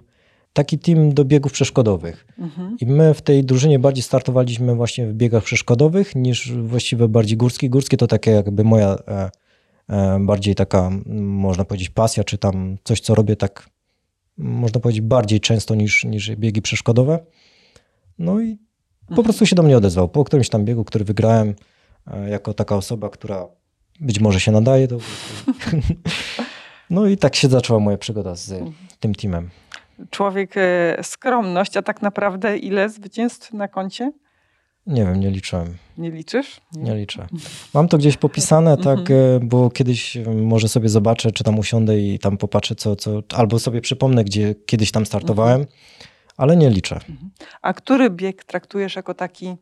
taki 0.54 0.80
team 0.80 1.14
do 1.14 1.26
biegów 1.26 1.52
przeszkodowych. 1.52 2.28
Mhm. 2.40 2.78
I 2.82 2.86
my 2.86 3.14
w 3.14 3.22
tej 3.22 3.44
drużynie 3.44 3.80
bardziej 3.80 4.04
startowaliśmy 4.04 4.76
właśnie 4.76 5.08
w 5.08 5.14
biegach 5.14 5.44
przeszkodowych 5.44 6.16
niż 6.16 6.54
właściwie 6.54 7.08
bardziej 7.08 7.38
górskie. 7.38 7.70
Górskie 7.70 7.98
to 7.98 8.08
takie 8.08 8.32
jakby 8.32 8.64
moja 8.64 8.96
e, 9.08 10.20
bardziej 10.20 10.56
taka, 10.56 10.92
można 11.20 11.66
powiedzieć, 11.66 11.90
pasja, 11.90 12.24
czy 12.24 12.38
tam 12.38 12.78
coś, 12.84 13.00
co 13.02 13.16
robię 13.16 13.36
tak, 13.36 13.70
można 14.38 14.80
powiedzieć, 14.80 15.02
bardziej 15.02 15.40
często 15.40 15.76
niż, 15.76 16.04
niż 16.04 16.36
biegi 16.36 16.62
przeszkodowe. 16.62 17.20
No 18.20 18.42
i 18.42 18.65
po 19.16 19.24
prostu 19.24 19.46
się 19.46 19.56
do 19.56 19.64
mnie 19.64 19.78
odezwał. 19.78 20.10
Po 20.10 20.24
którymś 20.24 20.50
tam 20.50 20.66
biegu, 20.66 20.84
który 20.84 21.06
wygrałem, 21.06 21.56
e, 22.08 22.30
jako 22.30 22.54
taka 22.54 22.76
osoba, 22.76 23.10
która 23.10 23.48
być 24.00 24.20
może 24.20 24.40
się 24.40 24.52
nadaje, 24.52 24.88
prostu... 24.88 25.00
No 26.90 27.06
i 27.06 27.18
tak 27.18 27.36
się 27.36 27.48
zaczęła 27.48 27.80
moja 27.80 27.98
przygoda 27.98 28.36
z 28.36 28.54
tym 29.00 29.16
teamem. 29.16 29.50
Człowiek 30.10 30.58
e, 30.58 30.98
skromność, 31.04 31.78
a 31.78 31.82
tak 31.82 32.02
naprawdę 32.02 32.58
ile 32.58 32.90
zwycięstw 32.90 33.54
na 33.54 33.68
koncie? 33.68 34.12
Nie 34.88 35.06
wiem, 35.06 35.20
nie 35.20 35.32
liczyłem. 35.32 35.78
Nie 35.98 36.12
liczysz? 36.12 36.62
Nie 36.74 36.96
liczę. 36.96 37.28
Mam 37.74 37.88
to 37.88 37.98
gdzieś 37.98 38.18
popisane, 38.18 38.78
tak, 38.90 39.12
e, 39.12 39.40
bo 39.42 39.70
kiedyś 39.70 40.18
może 40.36 40.68
sobie 40.68 40.90
zobaczę, 40.90 41.32
czy 41.32 41.44
tam 41.44 41.60
usiądę 41.60 42.00
i 42.00 42.20
tam 42.20 42.38
popatrzę, 42.38 42.76
co, 42.76 42.96
co 42.96 43.22
albo 43.36 43.60
sobie 43.60 43.82
przypomnę, 43.82 44.24
gdzie 44.24 44.56
kiedyś 44.66 44.92
tam 44.92 45.06
startowałem, 45.06 45.66
ale 46.38 46.58
nie 46.58 46.70
liczę. 46.70 47.00
A 47.62 47.74
który 47.74 48.10
bieg 48.10 48.44
traktujesz 48.44 48.96
jako 48.96 49.14
taki, 49.14 49.56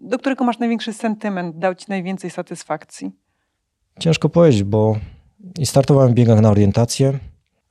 do 0.00 0.18
którego 0.18 0.44
masz 0.44 0.58
największy 0.58 0.92
sentyment, 0.92 1.58
dał 1.58 1.74
ci 1.74 1.86
najwięcej 1.88 2.30
satysfakcji? 2.30 3.10
Ciężko 4.00 4.28
powiedzieć, 4.28 4.62
bo 4.64 4.96
i 5.58 5.66
startowałem 5.66 6.10
w 6.10 6.14
biegach 6.14 6.40
na 6.40 6.50
orientację, 6.50 7.18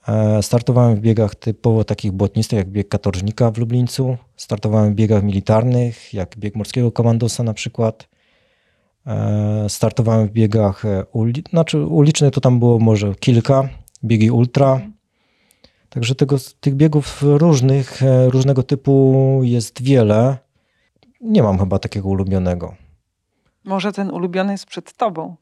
e, 0.08 0.44
startowałem 0.44 0.96
w 0.96 1.00
biegach 1.00 1.36
typowo 1.36 1.84
takich 1.84 2.12
błotnistych, 2.12 2.58
jak 2.58 2.70
bieg 2.70 2.90
katorżnika 2.90 3.52
w 3.52 3.58
Lublińcu, 3.58 4.18
startowałem 4.38 4.94
w 4.94 4.96
biegach 4.96 5.24
militarnych, 5.24 6.14
jak 6.14 6.38
bieg 6.38 6.56
morskiego 6.56 6.92
komandosa 6.92 7.44
na 7.44 7.54
przykład, 7.54 8.08
E, 9.08 9.70
startowałem 9.70 10.28
w 10.28 10.32
biegach 10.32 10.86
e, 10.86 11.06
uli, 11.12 11.44
znaczy 11.50 11.86
ulicznych, 11.86 12.32
to 12.32 12.42
tam 12.42 12.60
było 12.60 12.80
może 12.80 13.16
kilka, 13.16 13.70
biegi 14.04 14.32
ultra, 14.32 14.82
Także 15.90 16.16
tego, 16.16 16.36
tych 16.60 16.76
biegów 16.76 17.24
różnych, 17.24 18.04
e, 18.04 18.30
różnego 18.30 18.64
typu 18.64 19.40
jest 19.44 19.82
wiele. 19.82 20.38
Nie 21.22 21.44
mam 21.44 21.60
chyba 21.60 21.80
takiego 21.80 22.10
ulubionego. 22.10 22.76
Może 23.64 23.92
ten 23.92 24.12
ulubiony 24.12 24.52
jest 24.52 24.66
przed 24.66 24.94
tobą. 24.94 25.36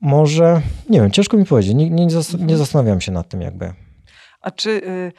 Może, 0.00 0.62
nie 0.88 1.00
wiem, 1.00 1.10
ciężko 1.10 1.36
mi 1.36 1.44
powiedzieć. 1.44 1.74
Nie, 1.74 1.90
nie, 1.90 2.06
zas- 2.06 2.46
nie 2.46 2.56
zastanawiam 2.56 3.00
się 3.00 3.12
nad 3.12 3.28
tym 3.28 3.40
jakby. 3.40 3.72
A 4.40 4.50
czy 4.50 4.70
y, 4.70 5.12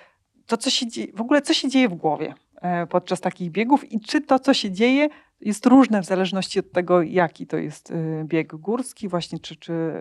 to, 0.46 0.58
co 0.58 0.70
się 0.70 0.88
dzieje, 0.88 1.08
w 1.16 1.22
ogóle 1.22 1.42
co 1.42 1.54
się 1.54 1.70
dzieje 1.70 1.90
w 1.90 1.96
głowie 1.96 2.34
e, 2.62 2.88
podczas 2.88 3.22
takich 3.22 3.52
biegów 3.52 3.92
i 3.92 4.00
czy 4.00 4.22
to, 4.22 4.40
co 4.40 4.54
się 4.54 4.72
dzieje, 4.72 5.10
jest 5.42 5.66
różne 5.66 6.02
w 6.02 6.06
zależności 6.06 6.60
od 6.60 6.72
tego, 6.72 7.02
jaki 7.02 7.48
to 7.48 7.58
jest 7.58 7.92
y, 7.92 8.24
bieg 8.26 8.56
górski, 8.56 9.08
właśnie, 9.08 9.40
czy, 9.40 9.56
czy 9.56 9.74
y, 9.74 9.96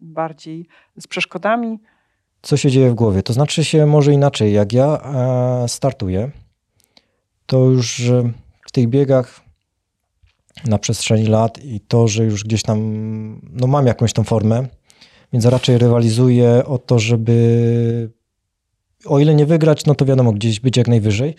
bardziej 0.00 0.66
z 0.96 1.06
przeszkodami? 1.06 1.78
Co 2.44 2.56
się 2.56 2.70
dzieje 2.70 2.90
w 2.90 2.94
głowie? 2.94 3.22
To 3.22 3.32
znaczy 3.32 3.64
się 3.64 3.86
może 3.86 4.12
inaczej. 4.12 4.52
Jak 4.52 4.72
ja 4.72 5.00
e, 5.64 5.68
startuję, 5.68 6.30
to 7.46 7.58
już 7.58 8.02
w 8.66 8.72
tych 8.72 8.88
biegach 8.88 9.40
na 10.66 10.78
przestrzeni 10.78 11.26
lat 11.26 11.64
i 11.64 11.80
to, 11.80 12.08
że 12.08 12.24
już 12.24 12.44
gdzieś 12.44 12.62
tam 12.62 12.80
no 13.52 13.66
mam 13.66 13.86
jakąś 13.86 14.12
tą 14.12 14.24
formę, 14.24 14.66
więc 15.32 15.44
raczej 15.46 15.78
rywalizuję 15.78 16.64
o 16.66 16.78
to, 16.78 16.98
żeby 16.98 18.10
o 19.06 19.18
ile 19.18 19.34
nie 19.34 19.46
wygrać, 19.46 19.86
no 19.86 19.94
to 19.94 20.04
wiadomo, 20.04 20.32
gdzieś 20.32 20.60
być 20.60 20.76
jak 20.76 20.88
najwyżej. 20.88 21.34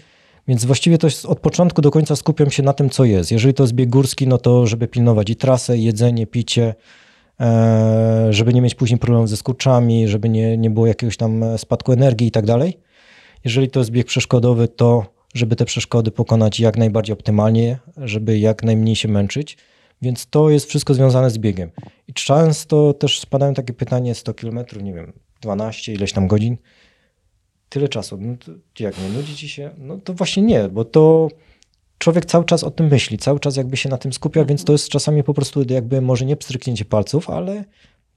Więc 0.48 0.66
właściwie 0.66 0.98
to 0.98 1.08
od 1.28 1.40
początku 1.40 1.82
do 1.82 1.92
końca 1.92 2.16
skupiam 2.16 2.52
się 2.52 2.64
na 2.64 2.74
tym, 2.74 2.90
co 2.90 3.06
jest. 3.06 3.32
Jeżeli 3.32 3.54
to 3.54 3.64
jest 3.64 3.74
bieg 3.74 3.90
górski, 3.90 4.28
no 4.28 4.38
to 4.38 4.68
żeby 4.68 4.88
pilnować 4.88 5.30
i 5.30 5.36
trasę, 5.36 5.78
i 5.78 5.84
jedzenie, 5.84 6.28
picie, 6.28 6.76
żeby 8.30 8.54
nie 8.54 8.62
mieć 8.62 8.76
później 8.76 9.00
problemów 9.00 9.30
ze 9.30 9.38
skurczami, 9.38 10.08
żeby 10.08 10.30
nie, 10.30 10.58
nie 10.58 10.70
było 10.70 10.88
jakiegoś 10.88 11.18
tam 11.18 11.44
spadku 11.58 11.92
energii 11.92 12.28
i 12.28 12.32
tak 12.32 12.46
dalej. 12.46 12.78
Jeżeli 13.44 13.70
to 13.70 13.80
jest 13.80 13.92
bieg 13.92 14.08
przeszkodowy, 14.08 14.68
to 14.68 15.06
żeby 15.34 15.56
te 15.56 15.66
przeszkody 15.66 16.12
pokonać 16.12 16.60
jak 16.60 16.78
najbardziej 16.78 17.14
optymalnie, 17.14 17.78
żeby 17.98 18.40
jak 18.40 18.64
najmniej 18.64 18.96
się 18.96 19.08
męczyć. 19.08 19.58
Więc 20.02 20.28
to 20.28 20.50
jest 20.50 20.70
wszystko 20.70 20.94
związane 20.94 21.30
z 21.30 21.38
biegiem. 21.38 21.72
I 22.08 22.14
często 22.14 22.94
też 22.94 23.20
spadają 23.20 23.54
takie 23.54 23.74
pytanie, 23.74 24.16
100 24.16 24.34
km, 24.34 24.60
nie 24.82 24.94
wiem, 24.94 25.14
12, 25.42 25.94
ileś 25.94 26.14
tam 26.14 26.28
godzin. 26.28 26.58
Tyle 27.70 27.90
czasu. 27.90 28.18
No 28.22 28.36
jak 28.80 28.98
nie 28.98 29.10
nudzi 29.10 29.36
ci 29.36 29.50
się? 29.50 29.72
No 29.78 29.98
to 29.98 30.14
właśnie 30.14 30.44
nie, 30.44 30.70
bo 30.70 30.86
to 30.86 31.30
człowiek 32.06 32.26
cały 32.26 32.46
czas 32.46 32.64
o 32.64 32.72
tym 32.72 32.88
myśli, 32.88 33.18
cały 33.18 33.40
czas 33.40 33.58
jakby 33.58 33.78
się 33.78 33.90
na 33.90 33.98
tym 33.98 34.14
skupia, 34.14 34.46
więc 34.46 34.64
to 34.64 34.72
jest 34.72 34.90
czasami 34.90 35.24
po 35.24 35.34
prostu 35.34 35.64
jakby 35.70 36.02
może 36.02 36.26
nie 36.26 36.36
pstryknięcie 36.36 36.86
palców, 36.86 37.30
ale 37.30 37.66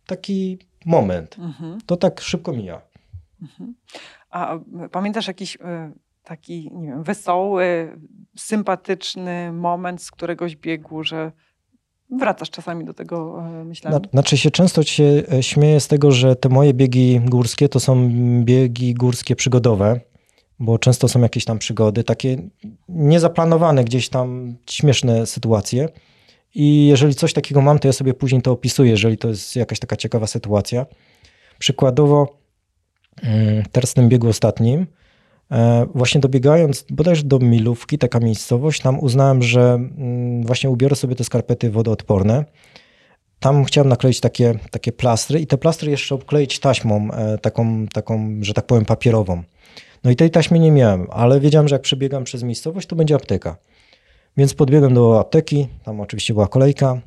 taki 0.06 0.58
moment. 0.86 1.36
Mhm. 1.38 1.78
To 1.86 1.96
tak 1.96 2.20
szybko 2.20 2.52
mija. 2.52 2.80
A 4.30 4.56
y, 4.56 4.88
pamiętasz 4.92 5.26
jakiś 5.28 5.56
y, 5.56 5.58
taki, 6.24 6.70
nie 6.74 6.88
wiem, 6.88 7.02
wesoły, 7.02 7.96
sympatyczny 8.36 9.52
moment 9.52 10.02
z 10.02 10.10
któregoś 10.10 10.56
biegu, 10.56 11.04
że 11.04 11.32
wracasz 12.18 12.50
czasami 12.50 12.84
do 12.84 12.94
tego 12.94 13.42
myślami? 13.64 13.96
Zna- 13.96 14.10
Znaczy 14.10 14.36
się 14.36 14.50
często 14.50 14.82
się 14.82 15.22
e, 15.32 15.42
śmieję 15.42 15.80
z 15.80 15.88
tego, 15.88 16.10
że 16.10 16.36
te 16.36 16.48
moje 16.48 16.74
biegi 16.74 17.20
górskie 17.20 17.68
to 17.68 17.80
są 17.80 18.10
biegi 18.44 18.94
górskie 18.94 19.36
przygodowe, 19.36 20.00
bo 20.60 20.78
często 20.78 21.08
są 21.08 21.20
jakieś 21.20 21.44
tam 21.44 21.58
przygody, 21.58 22.04
takie 22.04 22.36
niezaplanowane 22.88 23.84
gdzieś 23.84 24.08
tam 24.08 24.56
śmieszne 24.70 25.26
sytuacje. 25.26 25.88
I 26.54 26.86
jeżeli 26.86 27.14
coś 27.14 27.32
takiego 27.32 27.60
mam, 27.60 27.78
to 27.78 27.88
ja 27.88 27.92
sobie 27.92 28.14
później 28.14 28.42
to 28.42 28.52
opisuję, 28.52 28.90
jeżeli 28.90 29.18
to 29.18 29.28
jest 29.28 29.56
jakaś 29.56 29.78
taka 29.78 29.96
ciekawa 29.96 30.26
sytuacja. 30.26 30.86
Przykładowo, 31.58 32.38
mm, 33.22 33.62
teraz 33.72 33.90
w 33.90 33.94
tym 33.94 34.08
biegu 34.08 34.28
ostatnim, 34.28 34.86
e, 35.50 35.86
właśnie 35.94 36.20
dobiegając 36.20 36.84
bodajże 36.90 37.22
do 37.22 37.38
Milówki, 37.38 37.98
taka 37.98 38.20
miejscowość, 38.20 38.82
tam 38.82 39.00
uznałem, 39.00 39.42
że 39.42 39.60
mm, 39.60 40.42
właśnie 40.42 40.70
ubiorę 40.70 40.96
sobie 40.96 41.14
te 41.14 41.24
skarpety 41.24 41.70
wodoodporne. 41.70 42.44
Tam 43.40 43.64
chciałem 43.64 43.88
nakleić 43.88 44.20
takie, 44.20 44.58
takie 44.70 44.92
plastry 44.92 45.40
i 45.40 45.46
te 45.46 45.58
plastry 45.58 45.90
jeszcze 45.90 46.14
obkleić 46.14 46.58
taśmą, 46.58 47.08
e, 47.12 47.38
taką, 47.38 47.86
taką, 47.86 48.38
że 48.40 48.54
tak 48.54 48.66
powiem, 48.66 48.84
papierową. 48.84 49.42
No 50.04 50.10
i 50.10 50.16
tej 50.16 50.30
taśmy 50.30 50.58
nie 50.58 50.72
miałem, 50.72 51.06
ale 51.10 51.40
wiedziałem, 51.40 51.68
że 51.68 51.74
jak 51.74 51.82
przebiegam 51.82 52.24
przez 52.24 52.42
miejscowość, 52.42 52.88
to 52.88 52.96
będzie 52.96 53.14
apteka. 53.14 53.56
Więc 54.36 54.54
podbiegłem 54.54 54.94
do 54.94 55.20
apteki, 55.20 55.68
tam 55.84 56.00
oczywiście 56.00 56.34
była 56.34 56.46
kolejka. 56.46 57.00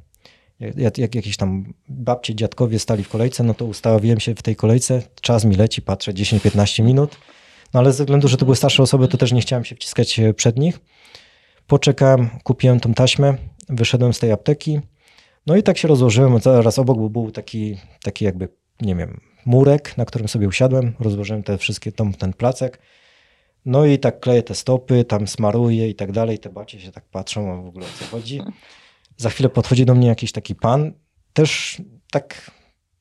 Jak, 0.60 0.98
jak 0.98 1.16
jakieś 1.16 1.38
tam 1.38 1.74
babcie, 1.90 2.36
dziadkowie 2.36 2.80
stali 2.80 3.04
w 3.04 3.10
kolejce, 3.10 3.44
no 3.44 3.54
to 3.54 3.66
ustawiłem 3.66 4.20
się 4.20 4.36
w 4.36 4.42
tej 4.42 4.56
kolejce. 4.56 5.02
Czas 5.22 5.46
mi 5.46 5.56
leci, 5.56 5.82
patrzę 5.82 6.14
10-15 6.14 6.84
minut. 6.84 7.18
No 7.74 7.80
ale 7.80 7.94
ze 7.94 8.04
względu, 8.04 8.28
że 8.28 8.38
to 8.38 8.46
były 8.46 8.56
starsze 8.56 8.84
osoby, 8.84 9.08
to 9.08 9.18
też 9.18 9.32
nie 9.32 9.42
chciałem 9.42 9.66
się 9.66 9.76
wciskać 9.76 10.20
e, 10.20 10.34
przed 10.34 10.58
nich. 10.58 10.80
Poczekałem, 11.68 12.30
kupiłem 12.44 12.80
tą 12.80 12.94
taśmę, 12.94 13.34
wyszedłem 13.70 14.14
z 14.14 14.20
tej 14.20 14.32
apteki. 14.32 14.80
No 15.48 15.56
i 15.56 15.64
tak 15.64 15.78
się 15.78 15.88
rozłożyłem. 15.88 16.40
Zaraz 16.40 16.80
obok 16.80 17.12
był 17.12 17.32
taki, 17.32 17.78
taki 18.04 18.26
jakby, 18.26 18.48
nie 18.82 18.96
wiem, 18.96 19.22
murek, 19.46 19.98
na 19.98 20.06
którym 20.06 20.28
sobie 20.28 20.48
usiadłem. 20.48 20.94
Rozłożyłem 21.00 21.44
te 21.44 21.58
wszystkie, 21.58 21.92
tą, 21.92 22.14
ten 22.14 22.34
placek. 22.34 22.80
No 23.66 23.86
i 23.86 24.00
tak 24.00 24.20
kleję 24.20 24.44
te 24.44 24.56
stopy, 24.56 25.04
tam 25.04 25.28
smaruję 25.28 25.90
i 25.90 25.96
tak 25.96 26.12
dalej. 26.12 26.40
Te 26.40 26.50
bacie 26.50 26.80
się 26.80 26.92
tak 26.92 27.06
patrzą, 27.06 27.54
a 27.54 27.62
w 27.62 27.68
ogóle 27.68 27.86
o 27.86 27.90
co 28.00 28.06
chodzi. 28.06 28.42
Za 29.18 29.30
chwilę 29.30 29.50
podchodzi 29.50 29.86
do 29.86 29.96
mnie 29.96 30.08
jakiś 30.08 30.32
taki 30.32 30.56
pan, 30.56 30.94
też 31.34 31.82
tak 32.12 32.52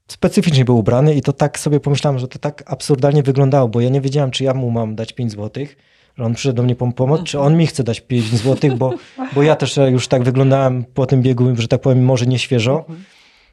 specyficznie 0.09 0.64
był 0.64 0.78
ubrany 0.78 1.14
i 1.14 1.20
to 1.20 1.32
tak 1.32 1.59
sobie 1.59 1.80
pomyślałem, 1.80 2.18
że 2.18 2.28
to 2.28 2.38
tak 2.38 2.62
absurdalnie 2.66 3.22
wyglądało, 3.22 3.68
bo 3.68 3.80
ja 3.80 3.88
nie 3.88 4.01
wiedziałem, 4.01 4.30
czy 4.30 4.45
ja 4.45 4.55
mu 4.55 4.70
mam 4.70 4.95
dać 4.95 5.12
5 5.12 5.32
złotych, 5.32 5.76
że 6.16 6.24
on 6.24 6.34
przyszedł 6.34 6.57
do 6.57 6.62
mnie 6.62 6.76
po 6.76 6.93
pomoc, 6.93 7.22
czy 7.22 7.41
on 7.41 7.57
mi 7.57 7.66
chce 7.66 7.84
dać 7.84 8.01
5 8.01 8.24
złotych, 8.24 8.76
bo, 8.76 8.95
bo 9.34 9.43
ja 9.43 9.57
też 9.57 9.78
już 9.91 10.09
tak 10.09 10.22
wyglądałem 10.22 10.84
po 10.84 11.07
tym 11.07 11.22
biegu, 11.22 11.57
że 11.57 11.68
tak 11.68 11.80
powiem, 11.80 12.05
może 12.05 12.26
nie 12.26 12.38
świeżo. 12.38 12.84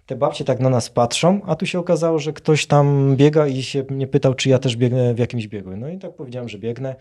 Te 0.08 0.16
babcie 0.16 0.46
tak 0.46 0.60
na 0.60 0.70
nas 0.70 0.90
patrzą, 0.90 1.42
a 1.46 1.56
tu 1.56 1.66
się 1.66 1.80
okazało, 1.80 2.20
że 2.20 2.34
ktoś 2.34 2.66
tam 2.66 3.16
biega 3.16 3.48
i 3.48 3.64
się 3.64 3.84
mnie 3.90 4.08
pytał, 4.08 4.34
czy 4.34 4.50
ja 4.50 4.60
też 4.60 4.76
biegnę 4.76 5.14
w 5.14 5.20
jakimś 5.20 5.48
biegu. 5.48 5.78
No 5.78 5.90
i 5.90 5.98
tak 5.98 6.16
powiedziałem, 6.16 6.50
że 6.50 6.58
biegnę. 6.58 6.96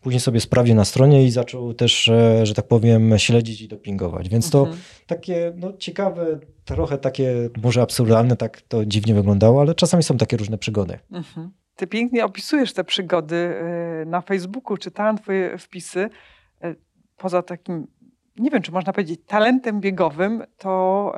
Później 0.00 0.20
sobie 0.20 0.40
sprawdził 0.40 0.74
na 0.74 0.84
stronie 0.84 1.24
i 1.24 1.30
zaczął 1.30 1.74
też, 1.74 2.08
e, 2.08 2.46
że 2.46 2.54
tak 2.54 2.68
powiem, 2.68 3.18
śledzić 3.18 3.60
i 3.60 3.68
dopingować. 3.68 4.28
Więc 4.28 4.50
to 4.50 4.58
mhm. 4.58 4.78
takie 5.06 5.52
no, 5.56 5.72
ciekawe, 5.78 6.38
trochę 6.64 6.98
takie 6.98 7.34
może 7.62 7.82
absurdalne, 7.82 8.36
tak 8.36 8.60
to 8.60 8.86
dziwnie 8.86 9.14
wyglądało, 9.14 9.60
ale 9.60 9.74
czasami 9.74 10.02
są 10.02 10.16
takie 10.16 10.36
różne 10.36 10.58
przygody. 10.58 10.98
Mhm. 11.12 11.50
Ty 11.76 11.86
pięknie 11.86 12.24
opisujesz 12.24 12.72
te 12.72 12.84
przygody 12.84 13.36
e, 13.36 14.04
na 14.06 14.20
Facebooku, 14.20 14.76
czytałam 14.76 15.18
twoje 15.18 15.58
wpisy. 15.58 16.10
E, 16.62 16.74
poza 17.16 17.42
takim, 17.42 17.86
nie 18.38 18.50
wiem, 18.50 18.62
czy 18.62 18.72
można 18.72 18.92
powiedzieć, 18.92 19.20
talentem 19.26 19.80
biegowym, 19.80 20.42
to, 20.58 21.12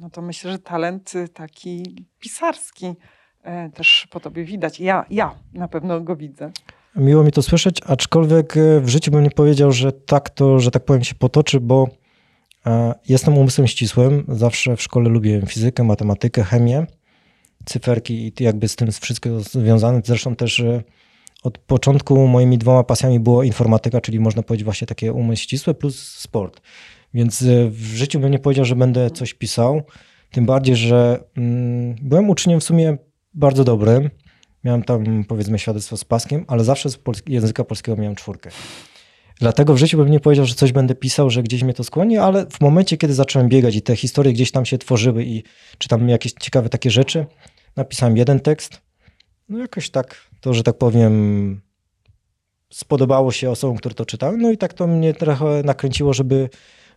no 0.00 0.10
to 0.10 0.22
myślę, 0.22 0.52
że 0.52 0.58
talent 0.58 1.12
taki 1.34 2.06
pisarski 2.20 2.94
też 3.74 4.08
po 4.10 4.20
tobie 4.20 4.44
widać. 4.44 4.80
Ja, 4.80 5.06
ja 5.10 5.34
na 5.52 5.68
pewno 5.68 6.00
go 6.00 6.16
widzę. 6.16 6.52
Miło 6.96 7.24
mi 7.24 7.32
to 7.32 7.42
słyszeć, 7.42 7.80
aczkolwiek 7.86 8.56
e, 8.56 8.80
w 8.80 8.88
życiu 8.88 9.10
bym 9.10 9.22
nie 9.22 9.30
powiedział, 9.30 9.72
że 9.72 9.92
tak 9.92 10.30
to, 10.30 10.60
że 10.60 10.70
tak 10.70 10.84
powiem, 10.84 11.04
się 11.04 11.14
potoczy, 11.14 11.60
bo 11.60 11.88
e, 12.66 12.94
jestem 13.08 13.38
umysłem 13.38 13.66
ścisłym. 13.66 14.24
Zawsze 14.28 14.76
w 14.76 14.82
szkole 14.82 15.08
lubiłem 15.08 15.46
fizykę, 15.46 15.84
matematykę, 15.84 16.44
chemię, 16.44 16.86
cyferki 17.64 18.32
i 18.40 18.44
jakby 18.44 18.68
z 18.68 18.76
tym 18.76 18.92
wszystko 18.92 19.40
związane. 19.40 20.02
Zresztą 20.04 20.36
też 20.36 20.60
e, 20.60 20.82
od 21.42 21.58
początku 21.58 22.26
moimi 22.26 22.58
dwoma 22.58 22.84
pasjami 22.84 23.20
było 23.20 23.42
informatyka, 23.42 24.00
czyli 24.00 24.20
można 24.20 24.42
powiedzieć 24.42 24.64
właśnie 24.64 24.86
takie 24.86 25.12
umysł 25.12 25.42
ścisły 25.42 25.74
plus 25.74 26.08
sport. 26.18 26.60
Więc 27.14 27.44
w 27.70 27.94
życiu 27.94 28.20
bym 28.20 28.30
nie 28.30 28.38
powiedział, 28.38 28.64
że 28.64 28.76
będę 28.76 29.10
coś 29.10 29.34
pisał. 29.34 29.82
Tym 30.30 30.46
bardziej, 30.46 30.76
że 30.76 31.24
mm, 31.36 31.94
byłem 32.02 32.30
uczniem 32.30 32.60
w 32.60 32.64
sumie 32.64 32.96
bardzo 33.34 33.64
dobrym. 33.64 34.10
Miałem 34.64 34.82
tam 34.82 35.24
powiedzmy 35.24 35.58
świadectwo 35.58 35.96
z 35.96 36.04
paskiem, 36.04 36.44
ale 36.48 36.64
zawsze 36.64 36.90
z 36.90 36.98
języka 37.26 37.64
polskiego 37.64 37.96
miałem 37.96 38.14
czwórkę. 38.14 38.50
Dlatego 39.40 39.74
w 39.74 39.78
życiu 39.78 39.96
bym 39.96 40.10
nie 40.10 40.20
powiedział, 40.20 40.46
że 40.46 40.54
coś 40.54 40.72
będę 40.72 40.94
pisał, 40.94 41.30
że 41.30 41.42
gdzieś 41.42 41.62
mnie 41.62 41.74
to 41.74 41.84
skłoni, 41.84 42.18
ale 42.18 42.46
w 42.46 42.60
momencie, 42.60 42.96
kiedy 42.96 43.14
zacząłem 43.14 43.48
biegać 43.48 43.76
i 43.76 43.82
te 43.82 43.96
historie 43.96 44.32
gdzieś 44.32 44.50
tam 44.50 44.64
się 44.64 44.78
tworzyły 44.78 45.24
i 45.24 45.42
czytam 45.78 46.08
jakieś 46.08 46.32
ciekawe 46.32 46.68
takie 46.68 46.90
rzeczy, 46.90 47.26
napisałem 47.76 48.16
jeden 48.16 48.40
tekst. 48.40 48.80
No 49.48 49.58
jakoś 49.58 49.90
tak, 49.90 50.16
to 50.40 50.54
że 50.54 50.62
tak 50.62 50.78
powiem, 50.78 51.60
spodobało 52.70 53.32
się 53.32 53.50
osobom, 53.50 53.76
które 53.76 53.94
to 53.94 54.06
czytały. 54.06 54.36
No 54.36 54.50
i 54.50 54.58
tak 54.58 54.74
to 54.74 54.86
mnie 54.86 55.14
trochę 55.14 55.62
nakręciło, 55.64 56.12
żeby 56.12 56.48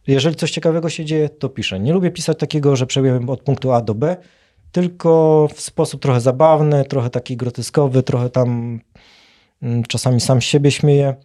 jeżeli 0.07 0.35
coś 0.35 0.51
ciekawego 0.51 0.89
się 0.89 1.05
dzieje, 1.05 1.29
to 1.29 1.49
piszę. 1.49 1.79
Nie 1.79 1.93
lubię 1.93 2.11
pisać 2.11 2.39
takiego, 2.39 2.75
że 2.75 2.85
przebiegłem 2.85 3.29
od 3.29 3.41
punktu 3.41 3.71
A 3.71 3.81
do 3.81 3.95
B, 3.95 4.17
tylko 4.71 5.47
w 5.53 5.61
sposób 5.61 6.01
trochę 6.01 6.21
zabawny, 6.21 6.85
trochę 6.85 7.09
taki 7.09 7.37
groteskowy, 7.37 8.03
trochę 8.03 8.29
tam 8.29 8.79
mm, 9.61 9.83
czasami 9.83 10.21
sam 10.21 10.41
siebie 10.41 10.71
śmieję. 10.71 11.15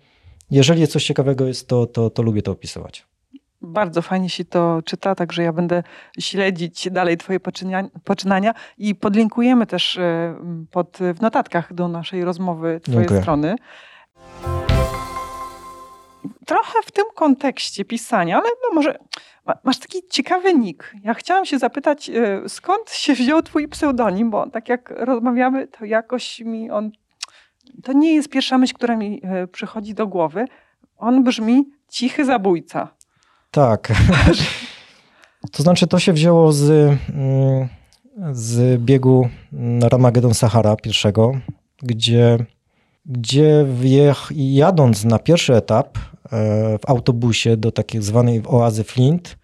Jeżeli 0.50 0.88
coś 0.88 1.04
ciekawego 1.04 1.46
jest, 1.46 1.68
to, 1.68 1.86
to, 1.86 2.10
to 2.10 2.22
lubię 2.22 2.42
to 2.42 2.52
opisywać. 2.52 3.06
Bardzo 3.62 4.02
fajnie 4.02 4.28
się 4.28 4.44
to 4.44 4.82
czyta, 4.84 5.14
także 5.14 5.42
ja 5.42 5.52
będę 5.52 5.82
śledzić 6.18 6.90
dalej 6.90 7.16
Twoje 7.16 7.40
poczynania 8.04 8.54
i 8.78 8.94
podlinkujemy 8.94 9.66
też 9.66 9.98
e, 9.98 10.34
pod, 10.70 10.98
w 11.14 11.20
notatkach 11.20 11.74
do 11.74 11.88
naszej 11.88 12.24
rozmowy 12.24 12.80
Twoje 12.82 12.98
Dziękuję. 12.98 13.20
strony. 13.20 13.56
Trochę 16.46 16.82
w 16.84 16.90
tym 16.90 17.04
kontekście 17.14 17.84
pisania, 17.84 18.36
ale 18.36 18.48
no 18.62 18.74
może 18.74 18.98
Masz 19.64 19.78
taki 19.78 19.98
ciekawy 20.10 20.54
nick. 20.54 20.94
Ja 21.04 21.14
chciałam 21.14 21.46
się 21.46 21.58
zapytać, 21.58 22.10
e, 22.10 22.48
skąd 22.48 22.90
się 22.90 23.14
wziął 23.14 23.42
twój 23.42 23.68
pseudonim, 23.68 24.30
bo 24.30 24.50
tak 24.50 24.68
jak 24.68 24.94
rozmawiamy, 24.96 25.68
to 25.68 25.84
jakoś 25.84 26.40
mi 26.40 26.70
on... 26.70 26.90
To 27.82 27.92
nie 27.92 28.14
jest 28.14 28.28
pierwsza 28.28 28.58
myśl, 28.58 28.74
która 28.74 28.96
mi 28.96 29.20
e, 29.22 29.46
przychodzi 29.46 29.94
do 29.94 30.06
głowy. 30.06 30.44
On 30.96 31.24
brzmi 31.24 31.64
cichy 31.88 32.24
zabójca. 32.24 32.88
Tak. 33.50 33.92
to 35.52 35.62
znaczy, 35.62 35.86
to 35.86 35.98
się 35.98 36.12
wzięło 36.12 36.52
z, 36.52 36.70
mm, 36.70 37.68
z 38.32 38.80
biegu 38.80 39.28
Ramagedon 39.82 40.34
Sahara 40.34 40.76
pierwszego, 40.76 41.32
gdzie, 41.82 42.38
gdzie 43.10 43.66
jadąc 44.34 45.04
na 45.04 45.18
pierwszy 45.18 45.54
etap 45.54 45.98
e, 45.98 46.00
w 46.78 46.90
autobusie 46.90 47.56
do 47.56 47.72
takiej 47.72 48.02
zwanej 48.02 48.42
oazy 48.46 48.84
Flint, 48.84 49.38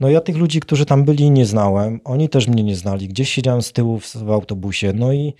no 0.00 0.10
ja 0.10 0.20
tych 0.20 0.36
ludzi, 0.36 0.60
którzy 0.60 0.86
tam 0.86 1.04
byli, 1.04 1.30
nie 1.30 1.46
znałem. 1.46 2.00
Oni 2.04 2.28
też 2.28 2.48
mnie 2.48 2.62
nie 2.62 2.76
znali. 2.76 3.08
Gdzieś 3.08 3.30
siedziałem 3.30 3.62
z 3.62 3.72
tyłu 3.72 4.00
w, 4.00 4.16
w 4.16 4.30
autobusie. 4.30 4.92
No 4.94 5.12
i 5.12 5.34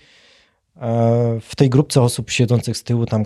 e, 0.75 1.39
w 1.41 1.55
tej 1.55 1.69
grupce 1.69 2.01
osób 2.01 2.29
siedzących 2.29 2.77
z 2.77 2.83
tyłu 2.83 3.05
tam 3.05 3.23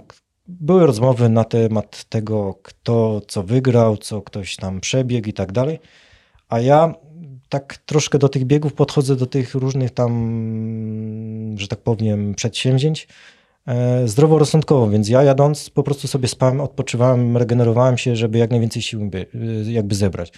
były 0.48 0.86
rozmowy 0.86 1.30
na 1.30 1.44
temat 1.44 2.04
tego, 2.04 2.60
kto 2.64 3.22
co 3.28 3.44
wygrał, 3.44 3.98
co 3.98 4.22
ktoś 4.22 4.56
tam 4.56 4.82
przebiegł 4.82 5.30
i 5.30 5.34
tak 5.34 5.52
dalej. 5.52 5.80
A 6.50 6.60
ja 6.60 6.94
tak 7.50 7.78
troszkę 7.78 8.18
do 8.18 8.30
tych 8.30 8.46
biegów 8.46 8.74
podchodzę, 8.74 9.16
do 9.16 9.26
tych 9.26 9.56
różnych 9.56 9.92
tam, 9.92 11.56
że 11.58 11.68
tak 11.68 11.80
powiem, 11.80 12.36
przedsięwzięć 12.36 13.08
e, 13.66 14.08
zdroworozsądkowo, 14.08 14.90
więc 14.90 15.10
ja 15.10 15.24
jadąc 15.24 15.70
po 15.70 15.84
prostu 15.84 16.08
sobie 16.08 16.28
spałem, 16.28 16.62
odpoczywałem, 16.62 17.38
regenerowałem 17.38 17.98
się, 17.98 18.16
żeby 18.16 18.38
jak 18.38 18.52
najwięcej 18.52 18.82
sił 18.82 19.12
jakby 19.64 19.96
zebrać. 19.96 20.34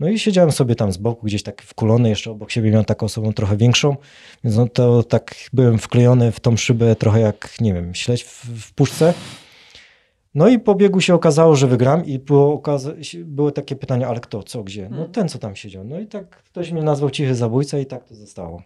No 0.00 0.08
i 0.08 0.18
siedziałem 0.18 0.52
sobie 0.52 0.74
tam 0.74 0.92
z 0.92 0.96
boku, 0.96 1.26
gdzieś 1.26 1.42
tak 1.42 1.62
wkulony, 1.62 2.08
jeszcze 2.08 2.30
obok 2.30 2.50
siebie 2.50 2.70
miałem 2.70 2.84
taką 2.84 3.06
osobą 3.06 3.32
trochę 3.32 3.56
większą, 3.56 3.96
więc 4.44 4.56
no 4.56 4.68
to 4.68 5.02
tak 5.02 5.34
byłem 5.52 5.78
wklejony 5.78 6.32
w 6.32 6.40
tą 6.40 6.56
szybę 6.56 6.96
trochę 6.96 7.20
jak, 7.20 7.56
nie 7.60 7.74
wiem, 7.74 7.94
śledź 7.94 8.24
w, 8.24 8.44
w 8.44 8.74
puszce. 8.74 9.14
No 10.34 10.48
i 10.48 10.58
po 10.58 10.74
biegu 10.74 11.00
się 11.00 11.14
okazało, 11.14 11.56
że 11.56 11.66
wygram 11.66 12.06
i 12.06 12.18
było, 12.18 12.62
były 13.24 13.52
takie 13.52 13.76
pytania, 13.76 14.08
ale 14.08 14.20
kto, 14.20 14.42
co, 14.42 14.62
gdzie? 14.62 14.82
No 14.82 14.96
hmm. 14.96 15.12
ten, 15.12 15.28
co 15.28 15.38
tam 15.38 15.56
siedział. 15.56 15.84
No 15.84 16.00
i 16.00 16.06
tak 16.06 16.42
ktoś 16.42 16.72
mnie 16.72 16.82
nazwał 16.82 17.10
cichy 17.10 17.34
zabójca 17.34 17.78
i 17.78 17.86
tak 17.86 18.04
to 18.04 18.14
zostało. 18.14 18.62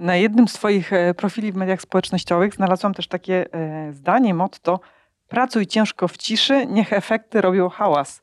Na 0.00 0.16
jednym 0.16 0.48
z 0.48 0.52
twoich 0.52 0.92
e, 0.92 1.14
profili 1.14 1.52
w 1.52 1.56
mediach 1.56 1.80
społecznościowych 1.80 2.54
znalazłam 2.54 2.94
też 2.94 3.08
takie 3.08 3.54
e, 3.54 3.92
zdanie, 3.92 4.34
motto 4.34 4.80
pracuj 5.28 5.66
ciężko 5.66 6.08
w 6.08 6.16
ciszy, 6.16 6.66
niech 6.66 6.92
efekty 6.92 7.40
robią 7.40 7.68
hałas. 7.68 8.22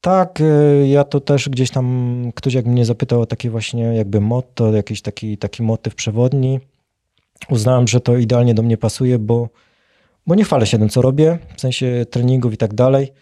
Tak, 0.00 0.40
e, 0.40 0.88
ja 0.88 1.04
to 1.04 1.20
też 1.20 1.48
gdzieś 1.48 1.70
tam, 1.70 2.32
ktoś 2.34 2.54
jak 2.54 2.66
mnie 2.66 2.84
zapytał 2.84 3.20
o 3.20 3.26
takie 3.26 3.50
właśnie 3.50 3.82
jakby 3.82 4.20
motto, 4.20 4.72
jakiś 4.72 5.02
taki, 5.02 5.38
taki 5.38 5.62
motyw 5.62 5.94
przewodni, 5.94 6.60
uznałem, 7.50 7.88
że 7.88 8.00
to 8.00 8.16
idealnie 8.16 8.54
do 8.54 8.62
mnie 8.62 8.76
pasuje, 8.76 9.18
bo, 9.18 9.48
bo 10.26 10.34
nie 10.34 10.44
chwalę 10.44 10.66
się 10.66 10.78
tym, 10.78 10.88
co 10.88 11.02
robię, 11.02 11.38
w 11.56 11.60
sensie 11.60 12.06
treningów 12.10 12.52
i 12.52 12.56
tak 12.56 12.74
dalej. 12.74 13.12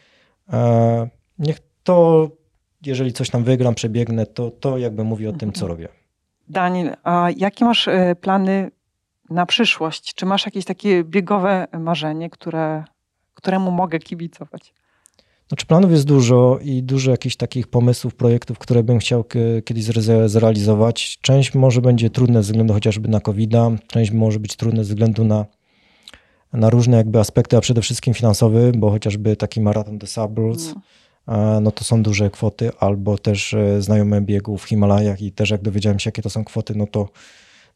Niech 1.39 1.59
to 1.85 2.29
jeżeli 2.87 3.13
coś 3.13 3.31
tam 3.31 3.45
wygram, 3.45 3.75
przebiegnę, 3.75 4.27
to, 4.27 4.51
to 4.51 4.79
jakby 4.79 5.05
mówię 5.05 5.31
o 5.31 5.33
tym, 5.33 5.53
co 5.53 5.67
Mhm. 5.67 5.69
robię. 5.69 6.02
Daniel, 6.53 6.97
a 7.05 7.29
jakie 7.37 7.65
masz 7.65 7.89
e, 7.89 8.15
plany 8.15 8.71
na 9.31 9.47
przyszłość? 9.47 10.15
Czy 10.15 10.27
masz 10.27 10.45
jakieś 10.45 10.65
takie 10.65 11.05
biegowe 11.05 11.67
marzenie, 11.81 12.31
które, 12.31 12.85
któremu 13.35 13.71
mogę 13.71 13.99
kibicować? 13.99 14.75
Znaczy 15.49 15.67
planów 15.67 15.91
jest 15.91 16.05
dużo 16.07 16.59
i 16.63 16.83
dużo 16.83 17.11
jakichś 17.11 17.37
takich 17.37 17.67
pomysłów, 17.67 18.15
projektów, 18.15 18.59
które 18.59 18.83
bym 18.83 18.99
chciał 18.99 19.25
kiedyś 19.65 19.85
zre- 19.85 20.29
zrealizować. 20.29 21.19
Część 21.21 21.55
może 21.55 21.81
będzie 21.81 22.11
trudne 22.11 22.43
ze 22.43 22.53
względu 22.53 22.75
chociażby 22.75 23.09
na 23.09 23.21
covid 23.21 23.51
część 23.87 24.11
może 24.11 24.41
być 24.41 24.57
trudne 24.57 24.85
ze 24.85 24.95
względu 24.95 25.25
na, 25.25 25.47
na 26.53 26.71
różne 26.71 26.97
jakby 26.97 27.19
aspekty, 27.19 27.57
a 27.57 27.61
przede 27.61 27.83
wszystkim 27.83 28.15
finansowy, 28.15 28.73
bo 28.77 28.91
chociażby 28.91 29.37
taki 29.37 29.61
maraton 29.61 29.99
The 29.99 30.07
Suburbs, 30.07 30.75
No. 30.75 30.81
E, 31.29 31.59
no 31.63 31.71
to 31.71 31.85
są 31.85 32.03
duże 32.03 32.31
kwoty, 32.31 32.71
albo 32.81 33.19
też 33.19 33.55
e, 33.55 33.83
znajomy 33.83 34.21
biegu 34.21 34.59
w 34.59 34.65
Himalajach 34.65 35.23
i 35.23 35.33
też 35.33 35.51
jak 35.51 35.63
dowiedziałem 35.63 35.99
się, 35.99 36.09
jakie 36.09 36.23
to 36.23 36.31
są 36.31 36.45
kwoty, 36.45 36.75
no 36.77 36.87
to 36.87 37.09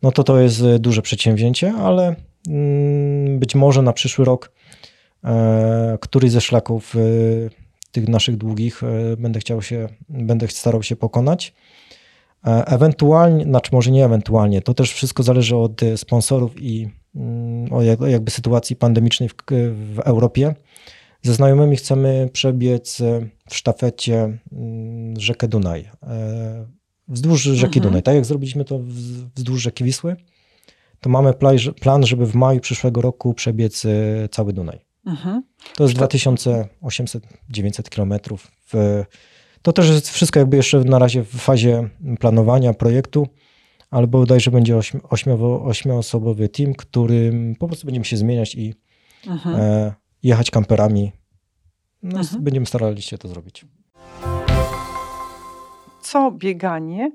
no 0.02 0.12
to, 0.12 0.24
to 0.24 0.40
jest 0.40 0.62
e, 0.62 0.78
duże 0.78 1.02
przedsięwzięcie, 1.02 1.72
ale 1.72 2.16
mm, 2.48 3.38
być 3.38 3.54
może 3.54 3.82
na 3.82 3.92
przyszły 3.92 4.24
rok 4.24 4.52
któryś 6.00 6.30
ze 6.30 6.40
szlaków 6.40 6.94
tych 7.92 8.08
naszych 8.08 8.36
długich 8.36 8.82
będę 9.18 9.40
chciał 9.40 9.62
się, 9.62 9.88
będę 10.08 10.48
starał 10.48 10.82
się 10.82 10.96
pokonać. 10.96 11.54
Ewentualnie, 12.44 13.44
znaczy 13.44 13.70
może 13.72 13.90
nie 13.90 14.04
ewentualnie, 14.04 14.62
to 14.62 14.74
też 14.74 14.92
wszystko 14.92 15.22
zależy 15.22 15.56
od 15.56 15.80
sponsorów 15.96 16.62
i 16.62 16.88
mm, 17.16 17.72
o 17.72 17.82
jak- 17.82 18.00
jakby 18.00 18.30
sytuacji 18.30 18.76
pandemicznej 18.76 19.28
w, 19.28 19.34
w 19.94 19.98
Europie. 19.98 20.54
Ze 21.22 21.34
znajomymi 21.34 21.76
chcemy 21.76 22.28
przebiec 22.32 23.00
e, 23.00 23.28
w 23.50 23.56
sztafecie 23.56 24.38
mm, 24.52 25.20
rzekę 25.20 25.48
Dunaj. 25.48 25.88
E, 26.02 26.66
Wzdłuż 27.08 27.42
rzeki 27.42 27.66
Mhm. 27.78 27.82
Dunaj. 27.82 28.02
Tak 28.02 28.14
jak 28.14 28.24
zrobiliśmy 28.24 28.64
to 28.64 28.78
wz- 28.78 29.26
wzdłuż 29.34 29.62
rzeki 29.62 29.84
Wisły, 29.84 30.16
to 31.00 31.10
mamy 31.10 31.32
plan, 31.80 32.06
żeby 32.06 32.26
w 32.26 32.34
maju 32.34 32.60
przyszłego 32.60 33.00
roku 33.00 33.34
przebiec 33.34 33.84
e, 33.84 33.88
cały 34.30 34.52
Dunaj. 34.52 34.80
Mhm. 35.06 35.42
To 35.76 35.84
jest 35.84 35.96
To- 35.98 36.06
2800-900 36.06 37.88
kilometrów. 37.88 38.50
To 39.62 39.72
też 39.72 39.88
jest 39.88 40.10
wszystko 40.10 40.38
jakby 40.38 40.56
jeszcze 40.56 40.78
na 40.84 40.98
razie 40.98 41.22
w 41.22 41.28
fazie 41.28 41.88
planowania 42.20 42.74
projektu, 42.74 43.28
ale 43.90 44.06
bodajże 44.06 44.50
będzie 44.50 44.74
ośmi- 44.76 45.00
ośmiowo- 45.00 45.66
ośmioosobowy 45.68 46.48
team, 46.48 46.74
którym 46.74 47.56
po 47.58 47.66
prostu 47.66 47.86
będziemy 47.86 48.04
się 48.04 48.16
zmieniać 48.16 48.54
i 48.54 48.74
Mhm. 49.26 49.56
e, 49.56 49.94
jechać 50.26 50.50
kamperami. 50.50 51.12
No, 52.02 52.18
Mhm. 52.20 52.42
Będziemy 52.44 52.66
starali 52.66 53.02
się 53.02 53.18
to 53.18 53.28
zrobić. 53.28 53.64
Co 56.00 56.30
bieganie 56.30 57.12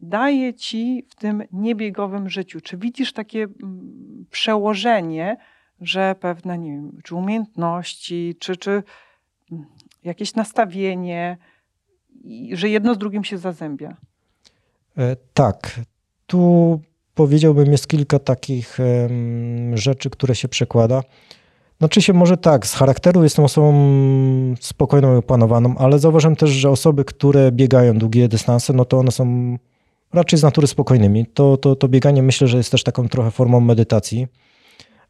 daje 0.00 0.54
ci 0.54 1.06
w 1.08 1.14
tym 1.14 1.42
niebiegowym 1.52 2.28
życiu? 2.28 2.60
Czy 2.60 2.76
widzisz 2.76 3.12
takie 3.12 3.42
mm, 3.42 4.26
przełożenie, 4.30 5.36
że 5.80 6.14
pewne, 6.20 6.58
nie 6.58 6.70
wiem, 6.70 6.98
czy 7.04 7.14
umiejętności, 7.14 8.36
czy, 8.38 8.56
czy 8.56 8.82
mm, 9.52 9.66
jakieś 10.04 10.34
nastawienie, 10.34 11.36
że 12.52 12.68
jedno 12.68 12.94
z 12.94 12.98
drugim 12.98 13.24
się 13.24 13.38
zazębia? 13.38 13.96
E, 14.98 15.16
Tak, 15.34 15.80
tu 16.26 16.80
powiedziałbym 17.14 17.72
jest 17.72 17.86
kilka 17.88 18.18
takich 18.18 18.78
rzeczy, 19.74 20.10
które 20.10 20.34
się 20.34 20.48
przekłada. 20.48 21.02
Znaczy 21.82 22.02
się 22.02 22.12
może 22.12 22.36
tak, 22.36 22.66
z 22.66 22.74
charakteru 22.74 23.22
jestem 23.22 23.44
osobą 23.44 23.74
spokojną 24.60 25.14
i 25.14 25.16
opanowaną, 25.16 25.74
ale 25.78 25.98
zauważyłem 25.98 26.36
też, 26.36 26.50
że 26.50 26.70
osoby, 26.70 27.04
które 27.04 27.52
biegają 27.52 27.98
długie 27.98 28.28
dystanse, 28.28 28.72
no 28.72 28.84
to 28.84 28.98
one 28.98 29.10
są 29.12 29.56
raczej 30.12 30.38
z 30.38 30.42
natury 30.42 30.66
spokojnymi. 30.66 31.26
To, 31.26 31.56
to, 31.56 31.76
to 31.76 31.88
bieganie 31.88 32.22
myślę, 32.22 32.48
że 32.48 32.56
jest 32.56 32.70
też 32.70 32.82
taką 32.82 33.08
trochę 33.08 33.30
formą 33.30 33.60
medytacji, 33.60 34.26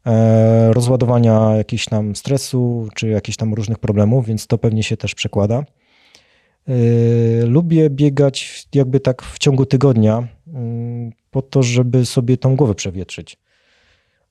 e, 0.05 0.73
rozładowania 0.73 1.55
jakichś 1.57 1.85
tam 1.85 2.15
stresu, 2.15 2.87
czy 2.95 3.07
jakichś 3.07 3.37
tam 3.37 3.53
różnych 3.53 3.79
problemów, 3.79 4.25
więc 4.25 4.47
to 4.47 4.57
pewnie 4.57 4.83
się 4.83 4.97
też 4.97 5.15
przekłada. 5.15 5.63
Yy, 6.67 7.45
Lubię 7.45 7.89
biegać 7.89 8.67
jakby 8.75 8.99
tak 8.99 9.21
w 9.21 9.39
ciągu 9.39 9.65
tygodnia, 9.65 10.27
mm, 10.47 11.11
po 11.31 11.41
to, 11.41 11.63
żeby 11.63 12.05
sobie 12.05 12.37
tą 12.37 12.55
głowę 12.55 12.75
przewietrzyć. 12.75 13.42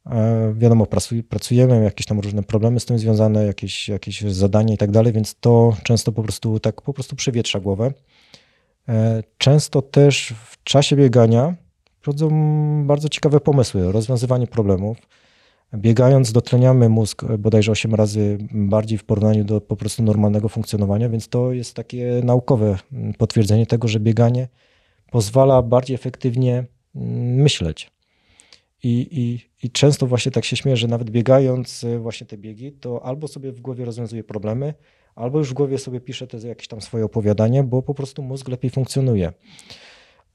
E, 0.07 0.55
Wiadomo, 0.57 0.85
pracuj- 0.85 1.23
pracujemy, 1.23 1.85
jakieś 1.85 2.07
tam 2.07 2.21
różne 2.21 2.43
problemy 2.43 2.81
z 2.81 2.85
tym 2.85 2.99
związane, 2.99 3.47
jakieś, 3.47 3.89
jakieś 3.89 4.21
zadania 4.21 4.75
i 4.75 4.79
tak 4.79 4.91
dalej, 4.91 5.13
więc 5.13 5.35
to 5.41 5.77
często 5.83 6.13
po 6.13 6.23
prostu 6.23 6.61
tak 6.61 6.83
po 6.83 6.93
prostu 6.93 7.17
przewietrza 7.17 7.61
głowę. 7.61 7.93
E, 8.89 9.23
Często 9.39 9.83
też 9.83 10.35
w 10.45 10.63
czasie 10.65 10.97
biegania 10.97 11.55
przychodzą 12.01 12.31
bardzo 12.87 13.09
ciekawe 13.09 13.41
pomysły, 13.41 13.93
rozwiązywanie 13.93 14.47
problemów. 14.47 14.99
Biegając 15.75 16.33
dotleniamy 16.33 16.89
mózg 16.89 17.25
bodajże 17.39 17.73
8 17.73 17.95
razy 17.95 18.39
bardziej 18.51 18.99
w 18.99 19.05
porównaniu 19.05 19.45
do 19.45 19.61
po 19.61 19.77
prostu 19.77 20.03
normalnego 20.03 20.49
funkcjonowania, 20.49 21.09
więc 21.09 21.29
to 21.29 21.53
jest 21.53 21.75
takie 21.75 22.21
naukowe 22.25 22.79
potwierdzenie 23.19 23.67
tego, 23.67 23.89
że 23.89 24.01
bieganie 24.01 24.49
pozwala 25.11 25.63
bardziej 25.63 25.95
efektywnie 25.95 26.65
mm, 26.95 27.35
myśleć. 27.35 27.91
I, 28.83 29.09
i, 29.11 29.51
I 29.63 29.71
często 29.71 30.07
właśnie 30.07 30.33
tak 30.33 30.45
się 30.45 30.57
śmieję, 30.57 30.77
że 30.77 30.89
nawet 30.89 31.11
biegając 31.11 31.85
y, 31.85 31.99
właśnie 31.99 32.27
te 32.27 32.39
biegi, 32.39 32.73
to 32.73 33.05
albo 33.05 33.29
sobie 33.29 33.53
w 33.53 33.61
głowie 33.61 33.85
rozwiązuje 33.85 34.25
problemy, 34.25 34.75
albo 35.15 35.39
już 35.39 35.51
w 35.51 35.53
głowie 35.53 35.79
sobie 35.79 36.01
pisze 36.01 36.27
te 36.27 36.49
jakieś 36.49 36.69
tam 36.69 36.81
swoje 36.81 37.05
opowiadanie, 37.05 37.63
bo 37.63 37.83
po 37.83 37.95
prostu 37.95 38.23
mózg 38.23 38.49
lepiej 38.49 38.71
funkcjonuje. 38.71 39.33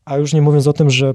A 0.05 0.17
już 0.17 0.34
nie 0.34 0.41
mówiąc 0.41 0.67
o 0.67 0.73
tym, 0.73 0.89
że 0.89 1.13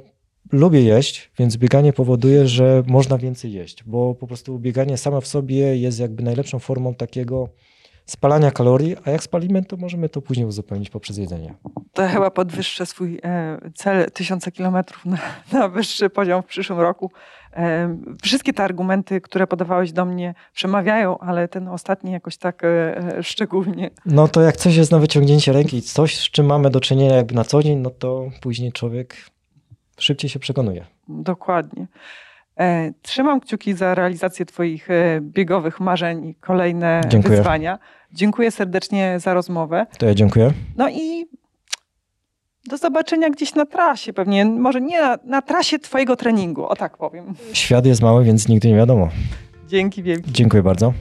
lubię 0.52 0.82
jeść, 0.82 1.30
więc 1.38 1.56
bieganie 1.56 1.92
powoduje, 1.92 2.48
że 2.48 2.82
można 2.86 3.18
więcej 3.18 3.52
jeść, 3.52 3.84
bo 3.84 4.14
po 4.14 4.26
prostu 4.26 4.58
bieganie 4.58 4.96
samo 4.96 5.20
w 5.20 5.26
sobie 5.26 5.76
jest 5.76 6.00
jakby 6.00 6.22
najlepszą 6.22 6.58
formą 6.58 6.94
takiego 6.94 7.48
spalania 8.06 8.50
kalorii, 8.50 8.96
a 9.04 9.10
jak 9.10 9.22
spalimy, 9.22 9.64
to 9.64 9.76
możemy 9.76 10.08
to 10.08 10.22
później 10.22 10.46
uzupełnić 10.46 10.90
poprzez 10.90 11.18
jedzenie. 11.18 11.54
To 11.92 12.08
chyba 12.08 12.30
podwyższę 12.30 12.86
swój 12.86 13.18
e, 13.24 13.58
cel 13.74 14.10
tysiąca 14.10 14.50
kilometrów 14.50 15.04
na, 15.04 15.18
na 15.52 15.68
wyższy 15.68 16.10
poziom 16.10 16.42
w 16.42 16.46
przyszłym 16.46 16.80
roku. 16.80 17.10
E, 17.56 17.96
wszystkie 18.22 18.52
te 18.52 18.64
argumenty, 18.64 19.20
które 19.20 19.46
podawałeś 19.46 19.92
do 19.92 20.04
mnie, 20.04 20.34
przemawiają, 20.54 21.18
ale 21.18 21.48
ten 21.48 21.68
ostatni 21.68 22.12
jakoś 22.12 22.36
tak 22.36 22.62
e, 22.64 23.22
szczególnie. 23.22 23.90
No 24.06 24.28
to 24.28 24.40
jak 24.40 24.56
coś 24.56 24.76
jest 24.76 24.90
na 24.90 24.98
wyciągnięcie 24.98 25.52
ręki 25.52 25.82
coś, 25.82 26.18
z 26.18 26.30
czym 26.30 26.46
mamy 26.46 26.70
do 26.70 26.80
czynienia 26.80 27.16
jakby 27.16 27.34
na 27.34 27.44
co 27.44 27.62
dzień, 27.62 27.78
no 27.78 27.90
to 27.90 28.30
później 28.40 28.72
człowiek 28.72 29.16
szybciej 29.98 30.30
się 30.30 30.38
przekonuje. 30.38 30.86
Dokładnie. 31.08 31.86
E, 32.60 32.92
Trzymam 33.02 33.40
kciuki 33.40 33.74
za 33.74 33.94
realizację 33.94 34.46
Twoich 34.46 34.90
e, 34.90 35.20
biegowych 35.20 35.80
marzeń 35.80 36.26
i 36.28 36.34
kolejne 36.34 37.00
Dziękuję. 37.08 37.36
wyzwania. 37.36 37.78
Dziękuję 38.12 38.50
serdecznie 38.50 39.20
za 39.20 39.34
rozmowę. 39.34 39.86
To 39.98 40.06
ja 40.06 40.14
dziękuję. 40.14 40.50
No 40.76 40.88
i 40.90 41.26
do 42.66 42.76
zobaczenia 42.76 43.30
gdzieś 43.30 43.54
na 43.54 43.66
trasie, 43.66 44.12
pewnie, 44.12 44.44
może 44.44 44.80
nie 44.80 45.00
na, 45.00 45.18
na 45.24 45.42
trasie 45.42 45.78
Twojego 45.78 46.16
treningu, 46.16 46.66
o 46.66 46.76
tak 46.76 46.96
powiem. 46.96 47.34
Świat 47.52 47.86
jest 47.86 48.02
mały, 48.02 48.24
więc 48.24 48.48
nigdy 48.48 48.68
nie 48.68 48.76
wiadomo. 48.76 49.08
Dzięki 49.68 50.02
wielkie. 50.02 50.32
Dziękuję 50.32 50.62
bardzo. 50.62 50.92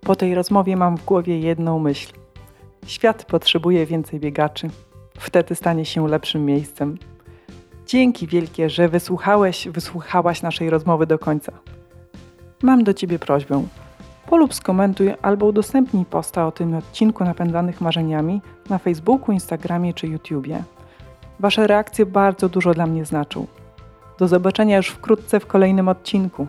Po 0.00 0.16
tej 0.16 0.34
rozmowie 0.34 0.76
mam 0.76 0.96
w 0.96 1.04
głowie 1.04 1.38
jedną 1.40 1.78
myśl. 1.78 2.12
Świat 2.86 3.24
potrzebuje 3.24 3.86
więcej 3.86 4.20
biegaczy. 4.20 4.68
Wtedy 5.18 5.54
stanie 5.54 5.84
się 5.84 6.08
lepszym 6.08 6.44
miejscem. 6.44 6.98
Dzięki 7.86 8.26
wielkie, 8.26 8.70
że 8.70 8.88
wysłuchałeś, 8.88 9.68
wysłuchałaś 9.68 10.42
naszej 10.42 10.70
rozmowy 10.70 11.06
do 11.06 11.18
końca. 11.18 11.52
Mam 12.62 12.84
do 12.84 12.94
Ciebie 12.94 13.18
prośbę. 13.18 13.66
Polub, 14.26 14.54
skomentuj 14.54 15.14
albo 15.22 15.46
udostępnij 15.46 16.04
posta 16.04 16.46
o 16.46 16.52
tym 16.52 16.74
odcinku 16.74 17.24
napędzanych 17.24 17.80
marzeniami 17.80 18.42
na 18.70 18.78
Facebooku, 18.78 19.32
Instagramie 19.32 19.94
czy 19.94 20.06
YouTubie. 20.06 20.62
Wasze 21.40 21.66
reakcje 21.66 22.06
bardzo 22.06 22.48
dużo 22.48 22.74
dla 22.74 22.86
mnie 22.86 23.04
znaczą. 23.04 23.46
Do 24.18 24.28
zobaczenia 24.28 24.76
już 24.76 24.88
wkrótce 24.88 25.40
w 25.40 25.46
kolejnym 25.46 25.88
odcinku. 25.88 26.46